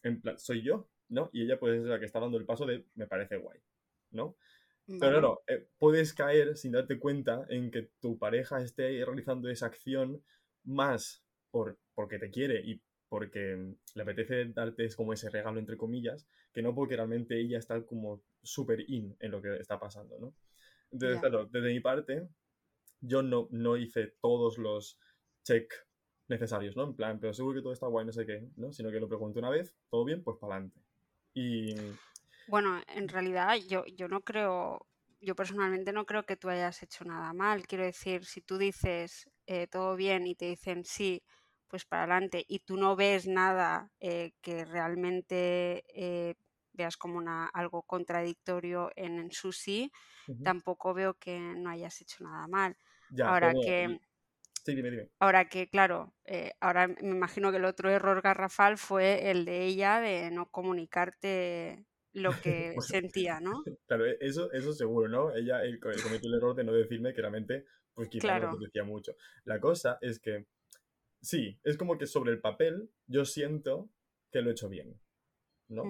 en 0.03 0.21
plan, 0.21 0.39
soy 0.39 0.63
yo, 0.63 0.89
¿no? 1.09 1.31
Y 1.33 1.43
ella 1.43 1.59
pues 1.59 1.81
es 1.81 1.85
la 1.85 1.99
que 1.99 2.07
está 2.07 2.21
dando 2.21 2.39
el 2.39 2.47
paso 2.47 2.67
de 2.67 2.85
me 2.95 3.07
parece 3.07 3.37
guay, 3.37 3.61
¿no? 4.11 4.37
Pero 4.87 4.99
claro, 4.99 5.43
eh, 5.49 5.67
puedes 5.79 6.15
caer 6.15 6.57
sin 6.57 6.73
darte 6.73 6.99
cuenta 6.99 7.45
en 7.49 7.73
que 7.73 7.91
tu 8.01 8.19
pareja 8.19 8.63
esté 8.63 9.05
realizando 9.05 9.49
esa 9.49 9.67
acción 9.67 10.23
más 10.63 11.25
por, 11.51 11.79
porque 11.95 12.19
te 12.19 12.31
quiere 12.31 12.61
y 12.65 12.81
porque 13.09 13.75
le 13.95 14.03
apetece 14.03 14.47
darte 14.47 14.89
como 14.95 15.13
ese 15.13 15.31
regalo, 15.31 15.59
entre 15.59 15.77
comillas, 15.77 16.27
que 16.53 16.63
no 16.63 16.75
porque 16.75 16.97
realmente 16.97 17.39
ella 17.41 17.59
está 17.59 17.85
como 17.85 18.23
súper 18.43 18.89
in 18.89 19.17
en 19.21 19.31
lo 19.31 19.43
que 19.43 19.57
está 19.57 19.79
pasando, 19.79 20.19
¿no? 20.19 20.35
Entonces, 20.93 21.19
claro, 21.21 21.47
desde 21.47 21.69
mi 21.69 21.81
parte, 21.81 22.29
yo 23.01 23.23
no, 23.23 23.49
no 23.51 23.77
hice 23.77 24.15
todos 24.21 24.57
los 24.57 25.01
check 25.43 25.73
necesarios, 26.29 26.77
¿no? 26.77 26.85
En 26.85 26.95
plan, 26.95 27.21
pero 27.21 27.33
seguro 27.33 27.57
que 27.57 27.63
todo 27.63 27.73
está 27.73 27.87
guay, 27.87 28.07
no 28.07 28.13
sé 28.13 28.27
qué, 28.27 28.49
¿no? 28.57 28.73
Sino 28.73 28.91
que 28.91 29.01
lo 29.01 29.09
pregunté 29.09 29.39
una 29.39 29.51
vez, 29.51 29.75
todo 29.91 30.05
bien, 30.05 30.23
pues 30.23 30.39
para 30.39 30.55
adelante. 30.55 30.81
Y 31.37 31.77
bueno, 32.47 32.81
en 32.89 33.09
realidad 33.09 33.57
yo, 33.69 33.85
yo 33.87 34.09
no 34.09 34.21
creo, 34.23 34.87
yo 35.21 35.35
personalmente 35.35 35.93
no 35.93 36.07
creo 36.07 36.25
que 36.25 36.37
tú 36.37 36.49
hayas 36.49 36.83
hecho 36.83 37.05
nada 37.05 37.33
mal. 37.33 37.67
Quiero 37.67 37.85
decir, 37.85 38.25
si 38.25 38.41
tú 38.41 38.59
dices 38.59 39.29
eh, 39.47 39.67
todo 39.67 39.97
bien 39.97 40.27
y 40.27 40.35
te 40.35 40.47
dicen 40.47 40.85
sí, 40.85 41.23
pues 41.69 41.85
para 41.85 42.05
adelante, 42.05 42.45
y 42.49 42.61
tú 42.61 42.77
no 42.77 42.95
ves 42.97 43.27
nada 43.27 43.91
eh, 44.01 44.33
que 44.41 44.65
realmente 44.65 45.85
eh, 45.89 46.35
veas 46.73 46.97
como 46.97 47.19
una, 47.19 47.47
algo 47.49 47.83
contradictorio 47.83 48.91
en, 48.95 49.31
su 49.33 49.53
sí, 49.53 49.91
tampoco 50.43 50.95
veo 50.95 51.15
que 51.15 51.39
no 51.41 51.71
hayas 51.71 52.01
hecho 52.01 52.25
nada 52.25 52.47
mal. 52.49 52.77
ahora 53.21 53.55
que... 53.55 53.99
Sí, 54.67 54.75
dime, 54.75 54.91
dime. 54.91 55.09
Ahora 55.21 55.49
que, 55.49 55.69
claro, 55.69 56.13
ahora 56.59 56.89
me 56.89 57.11
imagino 57.11 57.53
que 57.53 57.59
el 57.59 57.65
otro 57.65 57.89
error 57.89 58.21
garrafal 58.21 58.79
fue 58.79 59.31
el 59.31 59.45
de 59.45 59.65
ella 59.65 60.01
de 60.01 60.33
no 60.33 60.51
comunicarte 60.51 61.87
lo 62.13 62.31
que 62.43 62.75
sentía, 62.81 63.39
¿no? 63.39 63.53
Claro, 63.87 64.07
e, 64.07 64.19
eso, 64.21 64.51
eso 64.51 64.73
seguro, 64.73 65.09
¿no? 65.09 65.33
Ella 65.37 65.61
cometió 65.81 66.29
el 66.29 66.35
error 66.35 66.57
de 66.57 66.65
no 66.65 66.73
decirme 66.73 67.15
que 67.15 67.21
realmente, 67.21 67.65
pues 67.95 68.09
quizá 68.09 68.41
no 68.41 68.57
decía 68.57 68.83
mucho. 68.83 69.15
La 69.45 69.61
cosa 69.61 69.99
es 70.01 70.19
que, 70.19 70.47
sí, 71.23 71.61
es 71.63 71.77
como 71.77 71.97
que 71.97 72.07
sobre 72.09 72.33
el 72.33 72.41
papel 72.41 72.91
yo 73.07 73.25
siento 73.25 73.89
que 74.33 74.43
lo 74.43 74.51
he 74.51 74.53
hecho 74.53 74.69
bien, 74.69 75.01
¿no? 75.69 75.85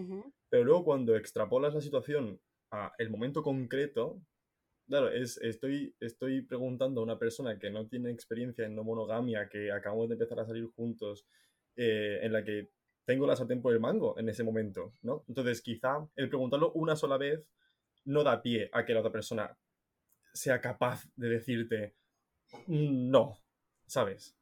Pero 0.51 0.65
luego 0.65 0.85
cuando 0.85 1.17
extrapolas 1.17 1.73
la 1.73 1.81
situación 1.81 2.43
a 2.71 2.93
el 2.99 3.09
momento 3.09 3.43
concreto, 3.43 4.21
claro, 4.87 5.11
es, 5.11 5.39
estoy, 5.39 5.95
estoy 6.01 6.43
preguntando 6.43 7.01
a 7.01 7.05
una 7.05 7.19
persona 7.19 7.59
que 7.59 7.71
no 7.71 7.87
tiene 7.87 8.11
experiencia 8.11 8.65
en 8.67 8.75
no 8.75 8.85
monogamia, 8.85 9.49
que 9.49 9.71
acabamos 9.73 10.09
de 10.09 10.15
empezar 10.15 10.41
a 10.41 10.47
salir 10.47 10.67
juntos, 10.75 11.27
eh, 11.77 12.21
en 12.23 12.33
la 12.33 12.45
que 12.45 12.71
tengo 13.05 13.27
la 13.27 13.37
sartén 13.37 13.63
por 13.63 13.73
el 13.73 13.81
mango 13.81 14.19
en 14.19 14.29
ese 14.29 14.43
momento, 14.43 14.95
¿no? 15.03 15.25
Entonces, 15.29 15.63
quizá 15.63 16.07
el 16.17 16.29
preguntarlo 16.29 16.73
una 16.73 16.97
sola 16.97 17.17
vez 17.17 17.47
no 18.05 18.25
da 18.25 18.43
pie 18.43 18.71
a 18.73 18.85
que 18.85 18.95
la 18.95 19.01
otra 19.01 19.13
persona 19.13 19.57
sea 20.33 20.61
capaz 20.61 21.05
de 21.17 21.29
decirte 21.29 21.95
mm, 22.67 23.11
no, 23.11 23.39
¿sabes? 23.87 24.37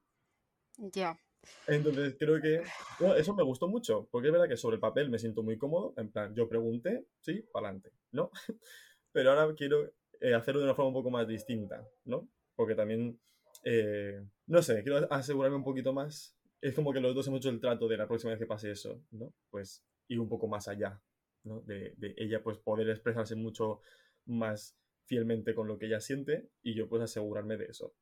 Ya. 0.77 1.19
Entonces, 1.67 2.17
creo 2.19 2.41
que 2.41 2.63
eso 3.17 3.35
me 3.35 3.43
gustó 3.43 3.69
mucho, 3.69 4.09
porque 4.11 4.29
es 4.29 4.33
verdad 4.33 4.49
que 4.49 4.57
sobre 4.57 4.77
el 4.77 4.81
papel 4.81 5.11
me 5.11 5.19
siento 5.19 5.43
muy 5.43 5.59
cómodo, 5.59 5.93
en 5.97 6.11
plan, 6.11 6.35
yo 6.35 6.49
pregunté, 6.49 7.07
sí, 7.21 7.45
para 7.53 7.69
adelante, 7.69 7.93
¿no? 8.13 8.31
Pero 9.13 9.31
ahora 9.31 9.55
quiero 9.55 9.93
eh, 10.21 10.35
hacerlo 10.35 10.61
de 10.61 10.67
una 10.67 10.75
forma 10.75 10.89
un 10.89 10.95
poco 10.95 11.11
más 11.11 11.27
distinta, 11.27 11.87
¿no? 12.05 12.29
Porque 12.55 12.75
también, 12.75 13.19
eh, 13.65 14.23
no 14.47 14.63
sé, 14.63 14.83
quiero 14.83 15.13
asegurarme 15.13 15.57
un 15.57 15.65
poquito 15.65 15.93
más 15.93 16.37
es 16.65 16.75
como 16.75 16.95
que 16.95 17.01
los 17.01 17.15
dos 17.15 17.27
hemos 17.27 17.41
hecho 17.41 17.51
el 17.51 17.61
trato 17.61 17.87
de 17.87 17.99
la 17.99 18.09
próxima 18.09 18.31
vez 18.31 18.39
que 18.39 18.47
pase 18.47 18.71
eso, 18.71 19.05
¿no? 19.11 19.35
Pues 19.51 19.85
ir 20.09 20.19
un 20.19 20.31
poco 20.31 20.49
más 20.49 20.67
allá, 20.67 20.99
¿no? 21.43 21.61
De, 21.61 21.95
ella 22.17 22.43
pues 22.43 22.57
poder 22.57 22.89
expresarse 22.89 23.37
mucho 23.37 23.81
más 24.25 24.75
fielmente 25.05 25.55
con 25.55 25.69
lo 25.69 25.77
que 25.77 25.87
ella 25.87 26.01
siente 26.01 26.49
y 26.63 26.75
yo 26.75 26.89
pues 26.89 27.03
asegurarme 27.03 27.59
de 27.59 27.67
eso. 27.67 27.95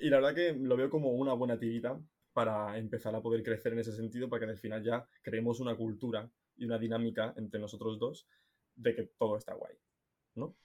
Y 0.00 0.10
la 0.10 0.16
verdad 0.16 0.34
que 0.34 0.52
lo 0.52 0.76
veo 0.76 0.90
como 0.90 1.12
una 1.12 1.32
buena 1.32 1.60
tirita 1.60 2.00
para 2.32 2.76
empezar 2.76 3.14
a 3.14 3.22
poder 3.22 3.44
crecer 3.44 3.72
en 3.72 3.78
ese 3.78 3.92
sentido, 3.92 4.28
para 4.28 4.44
que 4.44 4.50
al 4.50 4.58
final 4.58 4.82
ya 4.82 5.08
creemos 5.22 5.60
una 5.60 5.76
cultura 5.76 6.28
y 6.56 6.64
una 6.64 6.78
dinámica 6.80 7.34
entre 7.36 7.60
nosotros 7.60 8.00
dos 8.00 8.26
de 8.74 8.96
que 8.96 9.04
todo 9.16 9.36
está 9.36 9.54
guay, 9.54 9.76
¿no? 10.34 10.56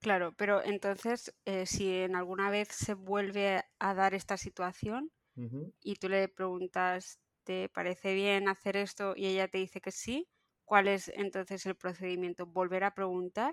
Claro, 0.00 0.32
pero 0.36 0.62
entonces, 0.64 1.34
eh, 1.44 1.66
si 1.66 1.92
en 1.92 2.14
alguna 2.14 2.50
vez 2.50 2.68
se 2.68 2.94
vuelve 2.94 3.62
a 3.80 3.94
dar 3.94 4.14
esta 4.14 4.36
situación 4.36 5.10
y 5.82 5.96
tú 5.96 6.08
le 6.08 6.28
preguntas, 6.28 7.20
¿te 7.44 7.68
parece 7.68 8.14
bien 8.14 8.48
hacer 8.48 8.76
esto? 8.76 9.14
Y 9.16 9.26
ella 9.26 9.48
te 9.48 9.58
dice 9.58 9.80
que 9.80 9.92
sí, 9.92 10.28
¿cuál 10.64 10.88
es 10.88 11.08
entonces 11.08 11.66
el 11.66 11.76
procedimiento? 11.76 12.46
¿Volver 12.46 12.84
a 12.84 12.94
preguntar? 12.94 13.52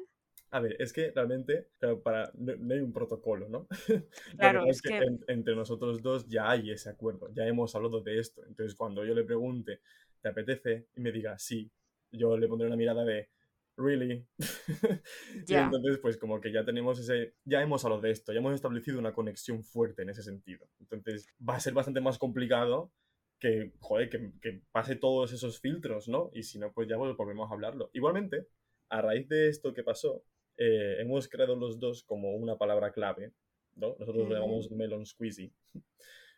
A 0.51 0.60
ver, 0.60 0.75
es 0.79 0.93
que 0.93 1.12
realmente, 1.12 1.67
para, 2.03 2.31
no, 2.36 2.73
hay 2.73 2.79
un 2.79 2.93
protocolo, 2.93 3.49
¿no? 3.49 3.67
Claro, 4.38 4.65
es 4.67 4.81
que, 4.81 4.99
entre 5.27 5.55
nosotros 5.55 6.01
dos 6.01 6.27
ya 6.27 6.49
hay 6.49 6.71
ese 6.71 6.89
acuerdo, 6.89 7.29
ya 7.34 7.45
hemos 7.45 7.75
hablado 7.75 8.01
de 8.01 8.19
esto. 8.19 8.43
Entonces, 8.45 8.75
cuando 8.75 9.03
yo 9.03 9.13
le 9.13 9.23
pregunte, 9.23 9.81
¿te 10.21 10.29
apetece? 10.29 10.88
Y 10.95 11.01
me 11.01 11.12
diga 11.12 11.38
sí, 11.38 11.69
yo 12.12 12.38
le 12.38 12.47
pondré 12.47 12.67
una 12.67 12.77
mirada 12.77 13.03
de, 13.03 13.29
¿really? 13.77 14.27
y 15.47 15.53
entonces, 15.53 15.99
pues 16.01 16.17
como 16.17 16.41
que 16.41 16.51
ya 16.51 16.63
tenemos 16.65 16.99
ese, 16.99 17.35
ya 17.43 17.61
hemos 17.61 17.83
hablado 17.83 18.01
de 18.01 18.11
esto, 18.11 18.33
ya 18.33 18.39
hemos 18.39 18.53
establecido 18.53 18.99
una 18.99 19.13
conexión 19.13 19.63
fuerte 19.63 20.03
en 20.03 20.09
ese 20.09 20.23
sentido. 20.23 20.67
Entonces, 20.79 21.27
va 21.47 21.55
a 21.55 21.59
ser 21.59 21.73
bastante 21.73 22.01
más 22.01 22.17
complicado 22.17 22.91
que, 23.39 23.73
joder, 23.79 24.09
que, 24.09 24.31
que 24.41 24.61
pase 24.71 24.95
todos 24.95 25.33
esos 25.33 25.59
filtros, 25.59 26.07
¿no? 26.07 26.29
Y 26.33 26.43
si 26.43 26.59
no, 26.59 26.71
pues 26.73 26.88
ya 26.88 26.97
volvemos 26.97 27.49
a 27.49 27.53
hablarlo. 27.53 27.89
Igualmente, 27.93 28.47
a 28.89 29.01
raíz 29.01 29.27
de 29.27 29.49
esto 29.49 29.73
que 29.73 29.83
pasó, 29.83 30.23
eh, 30.57 30.97
hemos 30.99 31.27
creado 31.27 31.55
los 31.55 31.79
dos 31.79 32.03
como 32.03 32.35
una 32.35 32.57
palabra 32.57 32.91
clave, 32.91 33.33
¿no? 33.75 33.95
Nosotros 33.99 34.29
lo 34.29 34.35
llamamos 34.35 34.71
melon 34.71 35.05
squeezy. 35.05 35.53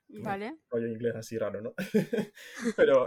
Vale. 0.10 0.58
Rollo 0.70 0.88
inglés 0.88 1.16
así 1.16 1.38
raro, 1.38 1.62
¿no? 1.62 1.74
Pero 2.78 3.06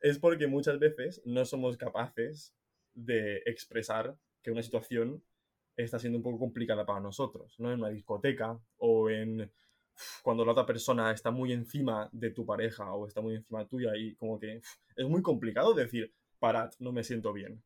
es 0.00 0.18
porque 0.18 0.48
muchas 0.48 0.78
veces 0.78 1.22
no 1.24 1.44
somos 1.44 1.76
capaces 1.76 2.54
de 2.94 3.38
expresar 3.46 4.16
que 4.42 4.50
una 4.50 4.62
situación 4.62 5.22
está 5.76 5.98
siendo 5.98 6.18
un 6.18 6.22
poco 6.22 6.38
complicada 6.38 6.84
para 6.84 7.00
nosotros, 7.00 7.54
¿no? 7.58 7.72
En 7.72 7.80
una 7.80 7.88
discoteca 7.88 8.58
o 8.78 9.08
en 9.08 9.50
cuando 10.22 10.44
la 10.44 10.52
otra 10.52 10.66
persona 10.66 11.12
está 11.12 11.30
muy 11.30 11.52
encima 11.52 12.08
de 12.12 12.30
tu 12.30 12.44
pareja 12.46 12.92
o 12.92 13.06
está 13.06 13.20
muy 13.20 13.36
encima 13.36 13.66
tuya 13.66 13.92
y 13.96 14.14
como 14.16 14.38
que 14.38 14.60
es 14.96 15.08
muy 15.08 15.22
complicado 15.22 15.74
decir, 15.74 16.12
parad, 16.38 16.70
no 16.78 16.92
me 16.92 17.04
siento 17.04 17.32
bien. 17.32 17.62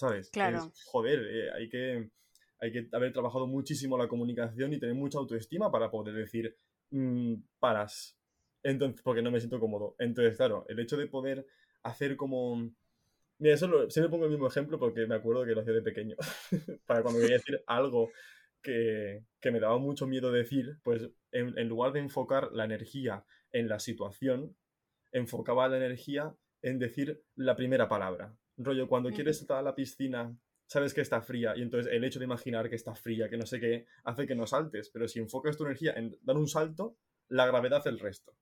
¿sabes? 0.00 0.30
Claro. 0.30 0.72
joder, 0.86 1.26
eh, 1.30 1.50
hay, 1.52 1.68
que, 1.68 2.10
hay 2.58 2.72
que 2.72 2.88
haber 2.92 3.12
trabajado 3.12 3.46
muchísimo 3.46 3.98
la 3.98 4.08
comunicación 4.08 4.72
y 4.72 4.80
tener 4.80 4.94
mucha 4.94 5.18
autoestima 5.18 5.70
para 5.70 5.90
poder 5.90 6.14
decir, 6.14 6.56
mm, 6.90 7.34
paras. 7.58 8.16
Entonces, 8.62 9.02
porque 9.02 9.20
no 9.20 9.30
me 9.30 9.40
siento 9.40 9.60
cómodo. 9.60 9.96
Entonces, 9.98 10.38
claro, 10.38 10.64
el 10.68 10.80
hecho 10.80 10.96
de 10.96 11.06
poder 11.06 11.46
hacer 11.82 12.16
como... 12.16 12.70
Mira, 13.40 13.54
eso 13.54 13.66
lo, 13.66 13.90
siempre 13.90 14.10
pongo 14.10 14.26
el 14.26 14.30
mismo 14.30 14.46
ejemplo 14.46 14.78
porque 14.78 15.06
me 15.06 15.14
acuerdo 15.14 15.46
que 15.46 15.52
lo 15.52 15.62
hacía 15.62 15.72
de 15.72 15.82
pequeño. 15.82 16.14
para 16.86 17.02
cuando 17.02 17.20
quería 17.20 17.38
decir 17.38 17.62
algo 17.66 18.10
que, 18.62 19.24
que, 19.40 19.50
me 19.50 19.60
daba 19.60 19.78
mucho 19.78 20.06
miedo 20.06 20.30
decir, 20.30 20.78
pues 20.82 21.08
en, 21.32 21.58
en 21.58 21.68
lugar 21.68 21.92
de 21.92 22.00
enfocar 22.00 22.52
la 22.52 22.66
energía 22.66 23.24
en 23.50 23.66
la 23.68 23.78
situación, 23.78 24.54
enfocaba 25.10 25.68
la 25.68 25.78
energía 25.78 26.34
en 26.60 26.78
decir 26.78 27.22
la 27.34 27.56
primera 27.56 27.88
palabra. 27.88 28.36
Rollo, 28.58 28.86
cuando 28.88 29.10
quieres 29.10 29.40
estar 29.40 29.56
a 29.56 29.62
la 29.62 29.74
piscina, 29.74 30.36
sabes 30.66 30.92
que 30.92 31.00
está 31.00 31.22
fría 31.22 31.56
y 31.56 31.62
entonces 31.62 31.90
el 31.90 32.04
hecho 32.04 32.18
de 32.18 32.26
imaginar 32.26 32.68
que 32.68 32.76
está 32.76 32.94
fría, 32.94 33.30
que 33.30 33.38
no 33.38 33.46
sé 33.46 33.58
qué, 33.58 33.86
hace 34.04 34.26
que 34.26 34.34
no 34.34 34.46
saltes. 34.46 34.90
Pero 34.90 35.08
si 35.08 35.18
enfocas 35.18 35.56
tu 35.56 35.64
energía 35.64 35.94
en 35.94 36.14
dar 36.20 36.36
un 36.36 36.46
salto, 36.46 36.98
la 37.28 37.46
gravedad 37.46 37.78
hace 37.78 37.88
el 37.88 37.98
resto. 37.98 38.36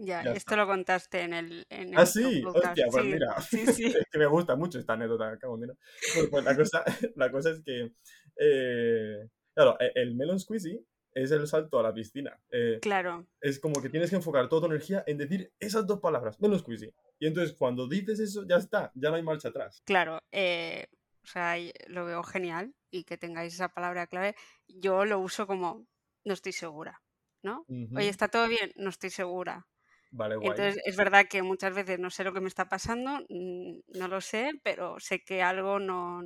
Ya, 0.00 0.22
esto 0.22 0.56
lo 0.56 0.66
contaste 0.66 1.20
en 1.22 1.34
el. 1.34 1.66
En 1.70 1.98
ah, 1.98 2.06
sí, 2.06 2.42
hostia, 2.44 2.86
pues 2.90 3.04
mira. 3.04 3.36
Sí, 3.40 3.66
sí. 3.66 3.84
es 3.86 4.06
que 4.10 4.18
me 4.18 4.26
gusta 4.26 4.56
mucho 4.56 4.78
esta 4.78 4.94
anécdota. 4.94 5.38
Pues, 5.40 6.28
pues 6.30 6.44
la, 6.44 6.56
cosa, 6.56 6.84
la 7.16 7.30
cosa 7.30 7.50
es 7.50 7.60
que. 7.62 7.92
Eh, 8.36 9.28
claro, 9.54 9.76
e, 9.80 9.92
el 9.94 10.14
melon 10.14 10.38
squeezy 10.38 10.84
es 11.12 11.30
el 11.30 11.46
salto 11.46 11.78
a 11.78 11.82
la 11.82 11.94
piscina. 11.94 12.38
Eh, 12.50 12.78
claro. 12.82 13.26
Es 13.40 13.58
como 13.58 13.80
que 13.80 13.88
tienes 13.88 14.10
que 14.10 14.16
enfocar 14.16 14.48
toda 14.48 14.62
tu 14.62 14.66
energía 14.66 15.02
en 15.06 15.18
decir 15.18 15.52
esas 15.58 15.86
dos 15.86 16.00
palabras, 16.00 16.40
melon 16.40 16.58
squeezy. 16.58 16.92
Y 17.18 17.26
entonces 17.26 17.56
cuando 17.56 17.88
dices 17.88 18.20
eso, 18.20 18.46
ya 18.46 18.56
está, 18.56 18.92
ya 18.94 19.10
no 19.10 19.16
hay 19.16 19.22
marcha 19.22 19.48
atrás. 19.48 19.82
Claro, 19.86 20.20
eh, 20.30 20.88
o 21.24 21.26
sea, 21.26 21.56
lo 21.88 22.04
veo 22.04 22.22
genial 22.22 22.74
y 22.90 23.04
que 23.04 23.16
tengáis 23.16 23.54
esa 23.54 23.68
palabra 23.68 24.06
clave. 24.06 24.36
Yo 24.68 25.04
lo 25.04 25.18
uso 25.18 25.46
como 25.46 25.86
no 26.24 26.34
estoy 26.34 26.52
segura, 26.52 27.00
¿no? 27.46 27.64
Oye, 27.94 28.08
¿está 28.08 28.28
todo 28.28 28.46
bien? 28.48 28.72
No 28.76 28.90
estoy 28.90 29.08
segura. 29.08 29.66
Vale, 30.10 30.36
guay. 30.36 30.50
Entonces, 30.50 30.82
es 30.84 30.96
verdad 30.96 31.26
que 31.28 31.42
muchas 31.42 31.74
veces 31.74 31.98
no 31.98 32.10
sé 32.10 32.24
lo 32.24 32.34
que 32.34 32.40
me 32.40 32.48
está 32.48 32.68
pasando, 32.68 33.20
no 33.28 34.08
lo 34.08 34.20
sé, 34.20 34.52
pero 34.62 35.00
sé 35.00 35.24
que 35.24 35.42
algo 35.42 35.78
no. 35.78 36.22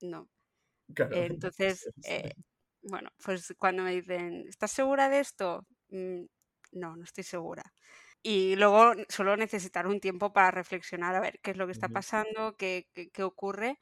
no. 0.00 0.28
Claro. 0.94 1.16
entonces, 1.50 1.90
eh, 2.04 2.34
bueno, 2.82 3.10
pues 3.24 3.52
cuando 3.58 3.82
me 3.82 3.92
dicen, 3.92 4.44
¿estás 4.48 4.70
segura 4.70 5.08
de 5.08 5.18
esto? 5.18 5.66
Mm, 5.88 6.26
no, 6.72 6.96
no 6.96 7.02
estoy 7.02 7.24
segura 7.24 7.64
y 8.26 8.56
luego 8.56 8.94
solo 9.10 9.36
necesitar 9.36 9.86
un 9.86 10.00
tiempo 10.00 10.32
para 10.32 10.50
reflexionar 10.50 11.14
a 11.14 11.20
ver 11.20 11.38
qué 11.42 11.50
es 11.50 11.58
lo 11.58 11.66
que 11.66 11.72
está 11.72 11.90
pasando, 11.90 12.56
qué, 12.56 12.88
qué, 13.12 13.22
ocurre, 13.22 13.78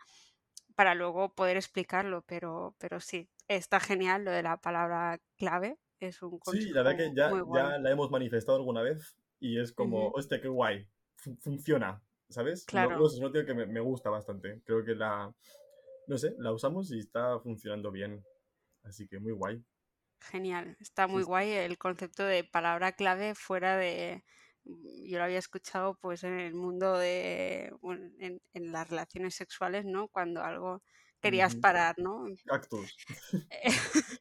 para 0.75 0.97
luego 0.97 1.33
poder 1.33 1.57
explicarlo. 1.57 2.23
Pero, 2.27 2.75
pero 2.79 2.99
sí, 2.99 3.31
está 3.47 3.79
genial 3.79 4.25
lo 4.25 4.33
de 4.33 4.43
la 4.43 4.57
palabra 4.57 5.21
clave. 5.37 5.79
Es 6.03 6.21
un 6.21 6.41
Sí, 6.51 6.71
la 6.71 6.83
verdad 6.83 6.97
que 6.97 7.15
ya, 7.15 7.31
ya 7.55 7.79
la 7.79 7.91
hemos 7.91 8.11
manifestado 8.11 8.59
alguna 8.59 8.83
vez 8.83 9.17
y 9.39 9.61
es 9.61 9.73
como, 9.73 10.09
hostia, 10.09 10.41
qué 10.41 10.49
guay, 10.49 10.89
funciona, 11.39 12.03
¿sabes? 12.29 12.65
Claro. 12.65 13.07
es 13.07 13.19
una 13.19 13.45
que 13.45 13.55
me, 13.55 13.67
me 13.67 13.79
gusta 13.79 14.11
bastante. 14.11 14.61
Creo 14.65 14.85
que 14.85 14.97
la, 14.97 15.33
no 16.09 16.19
sé, 16.19 16.35
la 16.39 16.51
usamos 16.53 16.91
y 16.91 16.99
está 16.99 17.39
funcionando 17.39 17.93
bien. 17.93 18.25
Así 18.83 19.07
que 19.07 19.21
muy 19.21 19.33
guay. 19.33 19.65
Genial, 20.19 20.77
está 20.81 21.07
muy 21.07 21.23
guay 21.23 21.53
el 21.53 21.79
concepto 21.79 22.25
de 22.25 22.43
palabra 22.43 22.93
clave 22.93 23.37
fuera 23.37 23.77
de... 23.77 24.25
Mm, 24.65 25.09
yo 25.09 25.19
lo 25.19 25.25
había 25.25 25.39
escuchado 25.39 25.97
pues 26.01 26.25
en 26.25 26.41
el 26.41 26.55
mundo 26.55 26.99
de... 26.99 27.73
en, 28.19 28.73
las 28.73 28.91
relaciones 28.91 29.37
sexuales, 29.37 29.85
¿no? 29.85 30.09
Cuando 30.09 30.43
algo 30.43 30.83
querías 31.21 31.55
parar, 31.55 31.95
¿no? 31.99 32.25
Cactus. 32.45 32.97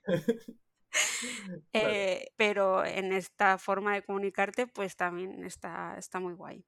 Eh, 1.73 2.31
pero 2.35 2.83
en 2.83 3.13
esta 3.13 3.57
forma 3.57 3.93
de 3.93 4.03
comunicarte 4.03 4.67
pues 4.67 4.95
también 4.95 5.43
está, 5.45 5.95
está 5.97 6.19
muy 6.19 6.33
guay. 6.33 6.65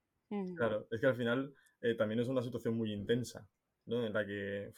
Claro, 0.55 0.87
es 0.89 0.99
que 0.99 1.07
al 1.07 1.15
final 1.15 1.53
eh, 1.81 1.95
también 1.95 2.19
es 2.19 2.27
una 2.27 2.41
situación 2.41 2.75
muy 2.75 2.91
intensa, 2.91 3.47
¿no? 3.85 4.05
En 4.05 4.13
la 4.13 4.25
que 4.25 4.71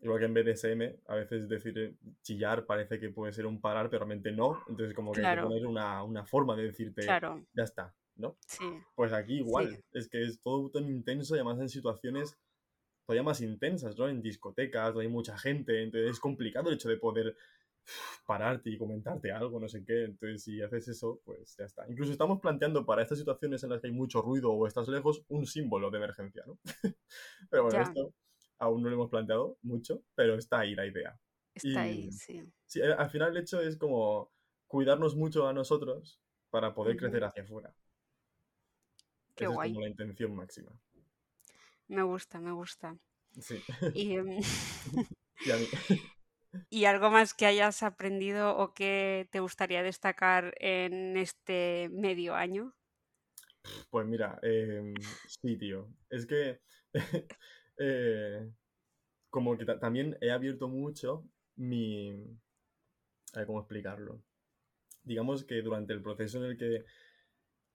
Igual 0.00 0.20
que 0.20 0.24
en 0.26 0.34
BDSM, 0.34 1.02
a 1.08 1.16
veces 1.16 1.48
decir 1.48 1.76
eh, 1.76 1.96
chillar 2.22 2.66
parece 2.66 3.00
que 3.00 3.10
puede 3.10 3.32
ser 3.32 3.46
un 3.46 3.60
parar, 3.60 3.90
pero 3.90 4.04
realmente 4.04 4.30
no. 4.30 4.62
Entonces, 4.68 4.94
como 4.94 5.12
que 5.12 5.26
hay 5.26 5.36
que 5.36 5.42
poner 5.42 5.66
una, 5.66 6.04
una, 6.04 6.24
forma 6.24 6.54
de 6.54 6.64
decirte, 6.64 7.04
ya 7.04 7.64
está, 7.64 7.92
¿no? 8.14 8.36
Sí. 8.46 8.64
Pues 8.94 9.12
aquí 9.12 9.38
igual, 9.38 9.82
es 9.92 10.08
que 10.08 10.22
es 10.22 10.40
todo 10.40 10.70
tan 10.70 10.88
intenso 10.88 11.34
y 11.34 11.38
además 11.38 11.58
en 11.58 11.68
situaciones 11.68 12.38
todavía 13.06 13.24
más 13.24 13.40
intensas, 13.40 13.98
¿no? 13.98 14.08
En 14.08 14.22
discotecas, 14.22 14.94
donde 14.94 15.06
hay 15.06 15.12
mucha 15.12 15.36
gente, 15.36 15.82
entonces 15.82 16.12
es 16.12 16.20
complicado 16.20 16.68
el 16.68 16.76
hecho 16.76 16.88
de 16.88 16.96
poder 16.96 17.34
pararte 18.26 18.70
y 18.70 18.78
comentarte 18.78 19.32
algo, 19.32 19.60
no 19.60 19.68
sé 19.68 19.84
qué. 19.84 20.04
Entonces, 20.04 20.42
si 20.44 20.62
haces 20.62 20.88
eso, 20.88 21.20
pues 21.24 21.56
ya 21.56 21.64
está. 21.64 21.86
Incluso 21.88 22.12
estamos 22.12 22.40
planteando 22.40 22.84
para 22.84 23.02
estas 23.02 23.18
situaciones 23.18 23.62
en 23.62 23.70
las 23.70 23.80
que 23.80 23.88
hay 23.88 23.92
mucho 23.92 24.22
ruido 24.22 24.52
o 24.52 24.66
estás 24.66 24.88
lejos, 24.88 25.24
un 25.28 25.46
símbolo 25.46 25.90
de 25.90 25.98
emergencia, 25.98 26.44
¿no? 26.46 26.58
pero 27.50 27.64
bueno, 27.64 27.82
esto 27.82 28.14
aún 28.58 28.82
no 28.82 28.88
lo 28.88 28.96
hemos 28.96 29.10
planteado 29.10 29.58
mucho, 29.62 30.02
pero 30.14 30.34
está 30.34 30.60
ahí 30.60 30.74
la 30.74 30.86
idea. 30.86 31.18
Está 31.54 31.82
ahí, 31.82 32.10
sí. 32.12 32.42
sí. 32.66 32.80
Eh, 32.80 32.92
al 32.92 33.10
final 33.10 33.30
el 33.30 33.42
hecho 33.42 33.60
es 33.60 33.76
como 33.76 34.32
cuidarnos 34.66 35.16
mucho 35.16 35.46
a 35.48 35.52
nosotros 35.52 36.20
para 36.50 36.74
poder 36.74 36.96
crecer 36.96 37.24
hacia 37.24 37.42
afuera. 37.42 37.74
Qué 39.34 39.44
Esa 39.44 39.54
guay. 39.54 39.70
es 39.70 39.74
como 39.74 39.84
la 39.84 39.90
intención 39.90 40.34
máxima. 40.34 40.72
Me 41.88 42.02
gusta, 42.02 42.40
me 42.40 42.52
gusta. 42.52 42.98
Sí. 43.40 43.62
Y, 43.94 44.14
em, 44.14 44.38
y, 45.46 45.50
a 45.50 45.56
mí. 45.56 45.66
¿Y 46.70 46.84
algo 46.84 47.10
más 47.10 47.34
que 47.34 47.46
hayas 47.46 47.82
aprendido 47.82 48.56
o 48.56 48.74
que 48.74 49.28
te 49.30 49.40
gustaría 49.40 49.82
destacar 49.82 50.54
en 50.58 51.16
este 51.16 51.88
medio 51.92 52.34
año? 52.34 52.74
Pues 53.90 54.06
mira, 54.06 54.38
eh, 54.42 54.94
sí, 55.42 55.56
tío. 55.56 55.88
Es 56.10 56.26
que 56.26 56.60
eh, 57.78 58.50
como 59.30 59.56
que 59.56 59.64
también 59.64 60.16
he 60.20 60.30
abierto 60.30 60.68
mucho 60.68 61.24
mi... 61.56 62.12
A 63.34 63.38
ver 63.38 63.46
cómo 63.46 63.60
explicarlo. 63.60 64.22
Digamos 65.02 65.44
que 65.44 65.60
durante 65.62 65.92
el 65.92 66.02
proceso 66.02 66.38
en 66.38 66.50
el 66.50 66.56
que 66.56 66.84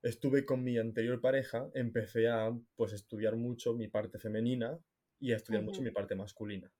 estuve 0.02 0.44
con 0.44 0.62
mi 0.62 0.78
anterior 0.78 1.20
pareja, 1.20 1.70
empecé 1.74 2.28
a 2.28 2.52
pues 2.76 2.92
estudiar 2.92 3.36
mucho 3.36 3.74
mi 3.74 3.88
parte 3.88 4.18
femenina 4.18 4.78
y 5.18 5.32
a 5.32 5.36
estudiar 5.36 5.62
mucho 5.62 5.80
mi 5.80 5.90
parte 5.90 6.14
masculina. 6.14 6.70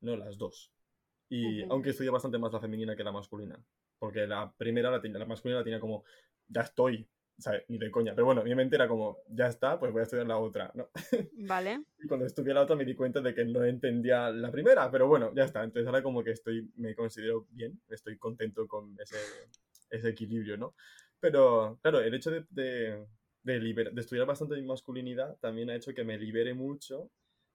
No, 0.00 0.16
las 0.16 0.36
dos. 0.36 0.73
Y 1.28 1.62
aunque 1.64 1.90
estudié 1.90 2.10
bastante 2.10 2.38
más 2.38 2.52
la 2.52 2.60
femenina 2.60 2.94
que 2.94 3.04
la 3.04 3.12
masculina. 3.12 3.58
Porque 3.98 4.26
la 4.26 4.52
primera, 4.56 4.90
la, 4.90 5.00
la 5.02 5.24
masculina 5.26 5.58
la 5.58 5.64
tenía 5.64 5.80
como, 5.80 6.04
ya 6.48 6.62
estoy, 6.62 7.08
¿sabes? 7.38 7.64
Ni 7.68 7.78
de 7.78 7.90
coña. 7.90 8.14
Pero 8.14 8.26
bueno, 8.26 8.42
mi 8.44 8.54
mente 8.54 8.76
era 8.76 8.86
como, 8.86 9.18
ya 9.28 9.46
está, 9.46 9.78
pues 9.78 9.92
voy 9.92 10.00
a 10.00 10.02
estudiar 10.04 10.26
la 10.26 10.38
otra, 10.38 10.70
¿no? 10.74 10.90
Vale. 11.32 11.84
y 11.98 12.06
cuando 12.06 12.26
estudié 12.26 12.54
la 12.54 12.62
otra 12.62 12.76
me 12.76 12.84
di 12.84 12.94
cuenta 12.94 13.20
de 13.20 13.34
que 13.34 13.44
no 13.44 13.64
entendía 13.64 14.30
la 14.30 14.50
primera, 14.50 14.90
pero 14.90 15.08
bueno, 15.08 15.32
ya 15.34 15.44
está. 15.44 15.64
Entonces 15.64 15.86
ahora 15.86 16.02
como 16.02 16.22
que 16.22 16.32
estoy, 16.32 16.70
me 16.76 16.94
considero 16.94 17.46
bien, 17.50 17.80
estoy 17.88 18.18
contento 18.18 18.66
con 18.66 18.96
ese, 19.00 19.16
ese 19.90 20.08
equilibrio, 20.08 20.56
¿no? 20.56 20.74
Pero 21.20 21.78
claro, 21.80 22.00
el 22.00 22.14
hecho 22.14 22.30
de, 22.30 22.44
de, 22.50 23.06
de, 23.42 23.90
de 23.92 24.00
estudiar 24.00 24.26
bastante 24.26 24.56
mi 24.56 24.62
masculinidad 24.66 25.38
también 25.38 25.70
ha 25.70 25.76
hecho 25.76 25.94
que 25.94 26.04
me 26.04 26.18
libere 26.18 26.52
mucho 26.54 27.10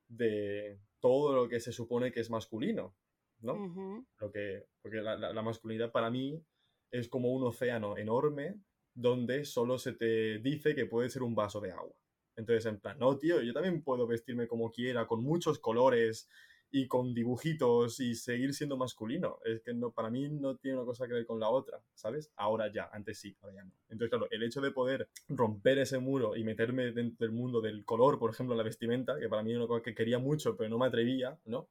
de 0.08 0.80
todo 1.00 1.36
lo 1.36 1.48
que 1.48 1.60
se 1.60 1.72
supone 1.72 2.12
que 2.12 2.20
es 2.20 2.30
masculino, 2.30 2.96
¿no? 3.42 4.06
lo 4.20 4.32
que, 4.32 4.66
porque 4.82 5.02
la, 5.02 5.18
la, 5.18 5.42
masculinidad 5.42 5.92
para 5.92 6.10
mí 6.10 6.44
es 6.92 7.08
como 7.08 7.32
un 7.32 7.44
océano 7.44 7.98
enorme 7.98 8.60
donde 8.94 9.46
solo 9.46 9.78
se 9.78 9.94
te 9.94 10.40
dice 10.40 10.76
que 10.76 10.86
puede 10.86 11.10
ser 11.10 11.24
un 11.24 11.36
vaso 11.36 11.62
de 11.62 11.72
agua. 11.72 11.96
Entonces, 12.36 12.66
en 12.66 12.80
plan, 12.80 12.98
no, 13.00 13.18
tío, 13.18 13.42
yo 13.42 13.54
también 13.54 13.84
puedo 13.84 14.08
vestirme 14.08 14.48
como 14.48 14.72
quiera, 14.72 15.06
con 15.08 15.24
muchos 15.24 15.60
colores 15.60 16.30
y 16.72 16.88
con 16.88 17.14
dibujitos 17.14 18.00
y 18.00 18.16
seguir 18.16 18.54
siendo 18.54 18.78
masculino. 18.78 19.40
Es 19.44 19.62
que 19.62 19.74
no, 19.74 19.92
para 19.92 20.10
mí 20.10 20.30
no 20.30 20.56
tiene 20.56 20.78
una 20.78 20.86
cosa 20.86 21.08
que 21.08 21.14
ver 21.14 21.26
con 21.26 21.40
la 21.40 21.50
otra, 21.50 21.82
¿sabes? 21.94 22.32
Ahora 22.36 22.72
ya, 22.72 22.90
antes 22.94 23.20
sí, 23.20 23.36
ahora 23.42 23.56
ya 23.56 23.64
no. 23.64 23.72
Entonces, 23.90 24.10
claro, 24.10 24.28
el 24.32 24.44
hecho 24.44 24.62
de 24.62 24.72
poder 24.72 25.10
romper 25.28 25.80
ese 25.80 26.00
muro 26.00 26.36
y 26.36 26.44
meterme 26.44 26.92
dentro 26.92 27.26
del 27.26 27.36
mundo 27.36 27.62
del 27.62 27.84
color, 27.86 28.20
por 28.20 28.32
ejemplo, 28.32 28.56
la 28.56 28.64
vestimenta, 28.64 29.20
que 29.20 29.30
para 29.30 29.44
mí 29.44 29.52
es 29.52 29.58
una 29.58 29.68
cosa 29.68 29.84
que 29.84 29.96
quería 29.96 30.20
mucho, 30.20 30.56
pero 30.56 30.70
no 30.70 30.78
me 30.78 30.86
atrevía, 30.86 31.40
¿no? 31.46 31.70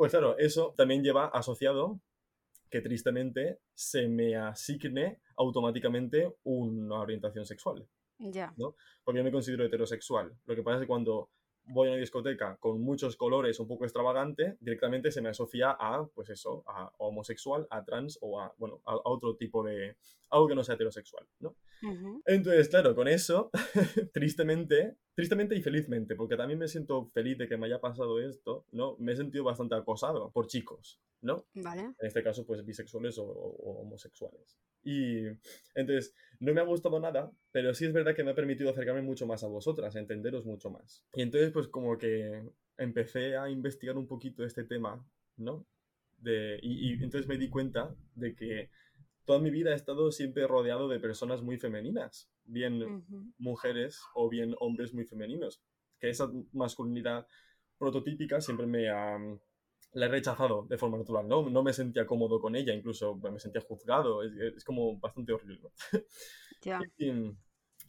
Pues 0.00 0.12
claro, 0.12 0.38
eso 0.38 0.72
también 0.78 1.02
lleva 1.04 1.26
asociado 1.26 2.00
que 2.70 2.80
tristemente 2.80 3.58
se 3.74 4.08
me 4.08 4.34
asigne 4.34 5.20
automáticamente 5.36 6.36
una 6.42 7.00
orientación 7.00 7.44
sexual. 7.44 7.86
Ya. 8.16 8.54
¿no? 8.56 8.76
Porque 9.04 9.18
yo 9.18 9.24
me 9.24 9.30
considero 9.30 9.62
heterosexual. 9.62 10.34
Lo 10.46 10.54
que 10.54 10.62
pasa 10.62 10.76
es 10.76 10.80
que 10.84 10.86
cuando 10.86 11.28
voy 11.64 11.88
a 11.88 11.90
una 11.90 12.00
discoteca 12.00 12.56
con 12.56 12.80
muchos 12.80 13.14
colores 13.14 13.60
un 13.60 13.68
poco 13.68 13.84
extravagante, 13.84 14.56
directamente 14.60 15.12
se 15.12 15.20
me 15.20 15.28
asocia 15.28 15.72
a, 15.72 16.06
pues 16.14 16.30
eso, 16.30 16.64
a 16.66 16.90
homosexual, 16.96 17.66
a 17.68 17.84
trans 17.84 18.18
o 18.22 18.40
a, 18.40 18.54
bueno, 18.56 18.80
a, 18.86 18.96
otro 19.04 19.36
tipo 19.36 19.62
de, 19.62 19.98
algo 20.30 20.48
que 20.48 20.54
no 20.54 20.64
sea 20.64 20.74
heterosexual, 20.74 21.26
¿no? 21.40 21.56
Entonces, 22.26 22.68
claro, 22.68 22.94
con 22.94 23.08
eso, 23.08 23.50
tristemente, 24.12 24.96
tristemente 25.14 25.56
y 25.56 25.62
felizmente, 25.62 26.14
porque 26.14 26.36
también 26.36 26.58
me 26.58 26.68
siento 26.68 27.10
feliz 27.12 27.38
de 27.38 27.48
que 27.48 27.56
me 27.56 27.66
haya 27.66 27.80
pasado 27.80 28.20
esto, 28.20 28.66
¿no? 28.72 28.96
Me 28.98 29.12
he 29.12 29.16
sentido 29.16 29.44
bastante 29.44 29.74
acosado 29.74 30.30
por 30.30 30.46
chicos, 30.46 31.00
¿no? 31.22 31.46
Vale. 31.54 31.82
En 31.82 32.06
este 32.06 32.22
caso, 32.22 32.46
pues 32.46 32.64
bisexuales 32.64 33.18
o, 33.18 33.24
o 33.24 33.80
homosexuales. 33.82 34.58
Y 34.82 35.24
entonces, 35.74 36.14
no 36.38 36.54
me 36.54 36.60
ha 36.60 36.64
gustado 36.64 36.98
nada, 37.00 37.30
pero 37.52 37.74
sí 37.74 37.84
es 37.84 37.92
verdad 37.92 38.14
que 38.14 38.24
me 38.24 38.30
ha 38.30 38.34
permitido 38.34 38.70
acercarme 38.70 39.02
mucho 39.02 39.26
más 39.26 39.44
a 39.44 39.48
vosotras, 39.48 39.94
entenderos 39.96 40.46
mucho 40.46 40.70
más. 40.70 41.04
Y 41.14 41.22
entonces, 41.22 41.50
pues 41.50 41.68
como 41.68 41.98
que 41.98 42.42
empecé 42.78 43.36
a 43.36 43.50
investigar 43.50 43.96
un 43.96 44.06
poquito 44.06 44.44
este 44.44 44.64
tema, 44.64 45.06
¿no? 45.36 45.66
De, 46.18 46.58
y, 46.62 46.92
entonces 46.94 47.26
me 47.26 47.38
di 47.38 47.48
cuenta 47.48 47.94
de 48.14 48.34
que 48.34 48.70
toda 49.24 49.38
mi 49.38 49.50
vida 49.50 49.72
he 49.72 49.76
estado 49.76 50.10
siempre 50.12 50.46
rodeado 50.46 50.88
de 50.88 51.00
personas 51.00 51.42
muy 51.42 51.58
femeninas, 51.58 52.30
bien 52.44 53.04
mujeres 53.38 54.00
o 54.14 54.28
bien 54.28 54.54
hombres 54.60 54.92
muy 54.92 55.04
femeninos, 55.04 55.62
que 55.98 56.10
esa 56.10 56.30
masculinidad 56.52 57.26
prototípica 57.78 58.40
siempre 58.40 58.66
me 58.66 58.90
ha 58.90 59.18
la 59.92 60.06
he 60.06 60.08
rechazado 60.08 60.66
de 60.68 60.78
forma 60.78 60.98
natural, 60.98 61.26
¿no? 61.26 61.48
No 61.50 61.62
me 61.62 61.72
sentía 61.72 62.06
cómodo 62.06 62.40
con 62.40 62.54
ella, 62.54 62.72
incluso 62.72 63.16
me 63.16 63.38
sentía 63.38 63.60
juzgado, 63.60 64.22
es, 64.22 64.64
como 64.64 64.98
bastante 64.98 65.32
horrible, 65.32 65.70
Ya. 66.62 66.78
Y, 66.98 67.10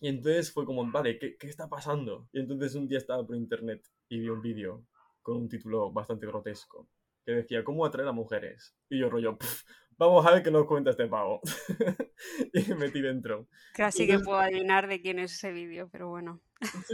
entonces 0.02 0.52
fue 0.52 0.66
como, 0.66 0.90
vale, 0.90 1.20
¿qué, 1.20 1.36
¿qué, 1.38 1.48
está 1.48 1.70
pasando? 1.70 2.30
Y 2.32 2.40
entonces 2.40 2.74
un 2.74 2.88
día 2.88 2.98
estaba 2.98 3.24
por 3.26 3.36
internet 3.36 3.86
y 4.10 4.20
vi 4.20 4.30
un 4.30 4.42
vídeo 4.42 4.88
con 5.22 5.38
un 5.38 5.50
título 5.50 5.92
bastante 5.92 6.26
grotesco 6.26 6.88
que 7.24 7.34
decía, 7.34 7.64
¿cómo 7.64 7.86
atraer 7.86 8.08
a 8.08 8.14
mujeres? 8.14 8.76
Y 8.90 9.00
yo 9.00 9.10
rollo, 9.10 9.38
vamos 9.98 10.26
a 10.26 10.32
ver 10.32 10.44
qué 10.44 10.52
nos 10.52 10.66
cuenta 10.66 10.92
este 10.92 11.08
pavo. 11.08 11.42
y 12.54 12.70
me 12.70 12.76
metí 12.76 13.02
dentro. 13.02 13.48
Casi 13.74 14.08
que 14.08 14.20
puedo 14.20 14.40
adivinar 14.40 14.88
de 14.88 15.02
quién 15.02 15.20
es 15.20 15.34
ese 15.34 15.52
vídeo, 15.52 15.90
pero 15.92 16.10
bueno. 16.10 16.42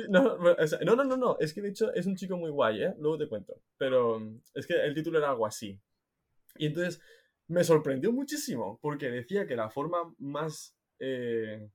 no, 0.10 0.38
no, 0.38 1.04
no, 1.04 1.18
no, 1.18 1.38
es 1.40 1.54
que 1.54 1.62
de 1.62 1.70
hecho 1.70 1.94
es 1.94 2.06
un 2.06 2.16
chico 2.16 2.38
muy 2.38 2.52
guay, 2.52 2.84
¿eh? 2.84 2.94
Luego 3.00 3.18
te 3.18 3.28
cuento. 3.28 3.62
Pero 3.78 4.22
es 4.54 4.66
que 4.66 4.74
el 4.74 4.94
título 4.94 5.20
era 5.20 5.30
algo 5.30 5.46
así. 5.46 5.80
Y 6.58 6.68
entonces 6.68 7.02
me 7.48 7.64
sorprendió 7.64 8.12
muchísimo, 8.12 8.80
porque 8.82 9.10
decía 9.10 9.48
que 9.48 9.56
la 9.56 9.70
forma 9.70 10.14
más... 10.18 10.76
Eh, 11.00 11.70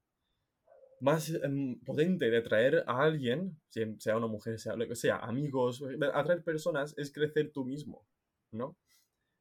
más 1.03 1.31
em, 1.31 1.81
potente 1.81 2.31
de 2.31 2.39
atraer 2.39 2.85
a 2.87 3.03
alguien, 3.03 3.61
sea 3.99 4.17
una 4.17 4.29
mujer, 4.29 4.61
sea 4.61 4.77
lo 4.77 4.87
que 4.87 4.95
sea, 4.95 5.17
amigos, 5.17 5.83
atraer 6.15 6.45
personas, 6.45 6.95
es 6.97 7.13
crecer 7.13 7.51
tú 7.51 7.65
mismo, 7.65 8.07
¿no? 8.53 8.77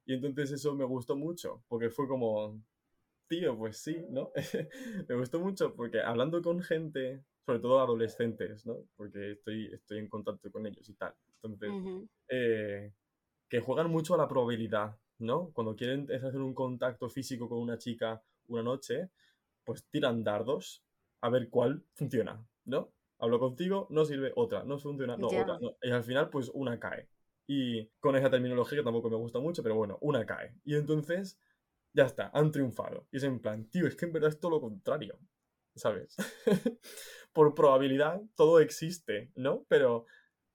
Y 0.06 0.14
entonces 0.14 0.52
eso 0.52 0.76
me 0.76 0.86
gustó 0.86 1.16
mucho, 1.16 1.64
porque 1.68 1.90
fue 1.90 2.08
como, 2.08 2.62
tío, 3.28 3.58
pues 3.58 3.78
sí, 3.78 4.06
¿no? 4.10 4.32
me 5.08 5.16
gustó 5.16 5.40
mucho 5.40 5.74
porque 5.76 6.02
hablando 6.02 6.42
con 6.42 6.62
gente, 6.62 7.24
sobre 7.46 7.60
todo 7.60 7.80
adolescentes, 7.80 8.66
¿no? 8.66 8.78
Porque 8.96 9.32
estoy, 9.32 9.72
estoy 9.74 10.00
en 10.00 10.10
contacto 10.10 10.52
con 10.52 10.66
ellos 10.66 10.88
y 10.90 10.94
tal. 10.94 11.14
Entonces, 11.36 11.72
eh, 12.30 12.92
que 13.48 13.60
juegan 13.60 13.90
mucho 13.90 14.14
a 14.16 14.18
la 14.18 14.28
probabilidad, 14.28 14.98
¿no? 15.20 15.52
Cuando 15.54 15.76
quieren 15.76 16.08
hacer 16.12 16.42
un 16.42 16.54
contacto 16.54 17.10
físico 17.10 17.48
con 17.48 17.60
una 17.60 17.78
chica 17.78 18.24
una 18.48 18.64
noche, 18.64 19.10
pues 19.64 19.86
tiran 19.90 20.24
dardos 20.24 20.84
a 21.22 21.30
ver 21.30 21.50
cuál 21.50 21.84
funciona, 21.94 22.46
¿no? 22.66 22.92
Hablo 23.20 23.40
contigo, 23.40 23.88
no 23.92 24.06
sirve 24.06 24.32
otra, 24.36 24.64
no 24.64 24.80
funciona, 24.80 25.16
no, 25.16 25.28
otra. 25.28 25.60
No. 25.60 25.76
Y 25.82 25.92
al 25.92 26.04
final, 26.04 26.30
pues 26.30 26.50
una 26.54 26.80
cae. 26.80 27.08
Y 27.54 27.86
con 28.00 28.16
esa 28.16 28.30
terminología 28.30 28.78
que 28.78 28.84
tampoco 28.86 29.10
me 29.10 29.18
gusta 29.18 29.40
mucho, 29.40 29.62
pero 29.62 29.76
bueno, 29.76 29.98
una 30.00 30.26
cae. 30.26 30.56
Y 30.64 30.76
entonces, 30.76 31.38
ya 31.92 32.06
está, 32.06 32.32
han 32.34 32.50
triunfado. 32.50 33.10
Y 33.12 33.18
es 33.18 33.24
en 33.24 33.42
plan, 33.42 33.70
tío, 33.70 33.88
es 33.88 33.98
que 33.98 34.06
en 34.06 34.14
verdad 34.14 34.30
es 34.30 34.40
todo 34.40 34.52
lo 34.52 34.62
contrario, 34.62 35.20
¿sabes? 35.76 36.16
Por 37.34 37.54
probabilidad, 37.54 38.22
todo 38.38 38.62
existe, 38.62 39.34
¿no? 39.36 39.66
Pero, 39.68 40.06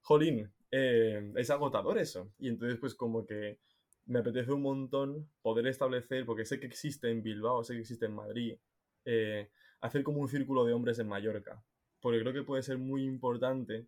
jolín, 0.01 0.51
eh, 0.71 1.33
es 1.35 1.51
agotador 1.51 1.99
eso. 1.99 2.31
Y 2.39 2.47
entonces, 2.49 2.79
pues 2.79 2.95
como 2.95 3.27
que 3.27 3.59
me 4.07 4.17
apetece 4.17 4.51
un 4.51 4.63
montón 4.63 5.29
poder 5.43 5.67
establecer, 5.67 6.25
porque 6.25 6.45
sé 6.45 6.59
que 6.59 6.65
existe 6.65 7.11
en 7.11 7.21
Bilbao, 7.21 7.63
sé 7.63 7.75
que 7.75 7.81
existe 7.81 8.07
en 8.07 8.15
Madrid, 8.15 8.57
eh, 9.05 9.51
hacer 9.81 10.01
como 10.01 10.19
un 10.19 10.29
círculo 10.29 10.65
de 10.65 10.73
hombres 10.73 10.97
en 10.97 11.09
Mallorca. 11.09 11.63
Porque 11.99 12.21
creo 12.21 12.33
que 12.33 12.41
puede 12.41 12.63
ser 12.63 12.79
muy 12.79 13.03
importante, 13.03 13.85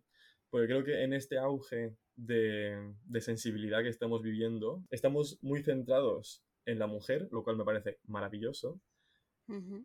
porque 0.50 0.66
creo 0.66 0.84
que 0.84 1.02
en 1.04 1.12
este 1.12 1.38
auge 1.38 1.96
de, 2.16 2.94
sensibilidad 3.20 3.82
que 3.82 3.88
estamos 3.88 4.22
viviendo, 4.22 4.82
estamos 4.90 5.38
muy 5.42 5.62
centrados 5.62 6.44
en 6.66 6.78
la 6.78 6.86
mujer, 6.86 7.28
lo 7.30 7.42
cual 7.42 7.56
me 7.56 7.64
parece 7.64 7.98
maravilloso, 8.04 8.80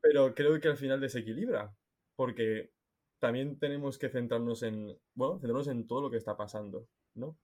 pero 0.01 0.35
creo 0.35 0.59
que 0.59 0.67
al 0.67 0.77
final 0.77 1.01
desequilibra, 1.01 1.75
porque 2.15 2.71
también 3.19 3.57
tenemos 3.57 3.97
que 3.97 4.09
centrarnos 4.09 4.61
en, 4.61 4.95
bueno, 5.15 5.39
centrarnos 5.39 5.67
en 5.69 5.87
todo 5.87 6.01
lo 6.01 6.11
que 6.11 6.17
está 6.17 6.37
pasando, 6.37 6.87
¿no? 7.15 7.35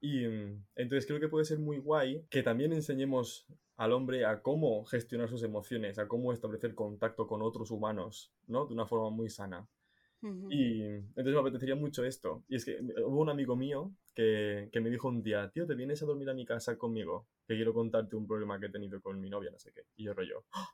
Y 0.00 0.26
mm, 0.26 0.64
entonces 0.76 1.06
creo 1.06 1.20
que 1.20 1.28
puede 1.28 1.44
ser 1.44 1.58
muy 1.58 1.78
guay 1.78 2.24
que 2.30 2.42
también 2.42 2.72
enseñemos 2.72 3.46
al 3.76 3.92
hombre 3.92 4.24
a 4.24 4.42
cómo 4.42 4.84
gestionar 4.84 5.28
sus 5.28 5.42
emociones, 5.42 5.98
a 5.98 6.08
cómo 6.08 6.32
establecer 6.32 6.74
contacto 6.74 7.28
con 7.28 7.42
otros 7.42 7.70
humanos, 7.70 8.32
¿no? 8.46 8.66
De 8.66 8.74
una 8.74 8.86
forma 8.86 9.10
muy 9.10 9.30
sana. 9.30 9.68
Y 10.22 10.82
entonces 10.82 11.34
me 11.34 11.40
apetecería 11.40 11.76
mucho 11.76 12.04
esto. 12.04 12.44
Y 12.48 12.56
es 12.56 12.64
que 12.64 12.72
eh, 12.72 13.04
hubo 13.04 13.20
un 13.20 13.30
amigo 13.30 13.56
mío 13.56 13.92
que, 14.14 14.68
que, 14.72 14.80
me 14.80 14.90
dijo 14.90 15.08
un 15.08 15.22
día, 15.22 15.50
tío, 15.50 15.66
¿te 15.66 15.74
vienes 15.74 16.02
a 16.02 16.06
dormir 16.06 16.28
a 16.30 16.34
mi 16.34 16.44
casa 16.44 16.76
conmigo? 16.76 17.28
Que 17.46 17.54
quiero 17.54 17.72
contarte 17.72 18.16
un 18.16 18.26
problema 18.26 18.58
que 18.58 18.66
he 18.66 18.70
tenido 18.70 19.00
con 19.00 19.20
mi 19.20 19.30
novia, 19.30 19.50
no 19.50 19.58
sé 19.58 19.72
qué. 19.72 19.82
Y 19.96 20.04
yo 20.04 20.14
rollo, 20.14 20.44
¡Ah! 20.52 20.68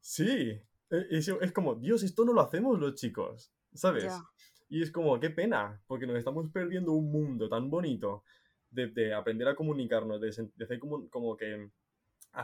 sí. 0.00 0.60
Es, 0.88 1.28
es, 1.28 1.52
como, 1.52 1.74
Dios, 1.74 2.02
esto 2.02 2.24
no 2.24 2.32
lo 2.32 2.40
hacemos 2.40 2.78
los 2.78 2.94
chicos, 2.94 3.52
¿sabes? 3.74 4.12
Y 4.68 4.82
es 4.82 4.92
como, 4.92 5.18
qué 5.18 5.30
pena, 5.30 5.82
porque 5.86 6.06
nos 6.06 6.16
estamos 6.16 6.48
perdiendo 6.50 6.92
un 6.92 7.10
mundo 7.10 7.48
tan 7.48 7.70
bonito 7.70 8.22
de, 8.70 8.88
de 8.88 9.14
aprender 9.14 9.48
a 9.48 9.56
comunicarnos, 9.56 10.20
de, 10.20 10.30
de 10.54 10.64
hacer 10.64 10.78
como, 10.78 11.08
como 11.08 11.36
que 11.36 11.70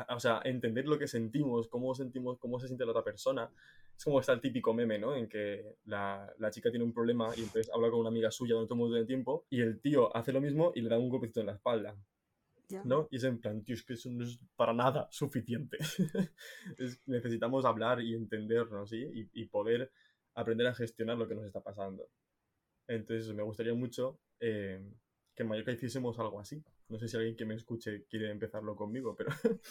o 0.09 0.21
sea, 0.21 0.41
entender 0.45 0.87
lo 0.87 0.99
que 0.99 1.07
sentimos, 1.07 1.69
cómo 1.69 1.95
sentimos, 1.95 2.39
cómo 2.39 2.59
se 2.59 2.67
siente 2.67 2.85
la 2.85 2.93
otra 2.93 3.05
persona. 3.05 3.51
Es 3.97 4.05
como 4.05 4.21
está 4.21 4.33
el 4.33 4.41
típico 4.41 4.73
meme, 4.73 4.99
¿no? 4.99 5.15
En 5.15 5.29
que 5.29 5.77
la, 5.85 6.33
la 6.39 6.51
chica 6.51 6.71
tiene 6.71 6.85
un 6.85 6.93
problema 6.93 7.29
y 7.37 7.41
entonces 7.41 7.71
habla 7.75 7.91
con 7.91 8.01
una 8.01 8.09
amiga 8.09 8.31
suya 8.31 8.55
durante 8.55 8.73
un 8.73 8.81
montón 8.81 9.01
de 9.01 9.07
tiempo 9.07 9.47
y 9.51 9.61
el 9.61 9.81
tío 9.81 10.15
hace 10.17 10.33
lo 10.33 10.41
mismo 10.41 10.73
y 10.75 10.81
le 10.81 10.89
da 10.89 10.99
un 10.99 11.09
golpecito 11.09 11.41
en 11.41 11.47
la 11.47 11.53
espalda. 11.53 11.97
¿No? 12.85 13.07
Y 13.11 13.17
es 13.17 13.25
en 13.25 13.39
plan, 13.39 13.63
tío, 13.63 13.75
es 13.75 13.83
que 13.83 13.93
eso 13.93 14.11
no 14.11 14.25
es 14.25 14.39
para 14.57 14.73
nada 14.73 15.07
suficiente. 15.11 15.77
necesitamos 17.07 17.67
hablar 17.67 18.01
y 18.01 18.15
entendernos, 18.15 18.89
¿sí? 18.89 19.29
Y, 19.35 19.43
y, 19.43 19.45
poder 19.45 19.93
aprender 20.35 20.67
a 20.67 20.75
gestionar 20.75 21.19
lo 21.19 21.29
que 21.29 21.35
nos 21.35 21.45
está 21.45 21.61
pasando. 21.61 22.09
Entonces, 22.87 23.35
me 23.35 23.43
gustaría 23.43 23.75
mucho 23.75 24.19
eh, 24.41 24.83
que 25.35 25.43
en 25.43 25.49
Mallorca 25.49 25.73
hiciésemos 25.73 26.19
algo 26.19 26.41
así, 26.41 26.63
No 26.93 26.99
sé 26.99 27.09
si 27.09 27.17
alguien 27.17 27.35
que 27.35 27.47
me 27.47 27.55
escuche 27.55 28.05
quiere 28.05 28.31
empezarlo 28.31 28.77
conmigo, 28.77 29.17
pero... 29.17 29.31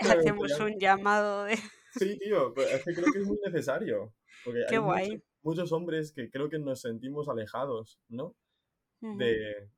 Hacemos 0.00 0.60
un 0.60 0.78
llamado 0.78 1.44
de... 1.44 1.56
Sí, 1.94 2.18
tío, 2.18 2.52
pues 2.52 2.70
es 2.70 2.84
que 2.84 2.92
creo 2.92 3.10
que 3.10 3.20
es 3.20 3.26
muy 3.26 3.38
necesario. 3.42 4.12
Porque 4.44 4.60
Qué 4.68 4.74
hay 4.74 4.80
guay. 4.82 5.22
Muchos, 5.42 5.72
hombres 5.72 6.12
que 6.12 6.30
creo 6.30 6.50
que 6.50 6.58
nos 6.58 6.82
sentimos 6.82 7.30
alejados, 7.30 7.98
¿no? 8.08 8.36
de, 9.00 9.70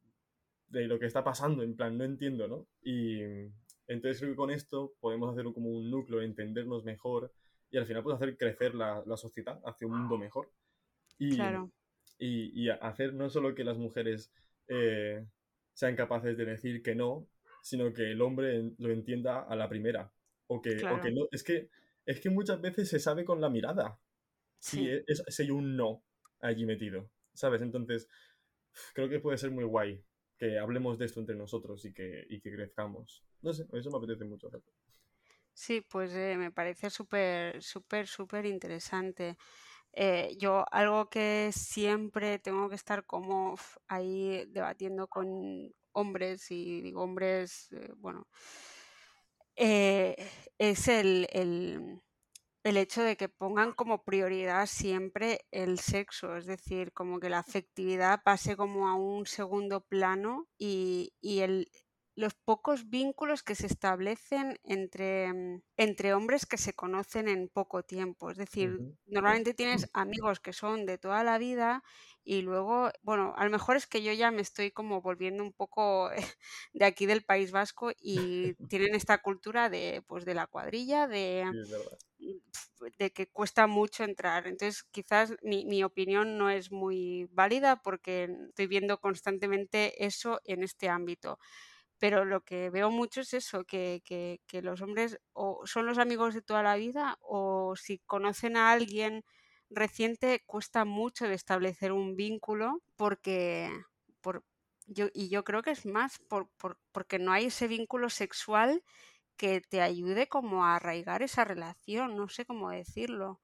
de 0.69 0.89
lo 0.89 0.99
que 0.99 1.07
está 1.07 1.23
pasando, 1.23 1.63
en 1.63 1.77
plan, 1.77 1.97
no 1.97 2.05
entiendo, 2.05 2.49
¿no? 2.49 2.67
Y 2.83 3.21
entonces 3.87 4.19
creo 4.19 4.33
que 4.33 4.37
con 4.37 4.51
esto 4.51 4.95
podemos 4.99 5.31
hacer 5.31 5.45
como 5.53 5.71
un 5.71 5.91
núcleo, 5.91 6.23
entendernos 6.23 6.85
mejor 6.85 7.33
y 7.71 7.77
al 7.77 7.87
final 7.87 8.03
pues 8.03 8.17
hacer 8.17 8.37
crecer 8.37 8.75
la, 8.75 9.05
la 9.07 9.17
sociedad 9.17 9.61
hacia 9.65 9.87
un 9.87 9.99
mundo 9.99 10.19
mejor. 10.19 10.51
Y, 11.19 11.37
Claro, 11.37 11.71
y, 12.19 12.65
y 12.65 12.71
hacer 12.71 13.13
no 13.15 13.31
solo 13.31 13.55
que 13.55 13.65
las 13.65 13.77
mujeres 13.77 14.33
eh, 14.69 15.25
sean 15.79 15.95
capaces 15.97 16.37
de 16.37 16.45
decir 16.45 16.83
que 16.83 16.95
no, 16.95 17.29
sino 17.63 17.93
que 17.93 18.11
el 18.13 18.21
hombre 18.23 18.73
lo 18.79 18.91
entienda 18.93 19.43
a 19.43 19.55
la 19.57 19.69
primera. 19.69 20.13
O 20.49 20.61
que, 20.63 20.87
o 20.89 21.01
que 21.01 21.13
no. 21.13 21.29
Es 21.31 21.43
que, 21.45 21.71
es 22.07 22.21
que 22.21 22.31
muchas 22.31 22.61
veces 22.61 22.89
se 22.89 22.99
sabe 22.99 23.25
con 23.25 23.41
la 23.41 23.49
mirada 23.51 24.01
si 24.61 24.81
Sí, 24.81 24.89
e- 24.89 25.05
es, 25.07 25.23
si 25.29 25.43
hay 25.45 25.51
un 25.51 25.77
no 25.77 26.05
allí 26.41 26.67
metido. 26.67 27.11
¿Sabes? 27.35 27.63
Entonces, 27.63 28.09
creo 28.95 29.09
que 29.09 29.21
puede 29.21 29.39
ser 29.39 29.51
muy 29.53 29.65
guay 29.65 30.03
que 30.39 30.59
hablemos 30.59 30.99
de 30.99 31.07
esto 31.07 31.21
entre 31.21 31.37
nosotros 31.37 31.85
y 31.87 31.93
que, 31.95 32.27
y 32.31 32.41
que 32.41 32.53
crezcamos. 32.55 33.25
No 33.43 33.53
sé, 33.55 33.67
eso 33.75 33.91
me 33.91 33.99
apetece 33.99 34.25
mucho 34.25 34.49
hacerlo. 34.49 34.73
sí, 35.55 35.81
pues 35.83 36.13
eh, 36.15 36.37
me 36.39 36.51
parece 36.53 36.91
súper, 36.91 37.63
súper, 37.63 38.07
súper 38.07 38.47
interesante. 38.47 39.37
Eh, 40.01 40.37
yo 40.39 40.65
algo 40.71 41.11
que 41.11 41.51
siempre 41.53 42.39
tengo 42.39 42.69
que 42.69 42.77
estar 42.77 43.05
como 43.05 43.57
ahí 43.89 44.45
debatiendo 44.47 45.09
con 45.09 45.75
hombres, 45.91 46.53
y 46.53 46.81
digo 46.83 47.03
hombres, 47.03 47.67
eh, 47.73 47.91
bueno, 47.97 48.29
eh, 49.57 50.15
es 50.59 50.87
el, 50.87 51.27
el, 51.33 52.01
el 52.63 52.77
hecho 52.77 53.03
de 53.03 53.17
que 53.17 53.29
pongan 53.29 53.73
como 53.73 54.05
prioridad 54.05 54.67
siempre 54.67 55.47
el 55.51 55.81
sexo, 55.81 56.37
es 56.37 56.47
decir, 56.47 56.93
como 56.93 57.19
que 57.19 57.29
la 57.31 57.41
afectividad 57.41 58.23
pase 58.23 58.57
como 58.57 58.87
a 58.89 58.95
un 58.95 59.27
segundo 59.27 59.81
plano 59.81 60.47
y, 60.59 61.13
y 61.21 61.41
el, 61.41 61.69
los 62.19 62.35
pocos 62.35 62.89
vínculos 62.91 63.43
que 63.43 63.55
se 63.55 63.67
establecen 63.67 64.59
entre, 64.65 65.33
mm, 65.33 65.63
entre 65.77 66.15
hombres 66.15 66.47
que 66.47 66.59
se 66.59 66.75
conocen 66.75 67.29
en 67.29 67.49
poco 67.49 67.83
tiempo. 67.85 68.31
Es 68.31 68.37
decir, 68.39 68.83
normalmente 69.07 69.55
tienes 69.55 69.89
amigos 69.95 70.41
que 70.41 70.53
son 70.53 70.85
de 70.87 70.99
toda 70.99 71.23
la 71.25 71.39
vida 71.39 71.83
y 72.25 72.43
luego, 72.43 72.91
bueno, 73.03 73.35
a 73.37 73.45
lo 73.45 73.51
mejor 73.51 73.77
es 73.77 73.87
que 73.87 74.03
yo 74.03 74.13
ya 74.13 74.31
me 74.31 74.43
estoy 74.43 74.71
como 74.73 75.01
volviendo 75.03 75.43
un 75.45 75.53
poco 75.53 76.11
de 76.73 76.85
aquí 76.85 77.07
del 77.07 77.25
País 77.25 77.53
Vasco 77.53 77.91
y 78.01 78.55
tienen 78.69 78.95
esta 78.95 79.19
cultura 79.19 79.71
de, 79.71 80.03
pues, 80.07 80.25
de 80.25 80.35
la 80.35 80.47
cuadrilla, 80.47 81.07
de 81.09 81.47
Sí, 81.51 81.57
verdad. 81.69 81.99
de 82.99 83.11
que 83.13 83.27
cuesta 83.29 83.67
mucho 83.67 84.05
entrar. 84.05 84.47
Entonces, 84.47 84.83
quizás 84.85 85.35
mi, 85.43 85.65
mi 85.67 85.83
opinión 85.85 86.39
no 86.39 86.51
es 86.51 86.71
muy 86.73 87.27
válida 87.31 87.83
porque 87.83 88.29
estoy 88.49 88.67
viendo 88.67 88.99
constantemente 89.01 90.05
eso 90.05 90.41
en 90.45 90.63
este 90.63 90.89
ámbito. 90.89 91.39
Pero 91.99 92.25
lo 92.25 92.43
que 92.43 92.71
veo 92.71 92.91
mucho 92.91 93.21
es 93.23 93.35
eso, 93.35 93.65
que, 93.65 94.03
que- 94.05 94.41
que 94.47 94.63
los 94.63 94.81
hombres 94.83 95.19
o 95.33 95.67
son 95.67 95.87
los 95.87 95.99
amigos 95.99 96.35
de 96.35 96.43
toda 96.43 96.63
la 96.63 96.77
vida 96.77 97.19
o 97.21 97.75
si 97.77 97.99
conocen 98.01 98.57
a 98.57 98.73
alguien 98.73 99.25
reciente, 99.71 100.43
cuesta 100.47 100.85
mucho 100.85 101.27
de 101.29 101.35
establecer 101.35 101.93
un 101.93 102.17
vínculo 102.17 102.83
porque, 102.97 103.71
por, 104.21 104.45
yo, 104.87 105.09
y 105.13 105.29
yo 105.29 105.45
creo 105.45 105.63
que 105.63 105.71
es 105.73 105.87
más 105.87 106.19
por, 106.19 106.49
por- 106.57 106.79
porque 106.93 107.19
no 107.19 107.33
hay 107.33 107.47
ese 107.47 107.67
vínculo 107.69 108.09
sexual 108.11 108.83
que 109.37 109.61
te 109.63 109.81
ayude 109.83 110.29
como 110.29 110.65
a 110.67 110.77
arraigar 110.77 111.23
esa 111.23 111.45
relación, 111.45 112.17
no 112.17 112.29
sé 112.29 112.45
cómo 112.47 112.71
decirlo. 112.71 113.41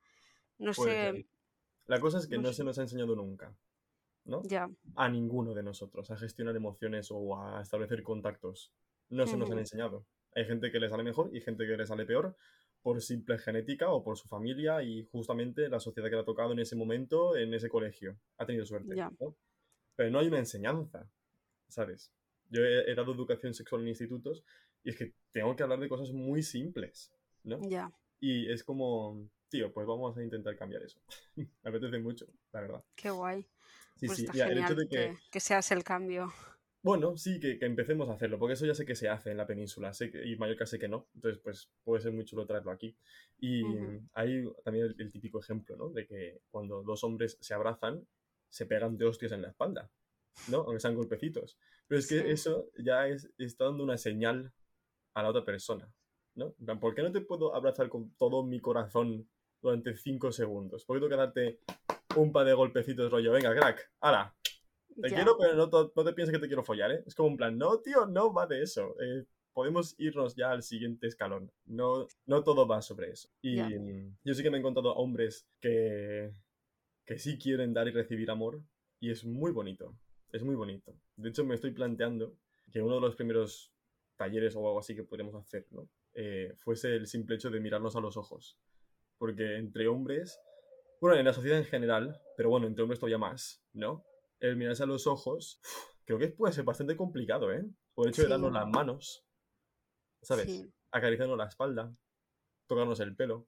No 0.59 0.75
sé, 0.75 1.27
La 1.87 1.99
cosa 2.01 2.19
es 2.19 2.27
que 2.27 2.39
no 2.39 2.53
se 2.53 2.63
nos 2.65 2.79
ha 2.79 2.83
enseñado 2.83 3.17
nunca, 3.17 3.57
¿no? 4.25 4.43
ya. 4.45 4.71
A 4.97 5.09
ninguno 5.09 5.55
de 5.55 5.63
nosotros 5.63 6.11
a 6.11 6.17
gestionar 6.17 6.57
emociones 6.57 7.09
o 7.11 7.39
a 7.39 7.61
establecer 7.61 8.03
contactos. 8.03 8.73
No 9.11 9.27
se 9.27 9.37
nos 9.37 9.51
han 9.51 9.59
enseñado. 9.59 10.07
Hay 10.35 10.47
gente 10.47 10.73
que 10.73 10.81
le 10.81 10.89
sale 10.89 11.05
mejor 11.05 11.31
y 11.33 11.41
gente 11.41 11.67
que 11.67 11.77
le 11.77 11.87
sale 11.87 12.07
peor 12.07 12.37
por 12.83 13.01
simple 13.01 13.39
genética 13.39 13.91
o 13.91 14.03
por 14.03 14.17
su 14.17 14.29
familia 14.29 14.83
y 14.83 15.05
justamente 15.05 15.69
la 15.69 15.81
sociedad 15.81 16.09
que 16.09 16.17
le 16.17 16.23
ha 16.23 16.25
tocado 16.25 16.53
en 16.53 16.59
ese 16.59 16.77
momento, 16.77 17.37
en 17.37 17.55
ese 17.55 17.69
colegio. 17.69 18.19
Ha 18.39 18.47
tenido 18.47 18.65
suerte, 18.67 18.95
Ya, 18.97 19.11
¿no? 19.21 19.37
Pero 19.97 20.11
no 20.11 20.19
hay 20.19 20.27
una 20.27 20.39
enseñanza, 20.39 21.09
¿sabes? 21.69 22.13
Yo 22.51 22.63
he, 22.63 22.91
he 22.91 22.95
dado 22.95 23.13
educación 23.13 23.55
sexual 23.55 23.83
en 23.83 23.89
institutos 23.89 24.45
y 24.83 24.91
es 24.91 24.97
que 24.97 25.15
tengo 25.33 25.57
que 25.57 25.63
hablar 25.63 25.81
de 25.81 25.89
cosas 25.89 26.13
muy 26.13 26.43
simples, 26.43 27.13
¿no? 27.43 27.59
ya. 27.69 27.91
Y 28.21 28.51
es 28.51 28.65
como, 28.65 29.29
tío, 29.49 29.73
pues 29.73 29.87
vamos 29.87 30.17
a 30.17 30.23
intentar 30.23 30.57
cambiar 30.57 30.83
eso. 30.83 30.99
Me 31.37 31.49
apetece 31.65 31.99
mucho, 31.99 32.27
la 32.53 32.61
verdad. 32.61 32.85
Qué 32.95 33.11
guay. 33.11 33.47
Sí, 33.97 34.07
Pues 34.07 34.19
sí, 34.19 34.25
está 34.27 34.33
mira, 34.35 34.51
el 34.53 34.59
hecho 34.59 34.75
de 34.75 34.89
que, 34.89 35.17
que, 35.31 35.41
seas 35.41 35.71
el 35.73 35.83
cambio. 35.85 36.33
bueno, 36.83 37.17
sí, 37.17 37.41
que, 37.41 37.59
que 37.59 37.65
empecemos 37.65 38.09
a 38.11 38.13
hacerlo, 38.13 38.39
porque 38.39 38.53
eso 38.55 38.67
ya 38.67 38.75
sé 38.75 38.85
que 38.85 38.95
se 38.95 39.09
hace 39.09 39.31
en 39.31 39.39
la 39.39 39.47
península, 39.47 39.95
sé 39.95 40.11
que, 40.11 40.23
y 40.27 40.37
Mallorca 40.37 40.67
sé 40.67 40.79
que 40.79 40.87
no, 40.89 41.09
entonces 41.15 41.41
pues 41.43 41.71
puede 41.83 42.03
ser 42.03 42.13
muy 42.13 42.27
chulo 42.27 42.47
traerlo 42.47 42.71
aquí. 42.73 42.95
Y 43.39 43.65
Ujú, 43.65 44.01
hay 44.13 44.45
también 44.65 44.87
el, 44.87 44.97
el 44.99 45.11
típico 45.11 45.41
ejemplo, 45.41 45.77
¿no? 45.77 45.89
De 45.89 46.07
que 46.07 46.41
cuando 46.51 46.83
dos 46.83 47.03
hombres 47.05 47.39
se 47.41 47.55
abrazan, 47.55 48.07
se 48.51 48.67
pegan 48.67 48.99
de 48.99 49.07
hostias 49.07 49.33
en 49.33 49.41
la 49.43 49.49
espalda, 49.49 49.91
¿no? 50.49 50.59
Aunque 50.59 50.81
sean 50.81 50.95
golpecitos. 50.95 51.59
Pero 51.89 51.99
es 52.01 52.07
que 52.07 52.19
Sí, 52.19 52.33
eso 52.33 52.71
ya 52.79 53.09
es, 53.09 53.31
está 53.39 53.65
dando 53.67 53.85
una 53.85 53.97
señal 53.99 54.53
a 55.15 55.23
la 55.23 55.31
otra 55.31 55.45
persona, 55.45 55.91
¿no? 56.35 56.55
¿por 56.81 56.95
qué 56.95 57.03
no 57.03 57.13
te 57.13 57.21
puedo 57.23 57.55
abrazar 57.55 57.89
con 57.89 58.11
todo 58.17 58.45
mi 58.45 58.61
corazón 58.61 59.29
durante 59.63 59.97
cinco 59.97 60.33
segundos? 60.33 60.85
¿Por 60.85 60.97
qué 60.97 61.01
tengo 61.01 61.11
que 61.11 61.17
darte 61.17 61.61
un 62.17 62.33
par 62.33 62.47
de 62.47 62.55
golpecitos 62.55 63.11
rollo? 63.11 63.33
Venga, 63.33 63.55
crack, 63.55 63.91
¡hala! 64.01 64.35
Te 65.01 65.11
ya, 65.11 65.17
quiero, 65.17 65.37
pero 65.39 65.55
no, 65.55 65.93
no 65.95 66.05
te 66.05 66.13
pienses 66.13 66.33
que 66.33 66.41
te 66.41 66.47
quiero 66.47 66.63
follar, 66.63 66.93
¿eh? 66.93 67.03
Es 67.07 67.15
como 67.15 67.29
un 67.29 67.37
plan, 67.37 67.59
no, 67.59 67.81
tío, 67.81 68.07
no 68.07 68.33
va 68.33 68.47
de 68.47 68.63
eso. 68.63 68.95
eh, 69.01 69.25
podemos 69.55 69.95
irnos 69.99 70.35
ya 70.35 70.51
al 70.51 70.63
siguiente 70.63 71.07
escalón. 71.07 71.51
No, 71.65 72.07
no 72.27 72.43
todo 72.43 72.67
va 72.67 72.83
sobre 72.83 73.11
eso. 73.11 73.31
Y 73.41 73.57
ya. 73.57 73.71
yo 74.25 74.35
sí 74.35 74.43
que 74.43 74.51
me 74.51 74.57
he 74.57 74.61
encontrado 74.61 74.95
hombres 74.95 75.47
que, 75.61 76.35
que 77.07 77.19
sí 77.19 77.39
quieren 77.39 77.73
dar 77.73 77.89
y 77.89 77.93
recibir 77.93 78.31
amor 78.31 78.61
y 79.01 79.11
es 79.11 79.25
muy 79.25 79.53
bonito. 79.53 79.97
Es 80.33 80.43
muy 80.43 80.57
bonito. 80.57 80.95
De 81.17 81.29
hecho, 81.29 81.45
me 81.45 81.55
estoy 81.55 81.71
planteando 81.71 82.37
que 82.73 82.83
uno 82.83 82.97
de 82.97 83.01
los 83.01 83.15
primeros 83.15 83.73
talleres 84.17 84.57
o 84.57 84.67
algo 84.67 84.81
así 84.81 84.95
que 84.95 85.05
podríamos 85.05 85.35
hacer, 85.37 85.67
¿no? 85.71 85.89
Eh, 86.15 86.53
fuese 86.57 86.95
el 86.97 87.07
simple 87.07 87.37
hecho 87.37 87.51
de 87.51 87.61
mirarnos 87.61 87.95
a 87.95 88.01
los 88.01 88.17
ojos. 88.17 88.59
Porque 89.19 89.57
entre 89.57 89.87
hombres, 89.87 90.41
bueno, 91.05 91.19
en 91.19 91.27
la 91.27 91.35
sociedad 91.35 91.59
en 91.59 91.67
general, 91.67 92.19
pero 92.35 92.49
bueno, 92.49 92.67
entre 92.67 92.83
hombres 92.83 92.99
todavía 92.99 93.19
más, 93.19 93.63
¿no? 93.75 94.07
El 94.41 94.57
mirarse 94.57 94.85
a 94.85 94.87
los 94.87 95.07
ojos, 95.07 95.61
creo 96.07 96.19
que 96.19 96.29
puede 96.29 96.55
ser 96.55 96.65
bastante 96.65 96.97
complicado, 96.97 97.53
¿eh? 97.53 97.63
Por 97.93 98.07
el 98.07 98.15
hecho 98.15 98.23
de 98.23 98.29
darnos 98.29 98.51
las 98.51 98.67
manos, 98.67 99.23
¿sabes? 100.23 100.47
sí, 100.47 100.73
Acariciarnos 100.93 101.37
la 101.37 101.45
espalda, 101.45 101.95
tocarnos 102.67 103.01
el 103.01 103.15
pelo. 103.15 103.47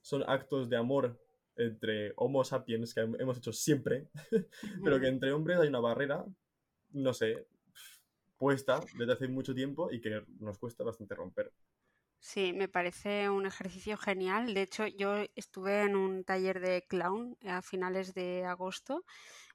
Son 0.00 0.24
actos 0.26 0.70
de 0.70 0.78
amor 0.78 1.20
entre 1.56 2.14
Homo 2.16 2.42
sapiens 2.44 2.94
que 2.94 3.00
hemos 3.00 3.36
hecho 3.36 3.52
siempre, 3.52 4.08
pero 4.82 4.98
que 4.98 5.08
entre 5.08 5.32
hombres 5.32 5.58
hay 5.58 5.68
una 5.68 5.80
barrera, 5.80 6.24
no 6.92 7.12
sé, 7.12 7.46
puesta 8.38 8.80
desde 8.98 9.12
hace 9.12 9.28
mucho 9.28 9.54
tiempo 9.54 9.92
y 9.92 10.00
que 10.00 10.24
nos 10.38 10.58
cuesta 10.58 10.82
bastante 10.82 11.14
romper. 11.14 11.52
Sí, 12.30 12.52
me 12.52 12.68
parece 12.68 13.30
un 13.30 13.46
ejercicio 13.46 13.96
genial. 13.96 14.52
De 14.52 14.62
hecho, 14.62 14.86
yo 14.88 15.14
estuve 15.36 15.82
en 15.82 15.94
un 15.96 16.24
taller 16.24 16.58
de 16.60 16.84
clown 16.88 17.36
a 17.46 17.62
finales 17.62 18.14
de 18.14 18.44
agosto 18.44 19.04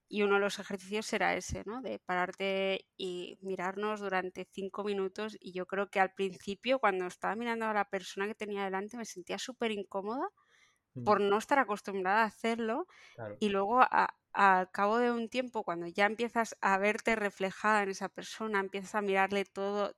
y 0.10 0.22
uno 0.24 0.36
de 0.36 0.42
los 0.42 0.60
ejercicios 0.60 1.12
era 1.14 1.36
ese, 1.36 1.64
¿no? 1.66 1.82
De 1.82 2.00
pararte 2.00 2.88
y 2.98 3.38
mirarnos 3.42 4.00
durante 4.02 4.48
cinco 4.52 4.84
minutos. 4.86 5.38
Y 5.40 5.54
yo 5.54 5.66
creo 5.68 5.90
que 5.90 6.00
al 6.00 6.14
principio, 6.14 6.80
cuando 6.80 7.08
estaba 7.08 7.36
mirando 7.36 7.66
a 7.68 7.74
la 7.74 7.86
persona 7.90 8.28
que 8.28 8.36
tenía 8.36 8.64
delante, 8.66 8.98
me 8.98 9.06
sentía 9.06 9.40
súper 9.40 9.72
incómoda 9.72 10.30
por 11.04 11.22
no 11.22 11.38
estar 11.38 11.60
acostumbrada 11.60 12.24
a 12.24 12.26
hacerlo. 12.26 12.86
Claro. 13.16 13.40
Y 13.40 13.50
luego, 13.50 13.82
a- 13.82 14.16
al 14.34 14.72
cabo 14.72 14.98
de 15.00 15.12
un 15.12 15.30
tiempo, 15.30 15.64
cuando 15.64 15.88
ya 15.88 16.06
empiezas 16.06 16.56
a 16.62 16.78
verte 16.78 17.16
reflejada 17.16 17.84
en 17.84 17.90
esa 17.90 18.10
persona, 18.10 18.60
empiezas 18.60 18.96
a 18.96 19.02
mirarle 19.02 19.46
todo, 19.46 19.94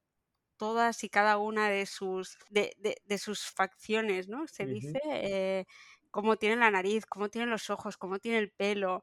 todas 0.64 1.04
y 1.04 1.10
cada 1.10 1.38
una 1.38 1.70
de 1.70 1.86
sus, 1.86 2.38
de, 2.50 2.74
de- 2.80 2.98
de 3.06 3.18
sus 3.18 3.42
facciones, 3.52 4.30
¿no? 4.30 4.48
Se 4.48 4.66
dice 4.68 5.00
eh, 5.06 5.66
cómo 6.12 6.38
tiene 6.38 6.56
la 6.58 6.72
nariz, 6.72 7.06
cómo 7.06 7.30
tiene 7.30 7.48
los 7.48 7.70
ojos, 7.70 7.98
cómo 7.98 8.20
tiene 8.20 8.40
el 8.40 8.52
pelo. 8.52 9.02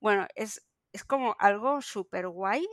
Bueno, 0.00 0.26
es, 0.34 0.66
es 0.92 1.04
como 1.04 1.36
algo 1.38 1.82
súper 1.82 2.28
guay 2.28 2.66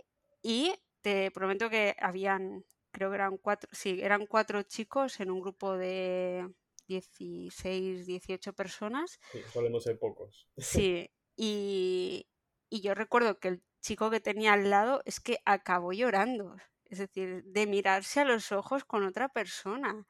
y 0.43 0.73
te 1.01 1.31
prometo 1.31 1.69
que 1.69 1.95
habían, 1.99 2.65
creo 2.91 3.09
que 3.11 3.15
eran 3.15 3.38
cuatro, 3.38 3.69
sí, 3.73 3.99
eran 4.01 4.25
cuatro 4.27 4.63
chicos 4.63 5.19
en 5.19 5.31
un 5.31 5.41
grupo 5.41 5.77
de 5.77 6.47
16, 6.88 8.05
18 8.07 8.53
personas. 8.53 9.19
Sí, 9.31 9.43
solemos 9.49 9.83
ser 9.83 9.99
pocos. 9.99 10.47
Sí, 10.57 11.11
y, 11.36 12.27
y 12.69 12.81
yo 12.81 12.93
recuerdo 12.95 13.39
que 13.39 13.47
el 13.49 13.63
chico 13.81 14.09
que 14.09 14.19
tenía 14.19 14.53
al 14.53 14.69
lado 14.69 15.01
es 15.05 15.19
que 15.19 15.39
acabó 15.45 15.91
llorando. 15.93 16.55
Es 16.86 16.99
decir, 16.99 17.43
de 17.45 17.67
mirarse 17.67 18.21
a 18.21 18.25
los 18.25 18.51
ojos 18.51 18.86
con 18.86 19.05
otra 19.05 19.29
persona. 19.29 20.05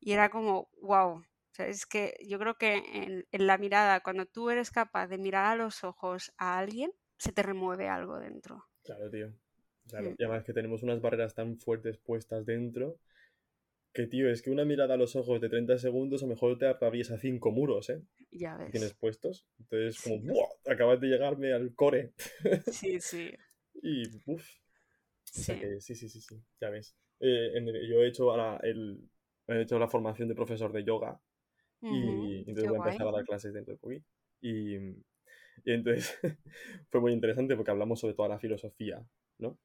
Y 0.00 0.12
era 0.12 0.30
como, 0.30 0.70
wow. 0.82 1.18
O 1.18 1.24
sea, 1.56 1.68
es 1.68 1.86
que 1.86 2.16
yo 2.26 2.38
creo 2.38 2.56
que 2.56 2.74
en, 2.74 3.26
en, 3.30 3.46
la 3.46 3.56
mirada, 3.56 4.00
cuando 4.00 4.26
tú 4.26 4.50
eres 4.50 4.70
capaz 4.70 5.06
de 5.06 5.18
mirar 5.18 5.46
a 5.46 5.56
los 5.56 5.84
ojos 5.84 6.32
a 6.36 6.58
alguien, 6.58 6.92
se 7.18 7.32
te 7.32 7.42
remueve 7.42 7.88
algo 7.88 8.18
dentro. 8.18 8.66
Claro, 8.82 9.10
tío. 9.10 9.32
Claro. 9.88 10.14
Y 10.18 10.22
además 10.22 10.44
que 10.44 10.52
tenemos 10.52 10.82
unas 10.82 11.00
barreras 11.00 11.34
tan 11.34 11.58
fuertes 11.58 11.96
puestas 11.96 12.44
dentro 12.44 12.98
que, 13.96 14.06
tío, 14.06 14.30
es 14.30 14.42
que 14.42 14.50
una 14.50 14.66
mirada 14.66 14.92
a 14.92 14.96
los 14.98 15.16
ojos 15.16 15.40
de 15.40 15.48
30 15.48 15.78
segundos 15.78 16.22
a 16.22 16.26
lo 16.26 16.34
mejor 16.34 16.58
te 16.58 16.66
atraviesa 16.66 17.16
cinco 17.16 17.50
muros, 17.50 17.88
¿eh? 17.88 18.02
Ya 18.30 18.54
ves. 18.58 18.70
Tienes 18.70 18.92
puestos. 18.92 19.46
Entonces, 19.58 19.98
como, 20.02 20.20
¡buah! 20.20 20.48
Acabas 20.70 21.00
de 21.00 21.06
llegarme 21.06 21.54
al 21.54 21.74
core. 21.74 22.12
Sí, 22.70 23.00
sí. 23.00 23.32
y, 23.82 24.02
uff. 24.26 24.46
Sí. 25.32 25.54
sí, 25.80 25.94
sí, 25.94 26.08
sí, 26.08 26.20
sí, 26.20 26.42
ya 26.60 26.70
ves. 26.70 26.96
Eh, 27.20 27.52
yo 27.88 28.02
he 28.02 28.08
hecho, 28.08 28.30
ahora 28.30 28.58
el, 28.62 29.00
he 29.48 29.62
hecho 29.62 29.78
la 29.78 29.88
formación 29.88 30.28
de 30.28 30.34
profesor 30.34 30.72
de 30.72 30.84
yoga 30.84 31.20
y 31.82 32.38
entonces 32.38 32.68
voy 32.68 32.78
a 32.78 32.84
empezar 32.84 33.08
a 33.08 33.12
dar 33.12 33.24
clases 33.24 33.52
dentro 33.52 33.74
de 33.74 33.78
poquito. 33.78 34.06
Y, 34.40 34.76
y 34.76 35.72
entonces 35.72 36.18
fue 36.90 37.00
muy 37.00 37.12
interesante 37.12 37.56
porque 37.56 37.70
hablamos 37.70 38.00
sobre 38.00 38.14
toda 38.14 38.28
la 38.28 38.38
filosofía, 38.38 39.04
¿no? 39.38 39.58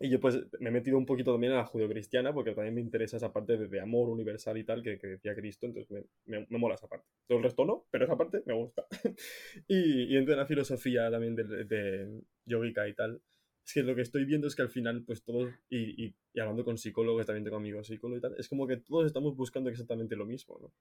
Y 0.00 0.10
yo 0.10 0.20
pues 0.20 0.38
me 0.60 0.68
he 0.68 0.72
metido 0.72 0.96
un 0.96 1.06
poquito 1.06 1.32
también 1.32 1.52
a 1.54 1.56
la 1.56 1.66
judeocristiana 1.66 2.32
porque 2.32 2.52
también 2.52 2.74
me 2.74 2.80
interesa 2.80 3.16
esa 3.16 3.32
parte 3.32 3.56
de, 3.56 3.80
amor 3.80 4.08
universal 4.08 4.56
y 4.56 4.62
tal 4.62 4.80
que, 4.80 4.96
que, 4.96 5.08
decía 5.08 5.34
Cristo, 5.34 5.66
entonces 5.66 6.06
me, 6.24 6.46
me, 6.48 6.58
mola 6.58 6.76
esa 6.76 6.86
parte. 6.86 7.08
Todo 7.26 7.38
el 7.38 7.44
resto 7.44 7.64
no, 7.64 7.84
pero 7.90 8.04
esa 8.04 8.16
parte 8.16 8.42
me 8.46 8.54
gusta. 8.54 8.86
y, 9.66 10.14
y 10.14 10.16
entre 10.16 10.36
la 10.36 10.46
filosofía 10.46 11.10
también 11.10 11.34
de, 11.34 11.64
de 11.64 12.22
yogica 12.44 12.86
y 12.86 12.94
tal, 12.94 13.20
es 13.68 13.74
que 13.74 13.82
lo 13.82 13.94
que 13.94 14.00
estoy 14.00 14.24
viendo 14.24 14.46
es 14.46 14.56
que 14.56 14.62
al 14.62 14.70
final, 14.70 15.04
pues 15.04 15.22
todos, 15.22 15.52
y, 15.68 16.02
y, 16.02 16.14
y, 16.32 16.40
hablando 16.40 16.64
con 16.64 16.78
psicólogos, 16.78 17.26
también 17.26 17.44
tengo 17.44 17.58
amigos 17.58 17.86
psicólogos 17.86 18.18
y 18.18 18.22
tal, 18.22 18.34
es 18.38 18.48
como 18.48 18.66
que 18.66 18.78
todos 18.78 19.04
estamos 19.04 19.36
buscando 19.36 19.68
exactamente 19.68 20.16
lo 20.16 20.24
mismo, 20.24 20.58
¿no? 20.58 20.72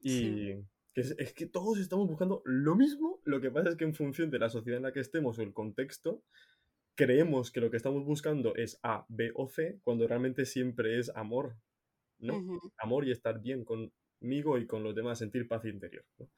Y 0.00 0.54
que 0.94 1.02
es, 1.02 1.14
es, 1.18 1.34
que 1.34 1.46
todos 1.46 1.78
estamos 1.78 2.08
buscando 2.08 2.40
lo 2.46 2.74
mismo, 2.74 3.20
lo 3.24 3.38
que 3.42 3.50
pasa 3.50 3.68
es 3.68 3.76
que 3.76 3.84
en 3.84 3.94
función 3.94 4.30
de 4.30 4.38
la 4.38 4.48
sociedad 4.48 4.78
en 4.78 4.84
la 4.84 4.92
que 4.94 5.00
estemos 5.00 5.38
o 5.38 5.42
el 5.42 5.52
contexto, 5.52 6.22
creemos 6.94 7.50
que 7.50 7.60
lo 7.60 7.70
que 7.70 7.76
estamos 7.76 8.02
buscando 8.06 8.54
es 8.56 8.80
A, 8.82 9.04
B 9.10 9.32
o 9.34 9.46
C, 9.46 9.78
cuando 9.82 10.08
realmente 10.08 10.46
siempre 10.46 10.98
es 10.98 11.10
amor, 11.14 11.58
¿no? 12.18 12.42
Amor 12.78 13.06
y 13.06 13.10
estar 13.10 13.42
bien 13.42 13.62
conmigo 13.66 14.56
y 14.56 14.66
con 14.66 14.82
los 14.82 14.94
demás, 14.94 15.18
sentir 15.18 15.46
paz 15.46 15.66
interior, 15.66 16.06
¿no? 16.18 16.30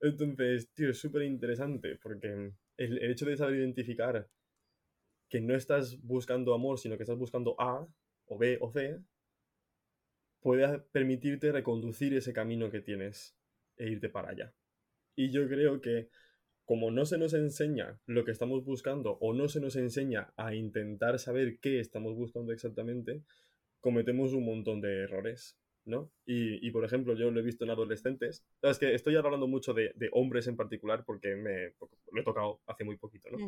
Entonces, 0.00 0.70
tío, 0.72 0.88
es 0.88 0.98
súper 0.98 1.24
interesante 1.24 1.98
porque 2.02 2.54
el, 2.78 2.98
el, 2.98 3.10
hecho 3.10 3.26
de 3.26 3.36
saber 3.36 3.56
identificar 3.56 4.26
que 5.30 5.40
no 5.40 5.54
estás 5.54 6.02
buscando 6.02 6.52
amor, 6.52 6.78
sino 6.78 6.96
que 6.96 7.04
estás 7.04 7.16
buscando 7.16 7.54
A 7.58 7.88
o 8.26 8.36
B 8.36 8.58
o 8.60 8.70
C, 8.70 9.00
puede 10.40 10.80
permitirte 10.92 11.52
reconducir 11.52 12.12
ese 12.14 12.32
camino 12.32 12.70
que 12.70 12.80
tienes 12.80 13.36
e 13.76 13.88
irte 13.88 14.08
para 14.08 14.30
allá. 14.30 14.52
Y 15.16 15.30
yo 15.30 15.48
creo 15.48 15.80
que 15.80 16.08
como 16.64 16.90
no 16.90 17.04
se 17.04 17.18
nos 17.18 17.34
enseña 17.34 17.98
lo 18.06 18.24
que 18.24 18.30
estamos 18.30 18.64
buscando 18.64 19.18
o 19.20 19.32
no 19.34 19.48
se 19.48 19.60
nos 19.60 19.76
enseña 19.76 20.32
a 20.36 20.54
intentar 20.54 21.18
saber 21.18 21.58
qué 21.58 21.80
estamos 21.80 22.14
buscando 22.14 22.52
exactamente, 22.52 23.24
cometemos 23.80 24.32
un 24.34 24.44
montón 24.44 24.80
de 24.80 25.02
errores, 25.02 25.58
¿no? 25.84 26.12
Y, 26.24 26.70
por 26.70 26.84
ejemplo, 26.84 27.14
yo 27.14 27.30
lo 27.30 27.40
he 27.40 27.42
visto 27.42 27.64
en 27.64 27.70
adolescentes. 27.70 28.44
Es 28.62 28.78
que 28.78 28.94
estoy 28.94 29.16
hablando 29.16 29.48
mucho 29.48 29.74
de, 29.74 29.92
hombres 30.12 30.46
en 30.46 30.56
particular 30.56 31.04
porque 31.04 31.34
me 31.34 31.74
lo 32.12 32.20
he 32.20 32.24
tocado 32.24 32.60
hace 32.66 32.84
muy 32.84 32.96
poquito, 32.96 33.28
¿no? 33.30 33.38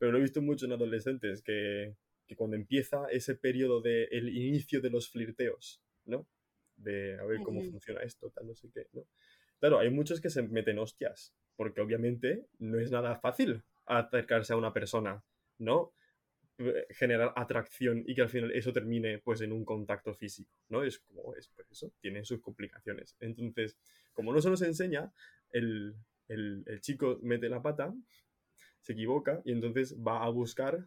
Pero 0.00 0.12
lo 0.12 0.18
he 0.18 0.22
visto 0.22 0.40
mucho 0.40 0.64
en 0.64 0.72
adolescentes 0.72 1.42
que, 1.42 1.94
cuando 2.34 2.56
empieza 2.56 3.06
ese 3.10 3.34
periodo 3.34 3.82
del 3.82 4.08
el 4.10 4.34
inicio 4.34 4.80
de 4.80 4.88
los 4.88 5.10
flirteos, 5.10 5.82
¿no? 6.06 6.26
De 6.74 7.18
a 7.18 7.24
ver 7.26 7.40
cómo 7.42 7.60
funciona 7.62 8.00
esto, 8.00 8.30
tal, 8.30 8.46
no 8.46 8.54
sé 8.54 8.70
qué, 8.72 8.86
¿no? 8.94 9.04
Claro, 9.58 9.78
hay 9.78 9.90
muchos 9.90 10.22
que 10.22 10.30
se 10.30 10.42
meten 10.42 10.78
hostias 10.78 11.34
porque 11.54 11.82
obviamente 11.82 12.46
no 12.58 12.80
es 12.80 12.90
nada 12.90 13.16
fácil 13.16 13.62
acercarse 13.84 14.54
a 14.54 14.56
una 14.56 14.72
persona, 14.72 15.22
¿no? 15.58 15.92
Eh, 16.56 16.86
generar 16.88 17.34
atracción 17.36 18.02
y 18.06 18.14
que 18.14 18.22
al 18.22 18.30
final 18.30 18.52
eso 18.52 18.72
termine 18.72 19.18
pues 19.18 19.42
en 19.42 19.52
un 19.52 19.66
contacto 19.66 20.14
físico, 20.14 20.50
¿no? 20.70 20.82
Es 20.82 21.00
como, 21.00 21.34
es 21.34 21.48
pues 21.48 21.70
eso, 21.70 21.92
tiene 22.00 22.24
sus 22.24 22.40
complicaciones. 22.40 23.18
Entonces, 23.20 23.76
como 24.14 24.32
no 24.32 24.40
se 24.40 24.48
nos 24.48 24.62
enseña, 24.62 25.12
el, 25.50 25.94
el, 26.28 26.62
el 26.64 26.80
chico 26.80 27.18
mete 27.20 27.50
la 27.50 27.60
pata, 27.60 27.92
se 28.80 28.92
equivoca 28.92 29.42
y 29.44 29.52
entonces 29.52 29.96
va 29.96 30.24
a 30.24 30.28
buscar 30.28 30.86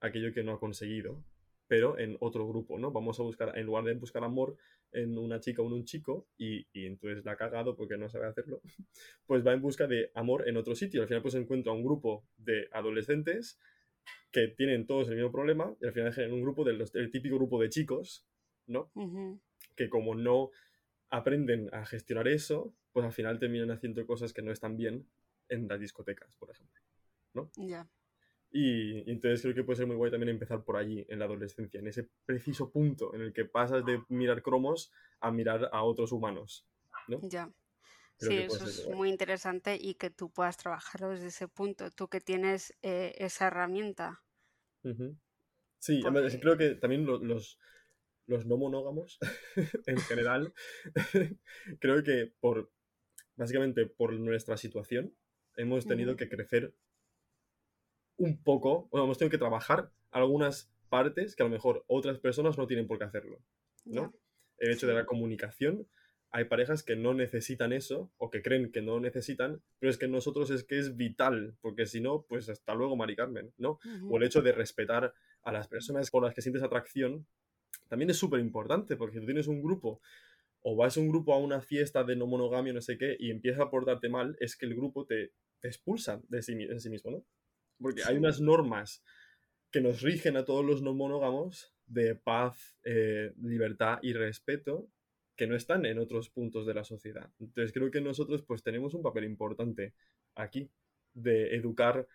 aquello 0.00 0.32
que 0.32 0.42
no 0.42 0.52
ha 0.52 0.60
conseguido, 0.60 1.22
pero 1.66 1.98
en 1.98 2.16
otro 2.20 2.46
grupo, 2.46 2.78
¿no? 2.78 2.92
Vamos 2.92 3.18
a 3.20 3.22
buscar, 3.22 3.56
en 3.58 3.66
lugar 3.66 3.84
de 3.84 3.94
buscar 3.94 4.22
amor, 4.24 4.56
en 4.92 5.18
una 5.18 5.40
chica 5.40 5.62
o 5.62 5.66
en 5.66 5.72
un 5.72 5.84
chico 5.84 6.28
y, 6.36 6.66
y, 6.72 6.86
entonces 6.86 7.24
la 7.24 7.32
ha 7.32 7.36
cagado 7.36 7.74
porque 7.74 7.96
no 7.96 8.08
sabe 8.08 8.26
hacerlo, 8.26 8.60
pues 9.26 9.44
va 9.44 9.52
en 9.52 9.60
busca 9.60 9.86
de 9.86 10.10
amor 10.14 10.48
en 10.48 10.56
otro 10.56 10.74
sitio. 10.74 11.02
Al 11.02 11.08
final 11.08 11.22
pues 11.22 11.34
encuentra 11.34 11.72
un 11.72 11.84
grupo 11.84 12.24
de 12.36 12.68
adolescentes 12.72 13.58
que 14.30 14.48
tienen 14.48 14.86
todos 14.86 15.08
el 15.08 15.16
mismo 15.16 15.32
problema 15.32 15.74
y 15.80 15.86
al 15.86 15.92
final 15.92 16.12
generan 16.12 16.34
un 16.34 16.42
grupo 16.42 16.64
del, 16.64 17.10
típico 17.10 17.36
grupo 17.36 17.60
de 17.60 17.68
chicos, 17.68 18.26
¿no? 18.66 18.90
Que 19.76 19.88
como 19.88 20.14
no 20.14 20.50
aprenden 21.10 21.68
a 21.72 21.86
gestionar 21.86 22.28
eso, 22.28 22.74
pues 22.92 23.06
al 23.06 23.12
final 23.12 23.38
terminan 23.38 23.70
haciendo 23.70 24.04
cosas 24.06 24.32
que 24.32 24.42
no 24.42 24.52
están 24.52 24.76
bien 24.76 25.06
en 25.48 25.68
las 25.68 25.80
discotecas, 25.80 26.36
por 26.36 26.50
ejemplo, 26.50 26.82
¿no? 27.34 27.50
Ya. 27.56 27.88
Y, 28.50 29.10
entonces 29.10 29.42
creo 29.42 29.54
que 29.54 29.64
puede 29.64 29.78
ser 29.78 29.86
muy 29.86 29.96
guay 29.96 30.12
también 30.12 30.30
empezar 30.30 30.62
por 30.62 30.76
allí, 30.76 31.04
en 31.08 31.18
la 31.18 31.24
adolescencia, 31.24 31.80
en 31.80 31.88
ese 31.88 32.08
preciso 32.24 32.70
punto 32.70 33.12
en 33.12 33.20
el 33.20 33.32
que 33.32 33.44
pasas 33.44 33.84
de 33.84 34.00
mirar 34.08 34.42
cromos 34.42 34.92
a 35.18 35.32
mirar 35.32 35.68
a 35.72 35.82
otros 35.82 36.12
humanos, 36.12 36.64
¿no? 37.08 37.18
Ya. 37.22 37.52
sí, 38.16 38.36
eso 38.36 38.64
es 38.64 38.88
muy 38.94 39.08
interesante 39.08 39.76
y 39.80 39.94
que 39.94 40.10
tú 40.10 40.30
puedas 40.30 40.56
trabajarlo 40.56 41.10
desde 41.10 41.26
ese 41.26 41.48
punto, 41.48 41.90
tú 41.90 42.08
que 42.08 42.20
tienes 42.20 42.72
eh, 42.82 43.12
esa 43.18 43.48
herramienta. 43.48 44.22
Sí, 45.80 46.00
creo 46.40 46.56
que 46.56 46.76
también 46.76 47.06
los, 47.06 47.58
los 48.26 48.46
no 48.46 48.56
monógamos, 48.56 49.18
en 49.86 49.98
general, 49.98 50.54
creo 51.80 52.04
que 52.04 52.32
por, 52.38 52.70
básicamente 53.34 53.86
por 53.86 54.12
nuestra 54.12 54.56
situación, 54.56 55.12
hemos 55.56 55.86
tenido 55.86 56.16
que 56.16 56.28
crecer 56.28 56.74
un 58.16 58.42
poco, 58.42 58.88
o 58.90 59.02
hemos 59.02 59.18
tenido 59.18 59.30
que 59.30 59.38
trabajar 59.38 59.90
algunas 60.10 60.70
partes 60.88 61.34
que 61.34 61.42
a 61.42 61.46
lo 61.46 61.50
mejor 61.50 61.84
otras 61.88 62.18
personas 62.18 62.56
no 62.56 62.66
tienen 62.66 62.86
por 62.86 62.98
qué 62.98 63.04
hacerlo, 63.04 63.40
¿no? 63.84 64.14
El 64.58 64.70
hecho 64.70 64.86
de 64.86 64.94
la 64.94 65.04
comunicación, 65.04 65.86
hay 66.30 66.44
parejas 66.44 66.82
que 66.82 66.96
no 66.96 67.14
necesitan 67.14 67.72
eso 67.72 68.10
o 68.16 68.30
que 68.30 68.42
creen 68.42 68.72
que 68.72 68.82
no 68.82 68.98
necesitan, 68.98 69.62
pero 69.78 69.90
es 69.90 69.98
que 69.98 70.08
nosotros 70.08 70.50
es 70.50 70.64
que 70.64 70.78
es 70.78 70.96
vital, 70.96 71.56
porque 71.60 71.86
si 71.86 72.00
no, 72.00 72.22
pues 72.28 72.48
hasta 72.48 72.74
luego, 72.74 72.96
Mari 72.96 73.14
Carmen, 73.14 73.52
¿no? 73.56 73.78
O 74.08 74.16
el 74.16 74.24
hecho 74.24 74.42
de 74.42 74.52
respetar 74.52 75.14
a 75.42 75.52
las 75.52 75.68
personas 75.68 76.10
por 76.10 76.24
las 76.24 76.34
que 76.34 76.42
sientes 76.42 76.62
atracción, 76.62 77.26
también 77.88 78.10
es 78.10 78.16
súper 78.16 78.40
importante, 78.40 78.96
porque 78.96 79.14
si 79.14 79.20
tú 79.20 79.26
tienes 79.26 79.46
un 79.46 79.62
grupo 79.62 80.00
o 80.62 80.74
vas 80.74 80.96
a 80.96 81.00
un 81.00 81.08
grupo 81.08 81.34
a 81.34 81.38
una 81.38 81.60
fiesta 81.60 82.02
de 82.02 82.16
no 82.16 82.26
monogamia, 82.26 82.72
no 82.72 82.80
sé 82.80 82.96
qué, 82.96 83.16
y 83.18 83.30
empieza 83.30 83.62
a 83.64 83.70
portarte 83.70 84.08
mal, 84.08 84.36
es 84.40 84.56
que 84.56 84.66
el 84.66 84.74
grupo 84.74 85.04
te, 85.04 85.32
expulsa 85.62 86.20
de 86.28 86.42
sí, 86.42 86.54
de 86.54 86.80
sí 86.80 86.90
mismo, 86.90 87.10
¿no? 87.10 87.24
Porque 87.78 88.02
hay 88.04 88.16
unas 88.16 88.40
normas 88.40 89.02
que 89.70 89.80
nos 89.80 90.02
rigen 90.02 90.36
a 90.36 90.44
todos 90.44 90.64
los 90.64 90.82
no 90.82 90.94
monógamos 90.94 91.74
de 91.86 92.14
paz, 92.14 92.76
eh, 92.84 93.32
libertad 93.42 93.98
y 94.02 94.12
respeto 94.12 94.88
que 95.36 95.46
no 95.46 95.56
están 95.56 95.84
en 95.84 95.98
otros 95.98 96.30
puntos 96.30 96.66
de 96.66 96.74
la 96.74 96.84
sociedad. 96.84 97.30
Entonces 97.40 97.72
creo 97.72 97.90
que 97.90 98.00
nosotros 98.00 98.42
pues 98.42 98.62
tenemos 98.62 98.94
un 98.94 99.02
papel 99.02 99.24
importante 99.24 99.94
aquí 100.34 100.70
de 101.12 101.56
educar 101.56 102.06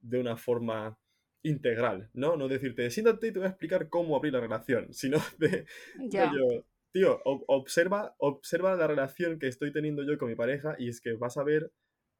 de 0.00 0.18
una 0.18 0.36
forma 0.36 0.98
integral, 1.42 2.10
¿no? 2.14 2.36
No 2.36 2.48
decirte, 2.48 2.90
siéntate 2.90 3.28
y 3.28 3.32
te 3.32 3.38
voy 3.38 3.46
a 3.46 3.50
explicar 3.50 3.88
cómo 3.88 4.16
abrir 4.16 4.32
la 4.32 4.40
relación, 4.40 4.88
sino 4.92 5.18
de, 5.38 5.66
tío, 6.90 7.20
observa, 7.24 8.14
observa 8.18 8.76
la 8.76 8.86
relación 8.86 9.38
que 9.38 9.48
estoy 9.48 9.72
teniendo 9.72 10.02
yo 10.04 10.16
con 10.18 10.28
mi 10.28 10.34
pareja 10.34 10.74
y 10.78 10.88
es 10.88 11.00
que 11.00 11.12
vas 11.14 11.36
a 11.36 11.44
ver 11.44 11.70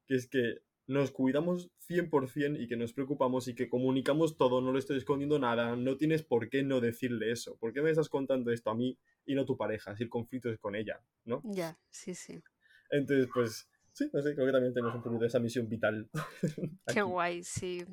que 0.06 0.16
es 0.16 0.28
que 0.28 0.58
nos 0.86 1.10
cuidamos 1.10 1.70
100% 1.88 2.60
y 2.60 2.66
que 2.66 2.76
nos 2.76 2.92
preocupamos 2.92 3.48
y 3.48 3.54
que 3.54 3.68
comunicamos 3.68 4.36
todo, 4.36 4.60
no 4.60 4.72
le 4.72 4.78
estoy 4.78 4.98
escondiendo 4.98 5.38
nada, 5.38 5.76
no 5.76 5.96
tienes 5.96 6.22
por 6.22 6.48
qué 6.48 6.62
no 6.62 6.80
decirle 6.80 7.30
eso. 7.30 7.56
¿Por 7.58 7.72
qué 7.72 7.82
me 7.82 7.90
estás 7.90 8.08
contando 8.08 8.50
esto 8.50 8.70
a 8.70 8.74
mí 8.74 8.98
y 9.24 9.34
no 9.34 9.44
tu 9.44 9.56
pareja? 9.56 9.96
Si 9.96 10.02
el 10.02 10.10
conflicto 10.10 10.50
es 10.50 10.58
con 10.58 10.74
ella, 10.74 11.00
¿no? 11.24 11.40
Ya, 11.44 11.78
sí, 11.90 12.14
sí. 12.14 12.42
Entonces, 12.90 13.28
pues, 13.32 13.68
sí, 13.92 14.10
no 14.12 14.20
sé, 14.22 14.34
creo 14.34 14.46
que 14.46 14.52
también 14.52 14.74
tenemos 14.74 14.94
un 14.94 15.02
poquito 15.02 15.22
de 15.22 15.28
esa 15.28 15.40
misión 15.40 15.68
vital. 15.68 16.08
qué 16.86 17.02
guay, 17.02 17.42
sí. 17.42 17.84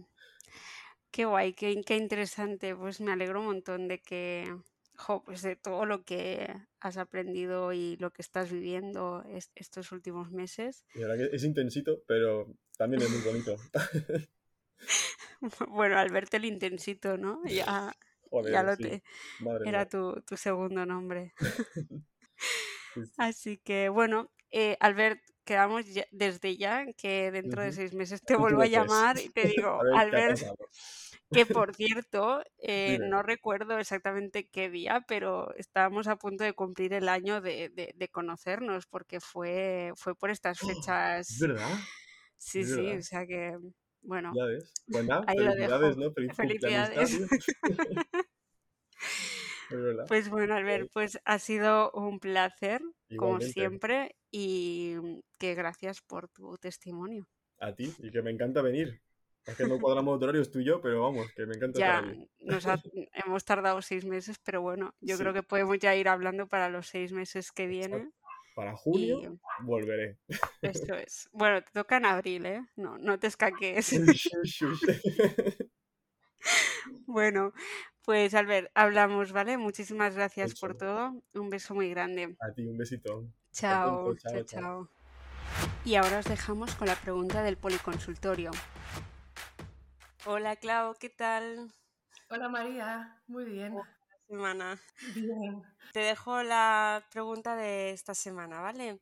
Qué 1.12 1.26
guay, 1.26 1.54
qué, 1.54 1.82
qué 1.86 1.98
interesante. 1.98 2.76
Pues 2.76 3.02
me 3.02 3.12
alegro 3.12 3.40
un 3.40 3.48
montón 3.48 3.88
de 3.88 4.00
que, 4.00 4.54
pues 5.26 5.42
de 5.42 5.56
todo 5.56 5.86
lo 5.86 6.04
que 6.04 6.54
has 6.80 6.98
aprendido 6.98 7.74
y 7.74 7.98
lo 7.98 8.12
que 8.12 8.22
estás 8.22 8.52
viviendo 8.52 9.24
estos 9.56 9.92
últimos 9.92 10.32
meses. 10.32 10.86
es 10.94 11.44
intensito, 11.44 12.04
pero 12.08 12.48
también 12.78 13.04
es 13.04 13.10
muy 13.10 13.22
bonito. 13.22 13.56
bueno, 15.70 15.98
al 15.98 16.12
verte 16.12 16.38
el 16.38 16.46
intensito, 16.46 17.18
¿no? 17.18 17.42
Ya, 17.46 17.94
ya 18.50 18.64
lo 18.64 18.78
te... 18.78 19.04
Era 19.66 19.88
tu, 19.88 20.24
segundo 20.36 20.86
nombre. 20.86 21.34
Así 23.18 23.58
que 23.58 23.90
bueno, 23.90 24.32
eh, 24.52 24.78
Albert, 24.80 25.22
quedamos 25.44 25.86
desde 26.12 26.56
ya 26.56 26.86
que 26.94 27.32
dentro 27.32 27.62
de 27.62 27.74
seis 27.74 27.94
meses 27.94 28.22
te 28.22 28.36
vuelvo 28.38 28.62
a 28.62 28.68
llamar 28.68 29.18
y 29.20 29.30
te 29.30 29.48
digo, 29.48 29.82
Albert, 29.94 30.40
que 31.32 31.46
por 31.66 31.76
cierto, 31.76 32.44
eh, 32.60 33.00
no 33.00 33.24
recuerdo 33.24 33.80
exactamente 33.80 34.50
qué 34.50 34.70
día, 34.70 35.04
pero 35.08 35.56
estábamos 35.56 36.08
a 36.08 36.18
punto 36.18 36.44
de 36.44 36.54
cumplir 36.54 36.94
el 36.94 37.10
año 37.10 37.42
de, 37.42 38.10
conocernos, 38.12 38.86
porque 38.86 39.20
fue, 39.20 39.94
fue 39.96 40.14
por 40.16 40.30
estas 40.30 40.60
¡Oh! 40.64 40.68
fechas. 40.68 41.40
¿Verdad? 41.40 41.70
Sí, 42.38 42.64
sí, 42.64 42.92
o 42.92 43.02
sea 43.02 43.26
que, 43.26 43.58
bueno. 44.02 44.32
Ya 44.36 44.46
ves. 44.46 44.72
Bueno, 44.88 45.22
pues 45.26 45.38
felicidades, 45.38 45.98
¿no? 45.98 46.12
felicidades. 46.34 47.20
pues 50.08 50.30
bueno, 50.30 50.56
Albert, 50.56 50.90
pues 50.92 51.20
ha 51.24 51.40
sido 51.40 51.92
un 51.92 52.20
placer, 52.20 52.82
como 53.16 53.40
siempre, 53.42 54.16
y 54.32 54.96
que 55.38 55.56
gracias 55.56 56.02
por 56.02 56.30
tu 56.30 56.58
testimonio. 56.58 57.28
A 57.60 57.76
ti, 57.76 57.94
y 58.00 58.10
que 58.10 58.22
me 58.22 58.32
encanta 58.32 58.62
venir. 58.62 59.02
Es 59.46 59.56
que 59.56 59.66
no 59.66 59.80
cuadramos 59.80 60.22
horarios 60.22 60.52
tú 60.52 60.60
y 60.60 60.66
yo, 60.66 60.82
pero 60.82 61.02
vamos, 61.02 61.32
que 61.36 61.46
me 61.46 61.56
encanta. 61.56 61.80
Ya, 61.80 62.02
nos 62.40 62.66
hemos 63.26 63.44
tardado 63.44 63.82
seis 63.82 64.06
meses, 64.06 64.38
pero 64.44 64.62
bueno, 64.62 64.94
yo 65.02 65.18
creo 65.18 65.34
que 65.34 65.42
podemos 65.42 65.80
ya 65.80 65.96
ir 65.96 66.08
hablando 66.08 66.48
para 66.48 66.70
los 66.70 66.88
seis 66.88 67.12
meses 67.12 67.52
que 67.52 67.66
vienen. 67.66 68.14
Para 68.56 68.76
junio 68.76 69.40
volveré. 69.62 70.20
Esto 70.62 70.94
es. 70.94 71.30
Bueno, 71.32 71.64
te 71.64 71.72
toca 71.72 71.98
en 71.98 72.06
abril, 72.06 72.46
¿eh? 72.46 72.62
No, 72.76 72.98
no 72.98 73.18
te 73.18 73.28
escaques. 73.28 73.92
bueno, 77.06 77.54
pues 78.04 78.34
Albert, 78.34 78.70
hablamos, 78.76 79.32
¿vale? 79.32 79.58
Muchísimas 79.58 80.16
gracias 80.16 80.60
por 80.60 80.78
todo. 80.78 81.24
Un 81.34 81.50
beso 81.50 81.74
muy 81.74 81.90
grande. 81.90 82.36
A 82.42 82.54
ti, 82.54 82.68
un 82.68 82.78
besito. 82.78 83.26
chao, 83.52 84.16
chao. 84.16 84.44
chao. 84.44 84.90
Y 85.84 85.96
ahora 85.96 86.20
os 86.20 86.26
dejamos 86.26 86.76
con 86.76 86.88
la 86.88 86.96
pregunta 86.96 87.44
del 87.44 87.58
policonsultorio. 87.58 88.52
Hola 90.26 90.56
Clau, 90.56 90.94
¿qué 91.00 91.10
tal? 91.10 91.74
Hola 92.30 92.48
María, 92.48 93.24
muy 93.26 93.44
bien. 93.44 93.74
Buena 93.74 93.98
semana. 94.28 94.82
Bien. 95.16 95.64
Te 95.94 96.02
dejo 96.02 96.44
la 96.44 97.04
pregunta 97.12 97.56
de 97.56 97.90
esta 97.90 98.14
semana, 98.14 98.62
¿vale? 98.62 99.02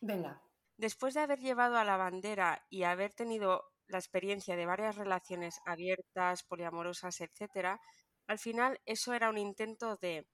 Venga. 0.00 0.40
Después 0.76 1.14
de 1.14 1.20
haber 1.20 1.40
llevado 1.40 1.76
a 1.76 1.84
la 1.84 1.96
bandera 1.96 2.64
y 2.70 2.84
haber 2.84 3.12
tenido 3.12 3.64
la 3.88 3.98
experiencia 3.98 4.54
de 4.54 4.64
varias 4.64 4.94
relaciones 4.94 5.60
abiertas, 5.66 6.44
poliamorosas, 6.44 7.20
etcétera, 7.20 7.80
al 8.28 8.38
final 8.38 8.80
eso 8.86 9.12
era 9.12 9.28
un 9.28 9.38
intento 9.38 9.96
de, 9.96 10.28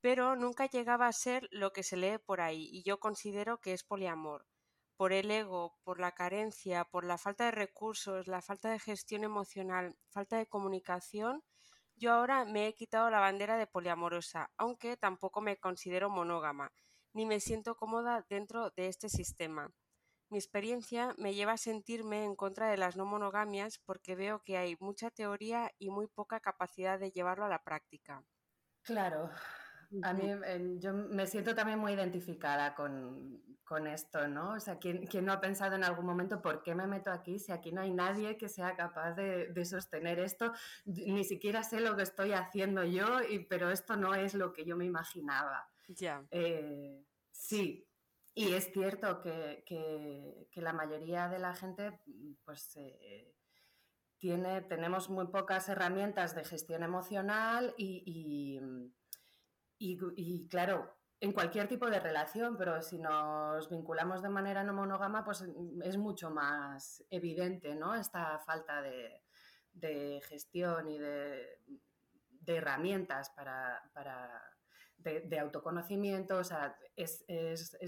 pero 0.00 0.36
nunca 0.36 0.66
llegaba 0.66 1.08
a 1.08 1.12
ser 1.12 1.48
lo 1.50 1.72
que 1.72 1.82
se 1.82 1.96
lee 1.96 2.18
por 2.24 2.40
ahí 2.40 2.68
y 2.70 2.84
yo 2.84 3.00
considero 3.00 3.58
que 3.58 3.72
es 3.72 3.82
poliamor 3.82 4.46
por 4.96 5.12
el 5.12 5.30
ego, 5.30 5.78
por 5.84 6.00
la 6.00 6.12
carencia, 6.12 6.84
por 6.84 7.04
la 7.04 7.18
falta 7.18 7.46
de 7.46 7.50
recursos, 7.52 8.26
la 8.26 8.42
falta 8.42 8.70
de 8.70 8.78
gestión 8.78 9.24
emocional, 9.24 9.96
falta 10.10 10.36
de 10.38 10.46
comunicación, 10.46 11.42
yo 11.96 12.12
ahora 12.12 12.44
me 12.44 12.66
he 12.66 12.74
quitado 12.74 13.10
la 13.10 13.20
bandera 13.20 13.56
de 13.56 13.66
poliamorosa, 13.66 14.50
aunque 14.56 14.96
tampoco 14.96 15.40
me 15.40 15.58
considero 15.58 16.10
monógama, 16.10 16.72
ni 17.12 17.26
me 17.26 17.40
siento 17.40 17.76
cómoda 17.76 18.26
dentro 18.28 18.70
de 18.70 18.88
este 18.88 19.08
sistema. 19.08 19.70
Mi 20.30 20.38
experiencia 20.38 21.14
me 21.18 21.34
lleva 21.34 21.52
a 21.52 21.58
sentirme 21.58 22.24
en 22.24 22.34
contra 22.34 22.70
de 22.70 22.78
las 22.78 22.96
no 22.96 23.04
monogamias 23.04 23.78
porque 23.84 24.16
veo 24.16 24.42
que 24.42 24.56
hay 24.56 24.76
mucha 24.80 25.10
teoría 25.10 25.70
y 25.78 25.90
muy 25.90 26.06
poca 26.06 26.40
capacidad 26.40 26.98
de 26.98 27.10
llevarlo 27.10 27.44
a 27.44 27.50
la 27.50 27.62
práctica. 27.62 28.24
Claro, 28.82 29.30
a 30.02 30.12
mí 30.14 30.26
yo 30.78 30.92
me 30.92 31.26
siento 31.26 31.54
también 31.54 31.78
muy 31.78 31.92
identificada 31.92 32.74
con, 32.74 33.42
con 33.64 33.86
esto, 33.86 34.28
¿no? 34.28 34.52
O 34.52 34.60
sea, 34.60 34.78
¿quién, 34.78 35.06
¿quién, 35.06 35.24
no 35.24 35.32
ha 35.32 35.40
pensado 35.40 35.76
en 35.76 35.84
algún 35.84 36.06
momento 36.06 36.40
por 36.42 36.62
qué 36.62 36.74
me 36.74 36.86
meto 36.86 37.10
aquí 37.10 37.38
si 37.38 37.52
aquí 37.52 37.72
no 37.72 37.80
hay 37.80 37.90
nadie 37.90 38.36
que 38.36 38.48
sea 38.48 38.76
capaz 38.76 39.14
de, 39.14 39.48
de 39.48 39.64
sostener 39.64 40.18
esto? 40.18 40.52
Ni 40.84 41.24
siquiera 41.24 41.62
sé 41.62 41.80
lo 41.80 41.96
que 41.96 42.02
estoy 42.02 42.32
haciendo 42.32 42.84
yo, 42.84 43.22
y, 43.22 43.40
pero 43.46 43.70
esto 43.70 43.96
no 43.96 44.14
es 44.14 44.34
lo 44.34 44.52
que 44.52 44.64
yo 44.64 44.76
me 44.76 44.84
imaginaba. 44.84 45.68
Ya. 45.88 46.24
Eh, 46.30 47.04
sí, 47.30 47.88
y 48.34 48.52
es 48.52 48.72
cierto 48.72 49.20
que, 49.20 49.64
que, 49.66 50.48
que, 50.50 50.60
la 50.60 50.72
mayoría 50.72 51.28
de 51.28 51.38
la 51.38 51.54
gente, 51.54 52.00
pues... 52.44 52.76
Eh, 52.76 53.34
tiene, 54.22 54.62
tenemos 54.62 55.10
muy 55.10 55.26
pocas 55.26 55.68
herramientas 55.68 56.36
de 56.36 56.44
gestión 56.44 56.84
emocional 56.84 57.74
y, 57.76 58.04
y, 58.06 58.60
y, 59.82 59.98
y 60.16 60.48
claro, 60.48 60.94
en 61.22 61.30
cualquier 61.30 61.68
tipo 61.68 61.88
de 61.88 62.00
relación, 62.00 62.56
pero 62.56 62.82
si 62.82 62.98
nos 62.98 63.70
vinculamos 63.70 64.22
de 64.22 64.28
manera 64.28 64.64
no 64.64 64.72
monógama, 64.72 65.24
pues 65.24 65.44
es 65.84 65.96
mucho 65.96 66.30
más 66.30 67.04
evidente, 67.10 67.76
¿no? 67.76 67.94
Esta 67.94 68.40
falta 68.40 68.82
de, 68.82 70.20
gestión 70.28 70.88
y 70.88 70.98
de, 70.98 71.60
herramientas 72.44 73.30
para, 73.36 73.80
de, 74.96 75.38
autoconocimiento, 75.38 76.38
o 76.38 76.44
sea, 76.44 76.76
es, 76.96 77.24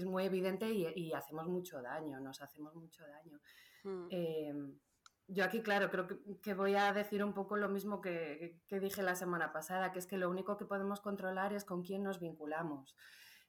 muy 0.05 0.23
evidente 0.23 0.71
y, 0.71 1.11
hacemos 1.11 1.45
mucho 1.49 1.81
daño, 1.81 2.21
nos 2.21 2.41
hacemos 2.41 2.73
mucho 2.73 3.05
daño. 3.05 3.41
Hmm. 3.83 4.07
Em, 4.11 4.79
yo 5.27 5.43
aquí, 5.43 5.61
claro, 5.61 5.89
creo 5.89 6.07
que, 6.41 6.53
voy 6.53 6.75
a 6.75 6.93
decir 6.93 7.23
un 7.23 7.33
poco 7.33 7.57
lo 7.57 7.69
mismo 7.69 8.01
que, 8.01 8.61
que, 8.67 8.79
dije 8.79 9.01
la 9.01 9.15
semana 9.15 9.51
pasada, 9.51 9.91
que 9.91 9.99
es 9.99 10.07
que 10.07 10.17
lo 10.17 10.29
único 10.29 10.57
que 10.57 10.65
podemos 10.65 11.01
controlar 11.01 11.53
es 11.53 11.65
con 11.65 11.83
quién 11.83 12.03
nos 12.03 12.19
vinculamos 12.19 12.95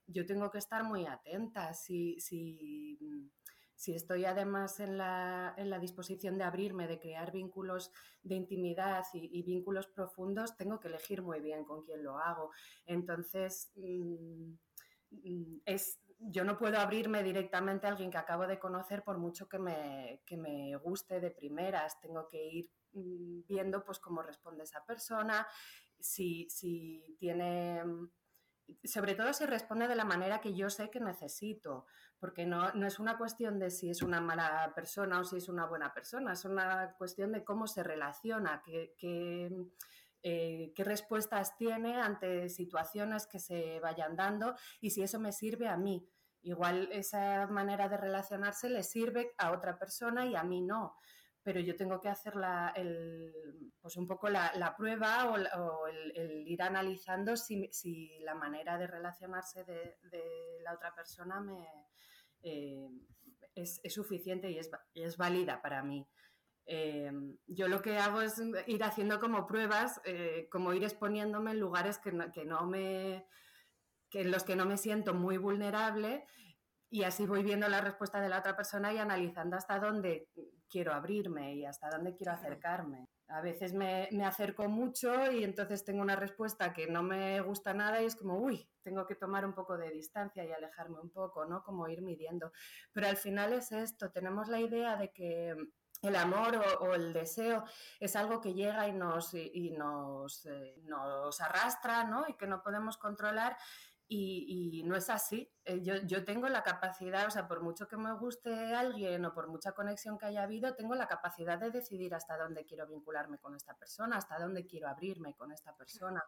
yo 0.07 0.27
tengo 0.27 0.51
que 0.51 0.59
estar 0.59 0.85
muy 0.85 1.07
atenta. 1.07 1.73
Si, 1.75 2.19
si, 2.21 2.99
mm, 3.01 3.29
si 3.75 3.95
estoy 3.95 4.25
además 4.25 4.81
en 4.81 4.97
la, 4.99 5.55
en 5.57 5.71
la, 5.71 5.79
disposición 5.79 6.39
de 6.39 6.45
abrirme, 6.45 6.87
de 6.87 6.99
crear 6.99 7.33
vínculos 7.33 7.91
de 8.23 8.37
intimidad 8.37 9.05
y, 9.13 9.43
vínculos 9.43 9.87
profundos, 9.89 10.57
tengo 10.57 10.81
que 10.81 10.89
elegir 10.89 11.23
muy 11.23 11.41
bien 11.41 11.65
con 11.65 11.83
quién 11.83 12.03
lo 12.03 12.19
hago. 12.19 12.51
Entonces, 12.87 13.73
mm, 13.77 14.53
mm, 15.11 15.61
es, 15.65 16.01
yo 16.19 16.45
no 16.45 16.59
puedo 16.59 16.79
abrirme 16.79 17.23
directamente 17.23 17.87
a 17.87 17.91
alguien 17.91 18.11
que 18.11 18.19
acabo 18.19 18.47
de 18.47 18.59
conocer 18.59 19.03
por 19.03 19.19
mucho 19.19 19.49
que 19.49 19.59
me, 19.59 20.23
que 20.25 20.37
me 20.37 20.77
guste 20.77 21.21
de 21.21 21.31
primeras. 21.31 22.01
Tengo 22.01 22.27
que 22.29 22.45
ir 22.45 22.71
viendo 22.93 23.85
pues 23.85 23.99
cómo 23.99 24.23
responde 24.23 24.65
esa 24.65 24.85
persona, 24.85 25.47
si, 25.99 26.49
si 26.49 27.17
tiene 27.19 27.83
sobre 28.85 29.15
todo 29.15 29.33
si 29.33 29.47
responde 29.47 29.89
de 29.89 29.95
la 29.95 30.05
manera 30.05 30.41
que 30.41 30.55
yo 30.55 30.71
sé 30.71 30.91
que 30.91 31.01
necesito, 31.01 31.87
porque 32.19 32.47
no, 32.47 32.69
es 32.87 32.99
una 32.99 33.17
cuestión 33.17 33.59
de 33.59 33.71
si 33.71 33.91
es 33.91 34.03
una 34.03 34.21
mala 34.21 34.73
persona 34.75 35.21
o 35.21 35.25
si 35.25 35.37
es 35.37 35.49
una 35.49 35.67
buena 35.67 35.93
persona, 35.93 36.33
es 36.33 36.45
una 36.45 36.95
cuestión 36.99 37.33
de 37.33 37.45
cómo 37.45 37.67
se 37.67 37.83
relaciona, 37.83 38.63
qué, 38.65 39.51
eh, 40.23 40.73
respuestas 40.77 41.57
tiene 41.57 42.01
ante 42.01 42.49
situaciones 42.49 43.27
que 43.27 43.39
se 43.39 43.81
vayan 43.81 44.17
dando 44.17 44.55
y 44.81 44.91
si 44.91 45.03
eso 45.03 45.21
me 45.21 45.33
sirve 45.33 45.69
a 45.69 45.77
mí. 45.77 46.09
Igual 46.43 46.89
esa 46.93 47.47
manera 47.49 47.89
de 47.89 47.97
relacionarse 47.97 48.69
le 48.69 48.83
sirve 48.83 49.35
a 49.39 49.53
otra 49.53 49.79
persona 49.79 50.27
y 50.27 50.37
a 50.37 50.45
mí 50.45 50.63
no 50.63 50.97
pero 51.47 51.61
yo 51.61 51.77
tengo 51.77 52.01
que 52.01 52.09
hacer 52.09 52.33
el, 52.75 53.33
pues 53.81 53.97
un 53.97 54.09
poco 54.09 54.29
la, 54.29 54.75
prueba 54.77 55.31
o, 55.31 55.87
el, 55.87 56.45
ir 56.45 56.61
analizando 56.61 57.37
si, 57.37 58.19
la 58.25 58.35
manera 58.35 58.77
de 58.77 58.89
relacionarse 58.89 59.63
de, 59.63 59.97
la 60.65 60.75
otra 60.75 60.93
persona 60.93 61.41
me, 61.41 61.65
eh, 62.43 62.89
es, 63.55 63.81
suficiente 63.95 64.51
y 64.51 64.59
es, 64.59 64.69
es, 64.93 65.17
válida 65.17 65.63
para 65.63 65.85
mí. 65.85 66.05
Eh, 66.67 67.13
yo 67.47 67.69
lo 67.69 67.81
que 67.81 67.99
hago 67.99 68.21
es 68.23 68.43
ir 68.67 68.83
haciendo 68.83 69.21
como 69.21 69.47
pruebas, 69.47 70.01
eh, 70.05 70.49
como 70.51 70.73
ir 70.75 70.83
exponiéndome 70.83 71.53
en 71.53 71.61
lugares 71.61 71.99
que 71.99 72.13
que 72.35 72.45
no 72.45 72.67
me, 72.67 73.27
que 74.11 74.23
en 74.23 74.31
los 74.31 74.43
que 74.43 74.57
no 74.57 74.67
me 74.67 74.77
siento 74.77 75.15
muy 75.15 75.39
vulnerable 75.39 76.25
y 76.91 77.03
así 77.03 77.27
voy 77.27 77.43
viendo 77.43 77.69
la 77.69 77.81
respuesta 77.81 78.21
de 78.21 78.29
la 78.29 78.39
otra 78.39 78.57
persona 78.57 78.93
y 78.93 78.99
analizando 78.99 79.57
hasta 79.57 79.79
dónde 79.79 80.29
quiero 80.69 80.93
abrirme 80.93 81.55
y 81.55 81.65
hasta 81.65 81.89
dónde 81.91 82.15
quiero 82.15 82.33
acercarme. 82.33 83.09
A 83.29 83.41
veces 83.41 83.75
me, 83.75 84.09
me, 84.13 84.25
acerco 84.25 84.69
mucho 84.69 85.33
y 85.33 85.43
entonces 85.43 85.85
tengo 85.85 86.01
una 86.01 86.15
respuesta 86.15 86.73
que 86.73 86.87
no 86.87 87.03
me 87.03 87.41
gusta 87.41 87.75
nada 87.75 88.01
y 88.01 88.07
es 88.07 88.15
como, 88.15 88.39
uy, 88.39 88.69
tengo 88.83 89.05
que 89.05 89.17
tomar 89.17 89.45
un 89.45 89.53
poco 89.53 89.77
de 89.77 89.91
distancia 89.91 90.45
y 90.45 90.53
alejarme 90.53 91.01
un 91.01 91.11
poco, 91.11 91.45
¿no? 91.45 91.65
Como 91.65 91.89
ir 91.89 92.03
midiendo. 92.03 92.53
Pero 92.93 93.09
al 93.09 93.17
final 93.17 93.53
es 93.53 93.73
esto, 93.73 94.13
tenemos 94.13 94.47
la 94.47 94.61
idea 94.61 94.97
de 94.97 95.11
que 95.11 95.57
el 96.03 96.17
amor 96.17 96.57
o, 96.81 96.95
el 96.95 97.13
deseo 97.13 97.65
es 98.01 98.17
algo 98.17 98.41
que 98.41 98.55
llega 98.55 98.87
y 98.89 98.93
nos, 98.93 99.35
y, 99.35 99.71
nos, 99.71 100.47
eh, 100.47 100.77
nos 100.85 101.41
arrastra, 101.41 102.05
¿no? 102.05 102.27
Y 102.29 102.35
que 102.35 102.47
no 102.47 102.63
podemos 102.63 102.97
controlar 102.99 103.57
Y, 104.09 104.85
no 104.85 104.95
es 104.95 105.11
así. 105.11 105.51
Eh, 105.65 105.83
yo, 105.83 105.97
yo, 105.97 106.25
tengo 106.25 106.49
la 106.49 106.63
capacidad, 106.63 107.27
o 107.27 107.31
sea, 107.31 107.49
por 107.49 107.61
mucho 107.61 107.89
que 107.89 107.97
me 107.97 108.13
guste 108.13 108.73
alguien 108.75 109.25
o 109.25 109.35
por 109.35 109.49
mucha 109.49 109.73
conexión 109.73 110.17
que 110.17 110.27
haya 110.27 110.45
habido, 110.45 110.77
tengo 110.77 110.95
la 110.95 111.09
capacidad 111.09 111.59
de 111.59 111.73
decidir 111.73 112.15
hasta 112.15 112.39
dónde 112.39 112.65
quiero 112.65 112.87
vincularme 112.87 113.39
con 113.39 113.57
esta 113.57 113.75
persona, 113.75 114.17
hasta 114.19 114.39
dónde 114.39 114.65
quiero 114.65 114.89
abrirme 114.89 115.35
con 115.35 115.51
esta 115.51 115.75
persona. 115.75 116.23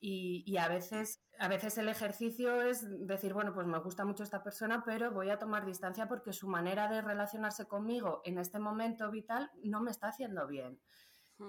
Y, 0.00 0.44
y, 0.46 0.58
a, 0.58 0.68
veces, 0.68 1.24
a 1.40 1.48
veces 1.48 1.76
el 1.76 1.88
ejercicio 1.88 2.62
es 2.62 2.86
decir, 3.06 3.34
bueno, 3.34 3.52
pues 3.52 3.66
me 3.66 3.80
gusta 3.80 4.04
mucho 4.04 4.22
esta 4.22 4.44
persona, 4.44 4.84
pero 4.84 5.10
voy 5.10 5.30
a 5.30 5.38
tomar 5.38 5.66
distancia 5.66 6.06
porque 6.06 6.32
su 6.32 6.46
manera 6.46 6.88
de 6.88 7.02
relacionarse 7.02 7.66
conmigo 7.66 8.22
en 8.24 8.38
este 8.38 8.60
momento 8.60 9.10
vital 9.10 9.50
no 9.64 9.80
me 9.80 9.90
está 9.90 10.08
haciendo 10.08 10.46
bien. 10.46 10.80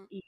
Y 0.09 0.23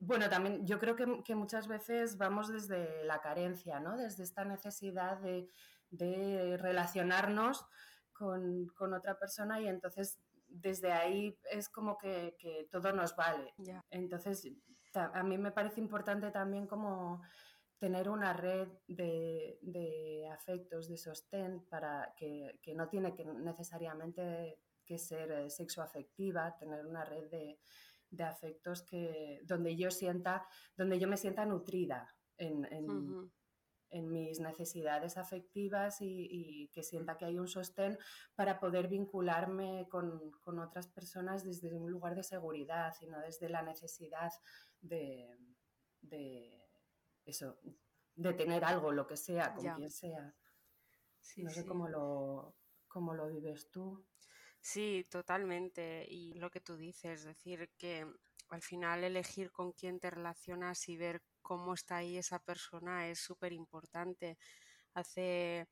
bueno, 0.00 0.28
también 0.28 0.66
yo 0.66 0.78
creo 0.78 0.96
que, 0.96 1.34
muchas 1.34 1.68
veces 1.68 2.16
vamos 2.18 2.48
desde 2.48 3.04
la 3.04 3.20
carencia, 3.20 3.80
¿no? 3.80 3.96
Desde 3.96 4.24
esta 4.24 4.44
necesidad 4.44 5.18
de, 5.20 6.56
relacionarnos 6.58 7.64
con, 8.12 8.70
otra 8.92 9.18
persona 9.18 9.60
y 9.60 9.68
entonces 9.68 10.18
desde 10.48 10.92
ahí 10.92 11.38
es 11.50 11.68
como 11.68 11.96
que, 11.96 12.36
todo 12.70 12.92
nos 12.92 13.14
vale. 13.14 13.54
Entonces, 13.90 14.48
a 14.94 15.22
mí 15.22 15.38
me 15.38 15.52
parece 15.52 15.80
importante 15.80 16.30
también 16.30 16.66
como 16.66 17.22
tener 17.78 18.08
una 18.08 18.32
red 18.32 18.68
de, 18.86 20.28
afectos, 20.32 20.88
de 20.88 20.96
sostén, 20.96 21.64
para 21.68 22.12
que, 22.16 22.58
que, 22.62 22.74
no 22.74 22.88
tiene 22.88 23.14
que 23.14 23.24
necesariamente 23.24 24.58
que 24.84 24.98
ser 24.98 25.30
eh, 25.30 25.50
sexoafectiva, 25.50 26.56
tener 26.58 26.86
una 26.86 27.04
red 27.04 27.30
de, 27.30 27.60
de 28.10 28.24
afectos 28.24 28.82
que, 28.82 29.40
donde 29.44 29.76
yo 29.76 29.90
sienta, 29.90 30.46
donde 30.76 30.98
yo 30.98 31.08
me 31.08 31.16
sienta 31.16 31.44
nutrida 31.44 32.14
en, 32.36 32.64
en, 32.70 33.30
mis 33.90 34.38
necesidades 34.38 35.16
afectivas 35.16 35.98
y, 36.00 36.70
que 36.74 36.82
sienta 36.82 37.16
que 37.16 37.24
hay 37.24 37.38
un 37.38 37.48
sostén 37.48 37.98
para 38.34 38.60
poder 38.60 38.86
vincularme 38.86 39.88
con, 39.88 40.30
con, 40.42 40.58
otras 40.58 40.88
personas 40.88 41.42
desde 41.42 41.72
un 41.72 41.90
lugar 41.90 42.14
de 42.14 42.22
seguridad 42.22 42.94
y 43.00 43.06
no 43.06 43.18
desde 43.20 43.48
la 43.48 43.62
necesidad 43.62 44.30
de, 44.82 45.38
de 46.02 46.67
eso, 47.28 47.58
de 48.14 48.32
tener 48.34 48.64
algo, 48.64 48.92
lo 48.92 49.06
que 49.06 49.16
sea, 49.16 49.54
con 49.54 49.64
quien 49.74 49.90
sea. 49.90 50.34
no 51.36 51.50
sé 51.50 51.64
cómo 51.64 51.88
lo, 51.88 52.56
cómo 52.88 53.14
lo 53.14 53.28
vives 53.28 53.70
tú. 53.70 54.04
Sí, 54.60 55.06
totalmente. 55.10 56.04
Y 56.08 56.34
lo 56.34 56.50
que 56.50 56.60
tú 56.60 56.76
dices, 56.76 57.20
es 57.20 57.24
decir, 57.24 57.70
que 57.78 58.06
al 58.48 58.62
final 58.62 59.04
elegir 59.04 59.52
con 59.52 59.72
quién 59.72 60.00
te 60.00 60.10
relacionas 60.10 60.88
y 60.88 60.96
ver 60.96 61.22
cómo 61.42 61.74
está 61.74 61.96
ahí 61.96 62.16
esa 62.16 62.38
persona 62.38 63.08
es 63.08 63.20
súper 63.20 63.52
importante. 63.52 64.38
Hace, 64.94 65.68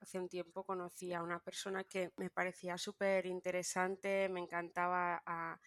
hace 0.00 0.18
un 0.18 0.28
tiempo 0.28 0.64
conocí 0.64 1.12
a 1.12 1.22
una 1.22 1.40
persona 1.40 1.84
que 1.84 2.12
me 2.16 2.30
parecía 2.30 2.76
súper 2.78 3.26
interesante, 3.26 4.28
me 4.28 4.40
encantaba 4.40 5.22
a, 5.24 5.58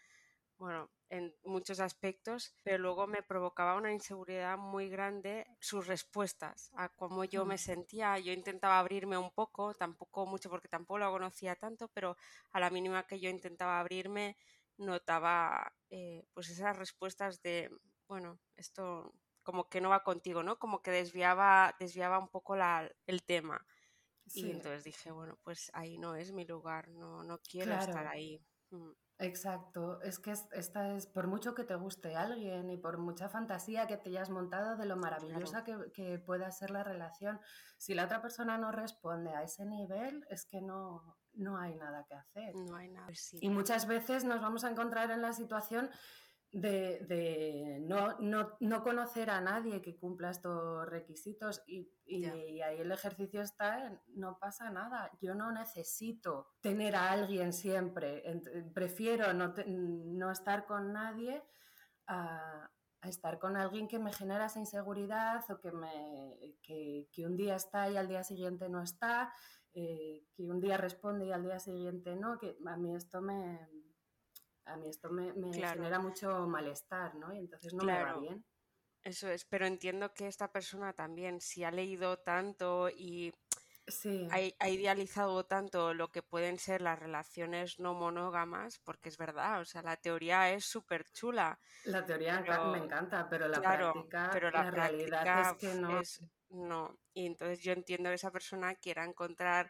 bueno, 0.57 0.89
en 1.09 1.35
muchos 1.43 1.79
aspectos, 1.79 2.55
pero 2.63 2.77
luego 2.79 3.05
me 3.05 3.21
provocaba 3.21 3.75
una 3.75 3.91
inseguridad 3.91 4.57
muy 4.57 4.89
grande 4.89 5.45
sus 5.59 5.85
respuestas 5.85 6.71
a 6.75 6.89
cómo 6.89 7.23
yo 7.23 7.45
me 7.45 7.55
mm. 7.55 7.59
sentía. 7.59 8.19
Yo 8.19 8.31
intentaba 8.31 8.79
abrirme 8.79 9.17
un 9.17 9.31
poco, 9.31 9.73
tampoco 9.73 10.25
mucho 10.25 10.49
porque 10.49 10.67
tampoco 10.67 10.99
lo 10.99 11.11
conocía 11.11 11.55
tanto, 11.55 11.87
pero 11.89 12.17
a 12.51 12.59
la 12.59 12.69
mínima 12.69 13.05
que 13.05 13.19
yo 13.19 13.29
intentaba 13.29 13.79
abrirme 13.79 14.37
notaba 14.77 15.73
eh, 15.89 16.25
pues 16.33 16.49
esas 16.49 16.77
respuestas 16.77 17.41
de, 17.41 17.69
bueno, 18.07 18.39
esto 18.55 19.13
como 19.43 19.69
que 19.69 19.81
no 19.81 19.89
va 19.89 20.03
contigo, 20.03 20.41
¿no? 20.41 20.57
Como 20.57 20.81
que 20.81 20.91
desviaba, 20.91 21.75
desviaba 21.79 22.17
un 22.17 22.29
poco 22.29 22.55
la, 22.55 22.89
el 23.05 23.23
tema. 23.23 23.63
Y 24.33 24.49
entonces 24.49 24.85
dije, 24.85 25.11
bueno, 25.11 25.37
pues 25.43 25.69
ahí 25.73 25.97
no 25.97 26.15
es 26.15 26.31
mi 26.31 26.45
lugar, 26.45 26.87
no, 26.89 27.23
no 27.23 27.39
quiero 27.39 27.73
estar 27.75 28.07
ahí. 28.07 28.41
Mm. 28.71 28.91
Exacto, 29.19 30.01
es 30.01 30.19
que 30.19 30.31
esta 30.31 30.95
es, 30.95 31.05
por 31.05 31.27
mucho 31.27 31.53
que 31.53 31.63
te 31.63 31.75
guste 31.75 32.15
alguien 32.15 32.69
y 32.69 32.77
por 32.77 32.97
mucha 32.97 33.29
fantasía 33.29 33.87
que 33.87 33.97
te 33.97 34.09
hayas 34.09 34.29
montado 34.29 34.75
de 34.75 34.85
lo 34.85 34.97
maravillosa 34.97 35.63
que, 35.63 36.19
pueda 36.19 36.51
ser 36.51 36.71
la 36.71 36.83
relación, 36.83 37.39
si 37.77 37.93
la 37.93 38.05
otra 38.05 38.21
persona 38.21 38.57
no 38.57 38.71
responde 38.71 39.31
a 39.33 39.43
ese 39.43 39.65
nivel, 39.65 40.25
es 40.29 40.45
que 40.45 40.61
no, 40.61 41.17
no 41.33 41.57
hay 41.57 41.75
nada 41.75 42.05
que 42.05 42.15
hacer. 42.15 42.55
No 42.55 42.75
hay 42.75 42.89
nada. 42.89 43.07
Y 43.39 43.49
muchas 43.49 43.87
veces 43.87 44.23
nos 44.23 44.41
vamos 44.41 44.63
a 44.63 44.71
encontrar 44.71 45.11
en 45.11 45.21
la 45.21 45.33
situación 45.33 45.89
de, 46.53 47.79
no, 47.81 48.15
no, 48.59 48.83
conocer 48.83 49.31
a 49.31 49.41
nadie 49.41 49.81
que 49.81 49.95
cumpla 49.95 50.29
estos 50.29 50.87
requisitos 50.87 51.63
y, 51.65 51.89
ahí 52.61 52.79
el 52.79 52.91
ejercicio 52.91 53.41
está 53.41 53.99
no 54.09 54.37
pasa 54.37 54.69
nada, 54.69 55.09
yo 55.19 55.33
no 55.33 55.51
necesito 55.51 56.53
tener 56.61 56.95
a 56.95 57.11
alguien 57.11 57.53
siempre, 57.53 58.23
prefiero 58.73 59.33
no, 59.33 60.31
estar 60.31 60.65
con 60.67 60.93
nadie 60.93 61.43
a, 62.05 62.69
estar 63.01 63.39
con 63.39 63.57
alguien 63.57 63.87
que 63.87 63.99
me 63.99 64.13
genera 64.13 64.45
esa 64.45 64.59
inseguridad 64.59 65.43
o 65.49 65.59
que, 65.59 65.71
me, 65.71 66.55
que, 66.61 67.25
un 67.25 67.35
día 67.35 67.55
está 67.55 67.89
y 67.89 67.97
al 67.97 68.07
día 68.07 68.23
siguiente 68.23 68.69
no 68.69 68.81
está, 68.81 69.33
eh, 69.73 70.23
que 70.35 70.43
un 70.43 70.61
día 70.61 70.77
responde 70.77 71.25
y 71.25 71.31
al 71.31 71.43
día 71.43 71.59
siguiente 71.59 72.15
no, 72.15 72.37
que 72.37 72.55
a 72.65 72.77
mí 72.77 72.95
esto 72.95 73.21
me 73.21 73.67
a 74.65 74.77
mí 74.77 74.89
esto 74.89 75.09
me, 75.09 75.33
genera 75.53 75.99
mucho 75.99 76.47
malestar, 76.47 77.15
¿no? 77.15 77.33
Y 77.33 77.39
entonces 77.39 77.73
no 77.73 77.83
me 77.83 78.03
va 78.03 78.19
bien. 78.19 78.45
Eso 79.03 79.27
es, 79.29 79.43
pero 79.45 79.65
entiendo 79.65 80.13
que 80.13 80.27
esta 80.27 80.51
persona 80.51 80.93
también, 80.93 81.41
si 81.41 81.63
ha 81.65 81.71
leído 81.71 82.19
tanto 82.19 82.89
y 82.89 83.33
ha, 84.59 84.69
idealizado 84.69 85.45
tanto 85.45 85.93
lo 85.93 86.09
que 86.09 86.21
pueden 86.21 86.57
ser 86.57 86.81
las 86.81 86.97
relaciones 86.97 87.79
no 87.79 87.93
monógamas, 87.93 88.79
porque 88.79 89.09
es 89.09 89.17
verdad, 89.17 89.59
o 89.59 89.65
sea, 89.65 89.81
la 89.81 89.97
teoría 89.97 90.51
es 90.51 90.65
súper 90.65 91.03
chula. 91.11 91.59
La 91.83 92.05
teoría 92.05 92.39
me 92.71 92.77
encanta, 92.77 93.27
pero 93.29 93.49
la 93.49 93.59
práctica, 93.59 94.29
pero 94.31 94.51
la, 94.51 94.71
realidad 94.71 95.51
es 95.51 95.57
que 95.57 95.75
no. 95.75 96.01
no. 96.49 96.97
Y 97.13 97.25
entonces 97.25 97.59
yo 97.59 97.73
entiendo 97.73 98.09
que 98.09 98.15
esa 98.15 98.31
persona 98.31 98.75
quiera 98.75 99.03
encontrar 99.03 99.69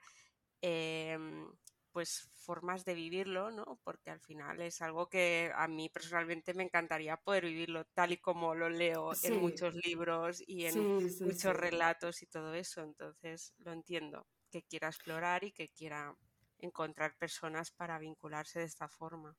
em, 0.61 1.51
pues 1.93 2.31
formas 2.35 2.83
de 2.83 2.95
vivirlo, 2.95 3.51
¿no? 3.51 3.79
Porque 3.83 4.09
al 4.09 4.19
final 4.19 4.59
es 4.61 4.81
algo 4.81 5.07
que 5.07 5.51
a 5.55 5.67
mí 5.67 5.89
personalmente 5.89 6.53
me 6.55 6.63
encantaría 6.63 7.17
poder 7.17 7.45
vivirlo 7.45 7.85
tal 7.93 8.11
y 8.11 8.17
como 8.17 8.55
lo 8.55 8.67
leo 8.67 9.11
en 9.21 9.39
muchos 9.39 9.75
libros 9.75 10.43
y 10.45 10.65
en 10.65 11.05
muchos 11.21 11.55
relatos 11.55 12.23
y 12.23 12.25
todo 12.25 12.53
eso. 12.55 12.81
Entonces 12.81 13.53
lo 13.59 13.71
entiendo, 13.71 14.25
que 14.51 14.63
quiera 14.63 14.87
explorar 14.87 15.43
y 15.43 15.51
que 15.51 15.69
quiera 15.69 16.17
encontrar 16.57 17.15
personas 17.17 17.71
para 17.71 17.99
vincularse 17.99 18.59
de 18.59 18.65
esta 18.65 18.89
forma. 18.89 19.37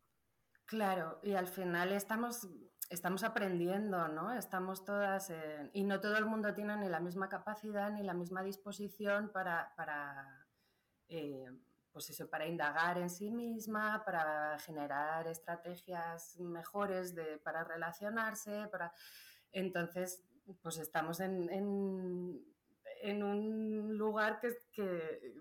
Claro, 0.66 1.20
y 1.22 1.34
al 1.34 1.48
final 1.48 1.92
estamos, 1.92 2.48
estamos 2.88 3.22
aprendiendo, 3.22 4.08
¿no? 4.08 4.32
Estamos 4.32 4.84
todas, 4.84 5.30
y 5.72 5.84
no 5.84 6.00
todo 6.00 6.16
el 6.16 6.24
mundo 6.24 6.54
tiene 6.54 6.76
ni 6.76 6.88
la 6.88 7.00
misma 7.00 7.28
capacidad 7.28 7.90
ni 7.90 8.02
la 8.02 8.14
misma 8.14 8.42
disposición 8.42 9.30
para, 9.30 9.74
para 9.76 10.46
eh, 11.08 11.50
pues 11.94 12.10
eso, 12.10 12.28
para 12.28 12.44
indagar 12.44 12.98
en 12.98 13.08
sí 13.08 13.30
misma, 13.30 14.02
para 14.04 14.58
generar 14.58 15.28
estrategias 15.28 16.36
mejores 16.40 17.14
de, 17.14 17.38
para 17.38 17.62
relacionarse, 17.62 18.66
para... 18.66 18.92
Entonces, 19.52 20.24
pues 20.60 20.78
estamos 20.78 21.20
en, 21.20 21.48
en, 21.50 23.22
un 23.22 23.96
lugar 23.96 24.40
que, 24.40 24.58
que 24.72 25.36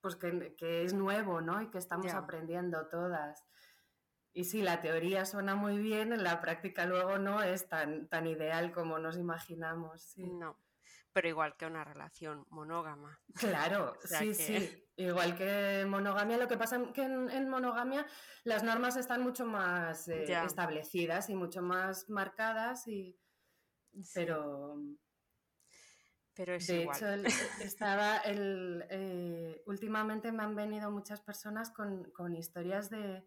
pues 0.00 0.14
que, 0.14 0.84
es 0.84 0.94
nuevo, 0.94 1.40
¿no? 1.40 1.60
Y 1.60 1.70
que 1.70 1.78
estamos 1.78 2.14
aprendiendo 2.14 2.86
todas. 2.86 3.44
Y 4.32 4.44
sí, 4.44 4.62
la 4.62 4.80
teoría 4.80 5.24
suena 5.24 5.56
muy 5.56 5.78
bien, 5.78 6.12
en 6.12 6.22
la 6.22 6.40
práctica 6.40 6.86
luego 6.86 7.18
no 7.18 7.42
es 7.42 7.68
tan, 7.68 8.06
tan 8.06 8.28
ideal 8.28 8.70
como 8.70 9.00
nos 9.00 9.16
imaginamos. 9.16 10.02
Sí. 10.02 10.30
No 10.30 10.56
pero 11.16 11.28
igual 11.30 11.56
que 11.56 11.64
una 11.64 11.82
relación 11.82 12.44
monógama. 12.50 13.18
Claro, 13.40 13.96
sí, 14.04 14.34
sí. 14.34 14.86
Igual 14.96 15.34
que 15.34 15.86
monogamia, 15.88 16.36
lo 16.36 16.46
que 16.46 16.58
pasa 16.58 16.76
es 16.76 16.92
que 16.92 17.04
en, 17.04 17.48
monogamia 17.48 18.04
las 18.44 18.62
normas 18.62 18.98
están 18.98 19.22
mucho 19.22 19.46
más 19.46 20.08
eh, 20.08 20.26
establecidas 20.44 21.30
y 21.30 21.34
mucho 21.34 21.62
más 21.62 22.10
marcadas, 22.10 22.86
y... 22.86 23.18
pero... 24.12 24.76
Pero 26.34 26.54
es 26.54 26.66
de 26.66 26.82
hecho, 26.82 27.06
estaba 27.64 28.18
el, 28.18 28.84
eh, 28.90 29.62
últimamente 29.64 30.32
me 30.32 30.42
han 30.42 30.54
venido 30.54 30.90
muchas 30.90 31.22
personas 31.22 31.70
con, 31.70 32.36
historias 32.36 32.90
de, 32.90 33.24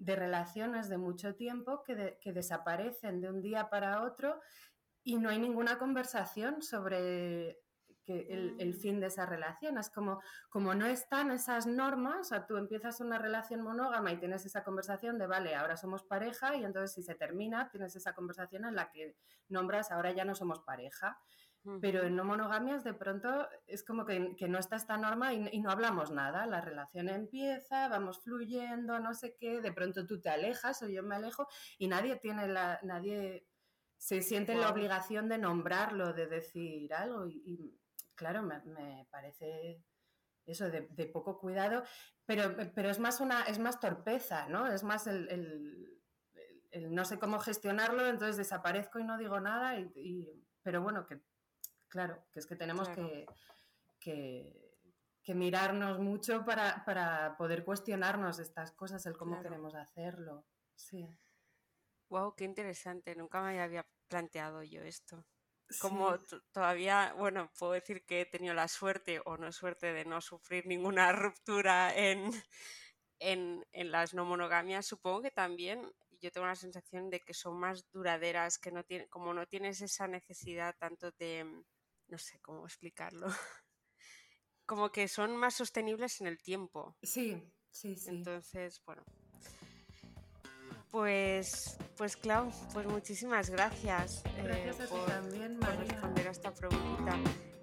relaciones 0.00 0.88
de 0.88 0.98
mucho 0.98 1.36
tiempo 1.36 1.84
que, 1.84 2.18
que 2.20 2.32
desaparecen 2.32 3.20
de 3.20 3.30
un 3.30 3.40
día 3.42 3.70
para 3.70 4.02
otro 4.02 4.40
y 5.08 5.16
no 5.16 5.30
hay 5.30 5.38
ninguna 5.38 5.78
conversación 5.78 6.60
sobre 6.60 7.58
que 8.04 8.26
el, 8.28 8.74
mm. 8.74 8.74
fin 8.74 9.00
de 9.00 9.06
esa 9.06 9.24
relación. 9.24 9.78
Es 9.78 9.88
como, 9.88 10.20
como 10.50 10.74
no 10.74 10.84
están 10.84 11.30
esas 11.30 11.66
normas, 11.66 12.20
o 12.20 12.24
sea, 12.24 12.46
tú 12.46 12.58
empiezas 12.58 13.00
una 13.00 13.16
relación 13.16 13.62
monógama 13.62 14.12
y 14.12 14.18
tienes 14.18 14.44
esa 14.44 14.62
conversación 14.64 15.18
de, 15.18 15.26
vale, 15.26 15.54
ahora 15.54 15.78
somos 15.78 16.04
pareja 16.04 16.56
y 16.56 16.64
entonces 16.64 16.92
si 16.94 17.02
se 17.02 17.14
termina, 17.14 17.70
tienes 17.70 17.96
esa 17.96 18.14
conversación 18.14 18.66
en 18.66 18.74
la 18.74 18.90
que 18.90 19.16
nombras, 19.48 19.90
ahora 19.92 20.12
ya 20.12 20.26
no 20.26 20.34
somos 20.34 20.60
pareja. 20.60 21.18
Pero 21.80 22.02
en 22.02 22.16
no 22.16 22.24
monogamias 22.24 22.84
de 22.84 22.94
pronto 22.94 23.46
es 23.66 23.84
como 23.84 24.04
que, 24.06 24.34
no 24.48 24.58
está 24.58 24.76
esta 24.76 24.96
norma 24.96 25.34
y, 25.34 25.60
no 25.60 25.70
hablamos 25.70 26.10
nada. 26.10 26.46
La 26.46 26.60
relación 26.60 27.08
empieza, 27.08 27.88
vamos 27.88 28.22
fluyendo, 28.22 29.00
no 29.00 29.12
sé 29.12 29.36
qué, 29.38 29.60
de 29.60 29.72
pronto 29.72 30.06
tú 30.06 30.20
te 30.20 30.30
alejas 30.30 30.82
o 30.82 30.88
yo 30.88 31.02
me 31.02 31.16
alejo 31.16 31.48
y 31.78 31.88
nadie 31.88 32.16
tiene 32.16 32.48
la, 32.48 32.78
nadie 32.82 33.47
se 33.98 34.22
siente 34.22 34.54
la 34.54 34.70
obligación 34.70 35.28
de 35.28 35.38
nombrarlo, 35.38 36.14
de 36.14 36.26
decir 36.26 36.94
algo. 36.94 37.26
Y, 37.26 37.78
claro, 38.14 38.42
me, 38.42 39.06
parece 39.10 39.84
eso 40.46 40.70
de, 40.70 41.06
poco 41.06 41.38
cuidado, 41.38 41.82
pero, 42.24 42.56
pero 42.74 42.88
es 42.88 42.98
más 42.98 43.20
una, 43.20 43.42
es 43.42 43.58
más 43.58 43.78
torpeza, 43.78 44.48
¿no? 44.48 44.66
Es 44.66 44.82
más 44.82 45.06
el, 45.06 46.00
no 46.90 47.04
sé 47.04 47.18
cómo 47.18 47.38
gestionarlo, 47.38 48.06
entonces 48.06 48.38
desaparezco 48.38 48.98
y 48.98 49.04
no 49.04 49.18
digo 49.18 49.40
nada, 49.40 49.78
y, 49.78 50.46
pero 50.62 50.80
bueno, 50.80 51.06
que 51.06 51.20
Claro, 51.88 52.22
que 52.32 52.38
es 52.38 52.46
que 52.46 52.56
tenemos 52.56 52.88
que, 52.90 53.26
que, 53.98 55.34
mirarnos 55.34 55.98
mucho 55.98 56.44
para, 56.44 57.34
poder 57.36 57.64
cuestionarnos 57.64 58.38
estas 58.38 58.72
cosas, 58.72 59.04
el 59.06 59.16
cómo 59.16 59.40
queremos 59.42 59.74
hacerlo. 59.74 60.46
Sí. 60.74 61.08
Wow, 62.10 62.34
qué 62.34 62.44
interesante. 62.44 63.14
Nunca 63.14 63.42
me 63.42 63.60
había 63.60 63.86
planteado 64.08 64.62
yo 64.62 64.82
esto. 64.82 65.26
Como 65.78 66.18
todavía, 66.52 67.14
bueno, 67.16 67.50
puedo 67.58 67.72
decir 67.72 68.04
que 68.06 68.22
he 68.22 68.26
tenido 68.26 68.54
la 68.54 68.68
suerte 68.68 69.20
o 69.24 69.36
no 69.36 69.52
suerte 69.52 69.92
de 69.92 70.04
no 70.06 70.20
sufrir 70.20 70.66
ninguna 70.66 71.12
ruptura 71.12 71.94
en, 71.94 72.30
en, 73.20 73.64
en 73.72 73.90
las 73.92 74.14
no 74.14 74.24
monogamias, 74.24 74.86
supongo 74.86 75.22
que 75.22 75.30
también 75.30 75.92
yo 76.20 76.30
tengo 76.32 76.46
la 76.46 76.56
sensación 76.56 77.10
de 77.10 77.20
que 77.20 77.34
son 77.34 77.58
más 77.60 77.90
duraderas, 77.92 78.58
que 78.58 78.72
no 78.72 78.82
tiene, 78.84 79.08
como 79.08 79.34
no 79.34 79.46
tienes 79.46 79.80
esa 79.82 80.08
necesidad 80.08 80.74
tanto 80.78 81.12
de, 81.12 81.44
no 82.08 82.18
sé 82.18 82.40
cómo 82.40 82.66
explicarlo, 82.66 83.28
como 84.66 84.92
que 84.92 85.08
son 85.08 85.36
más 85.36 85.54
sostenibles 85.56 86.20
en 86.20 86.28
el 86.28 86.38
tiempo. 86.40 86.96
Sí, 87.02 87.52
sí, 87.70 87.96
sí. 87.96 88.24
Entonces, 88.24 88.82
bueno. 88.84 89.04
Pues, 90.90 91.76
pues 91.96 92.16
Clau, 92.16 92.50
pues 92.72 92.86
muchísimas 92.86 93.50
gracias. 93.50 94.22
Eh, 94.24 94.42
gracias 94.42 94.80
a 94.80 94.86
ti 94.86 95.00
también, 95.06 95.58
María. 95.58 95.76
Por 95.76 95.88
responder 95.88 96.28
a 96.28 96.30
esta 96.30 96.54
pregunta. 96.54 97.16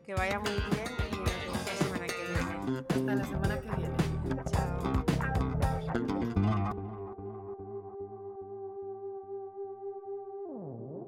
Que 0.05 0.13
vaya 0.13 0.39
muy 0.39 0.51
bien 0.51 0.91
y 1.11 1.15
nos 1.15 1.25
vemos 1.25 1.65
la 1.65 1.75
semana 1.75 2.07
que 2.07 2.23
viene. 2.27 2.85
Hasta 2.89 3.15
la 3.15 3.25
semana 3.25 3.59
que 3.59 3.69
viene. 3.75 4.43
Chao. 4.51 5.04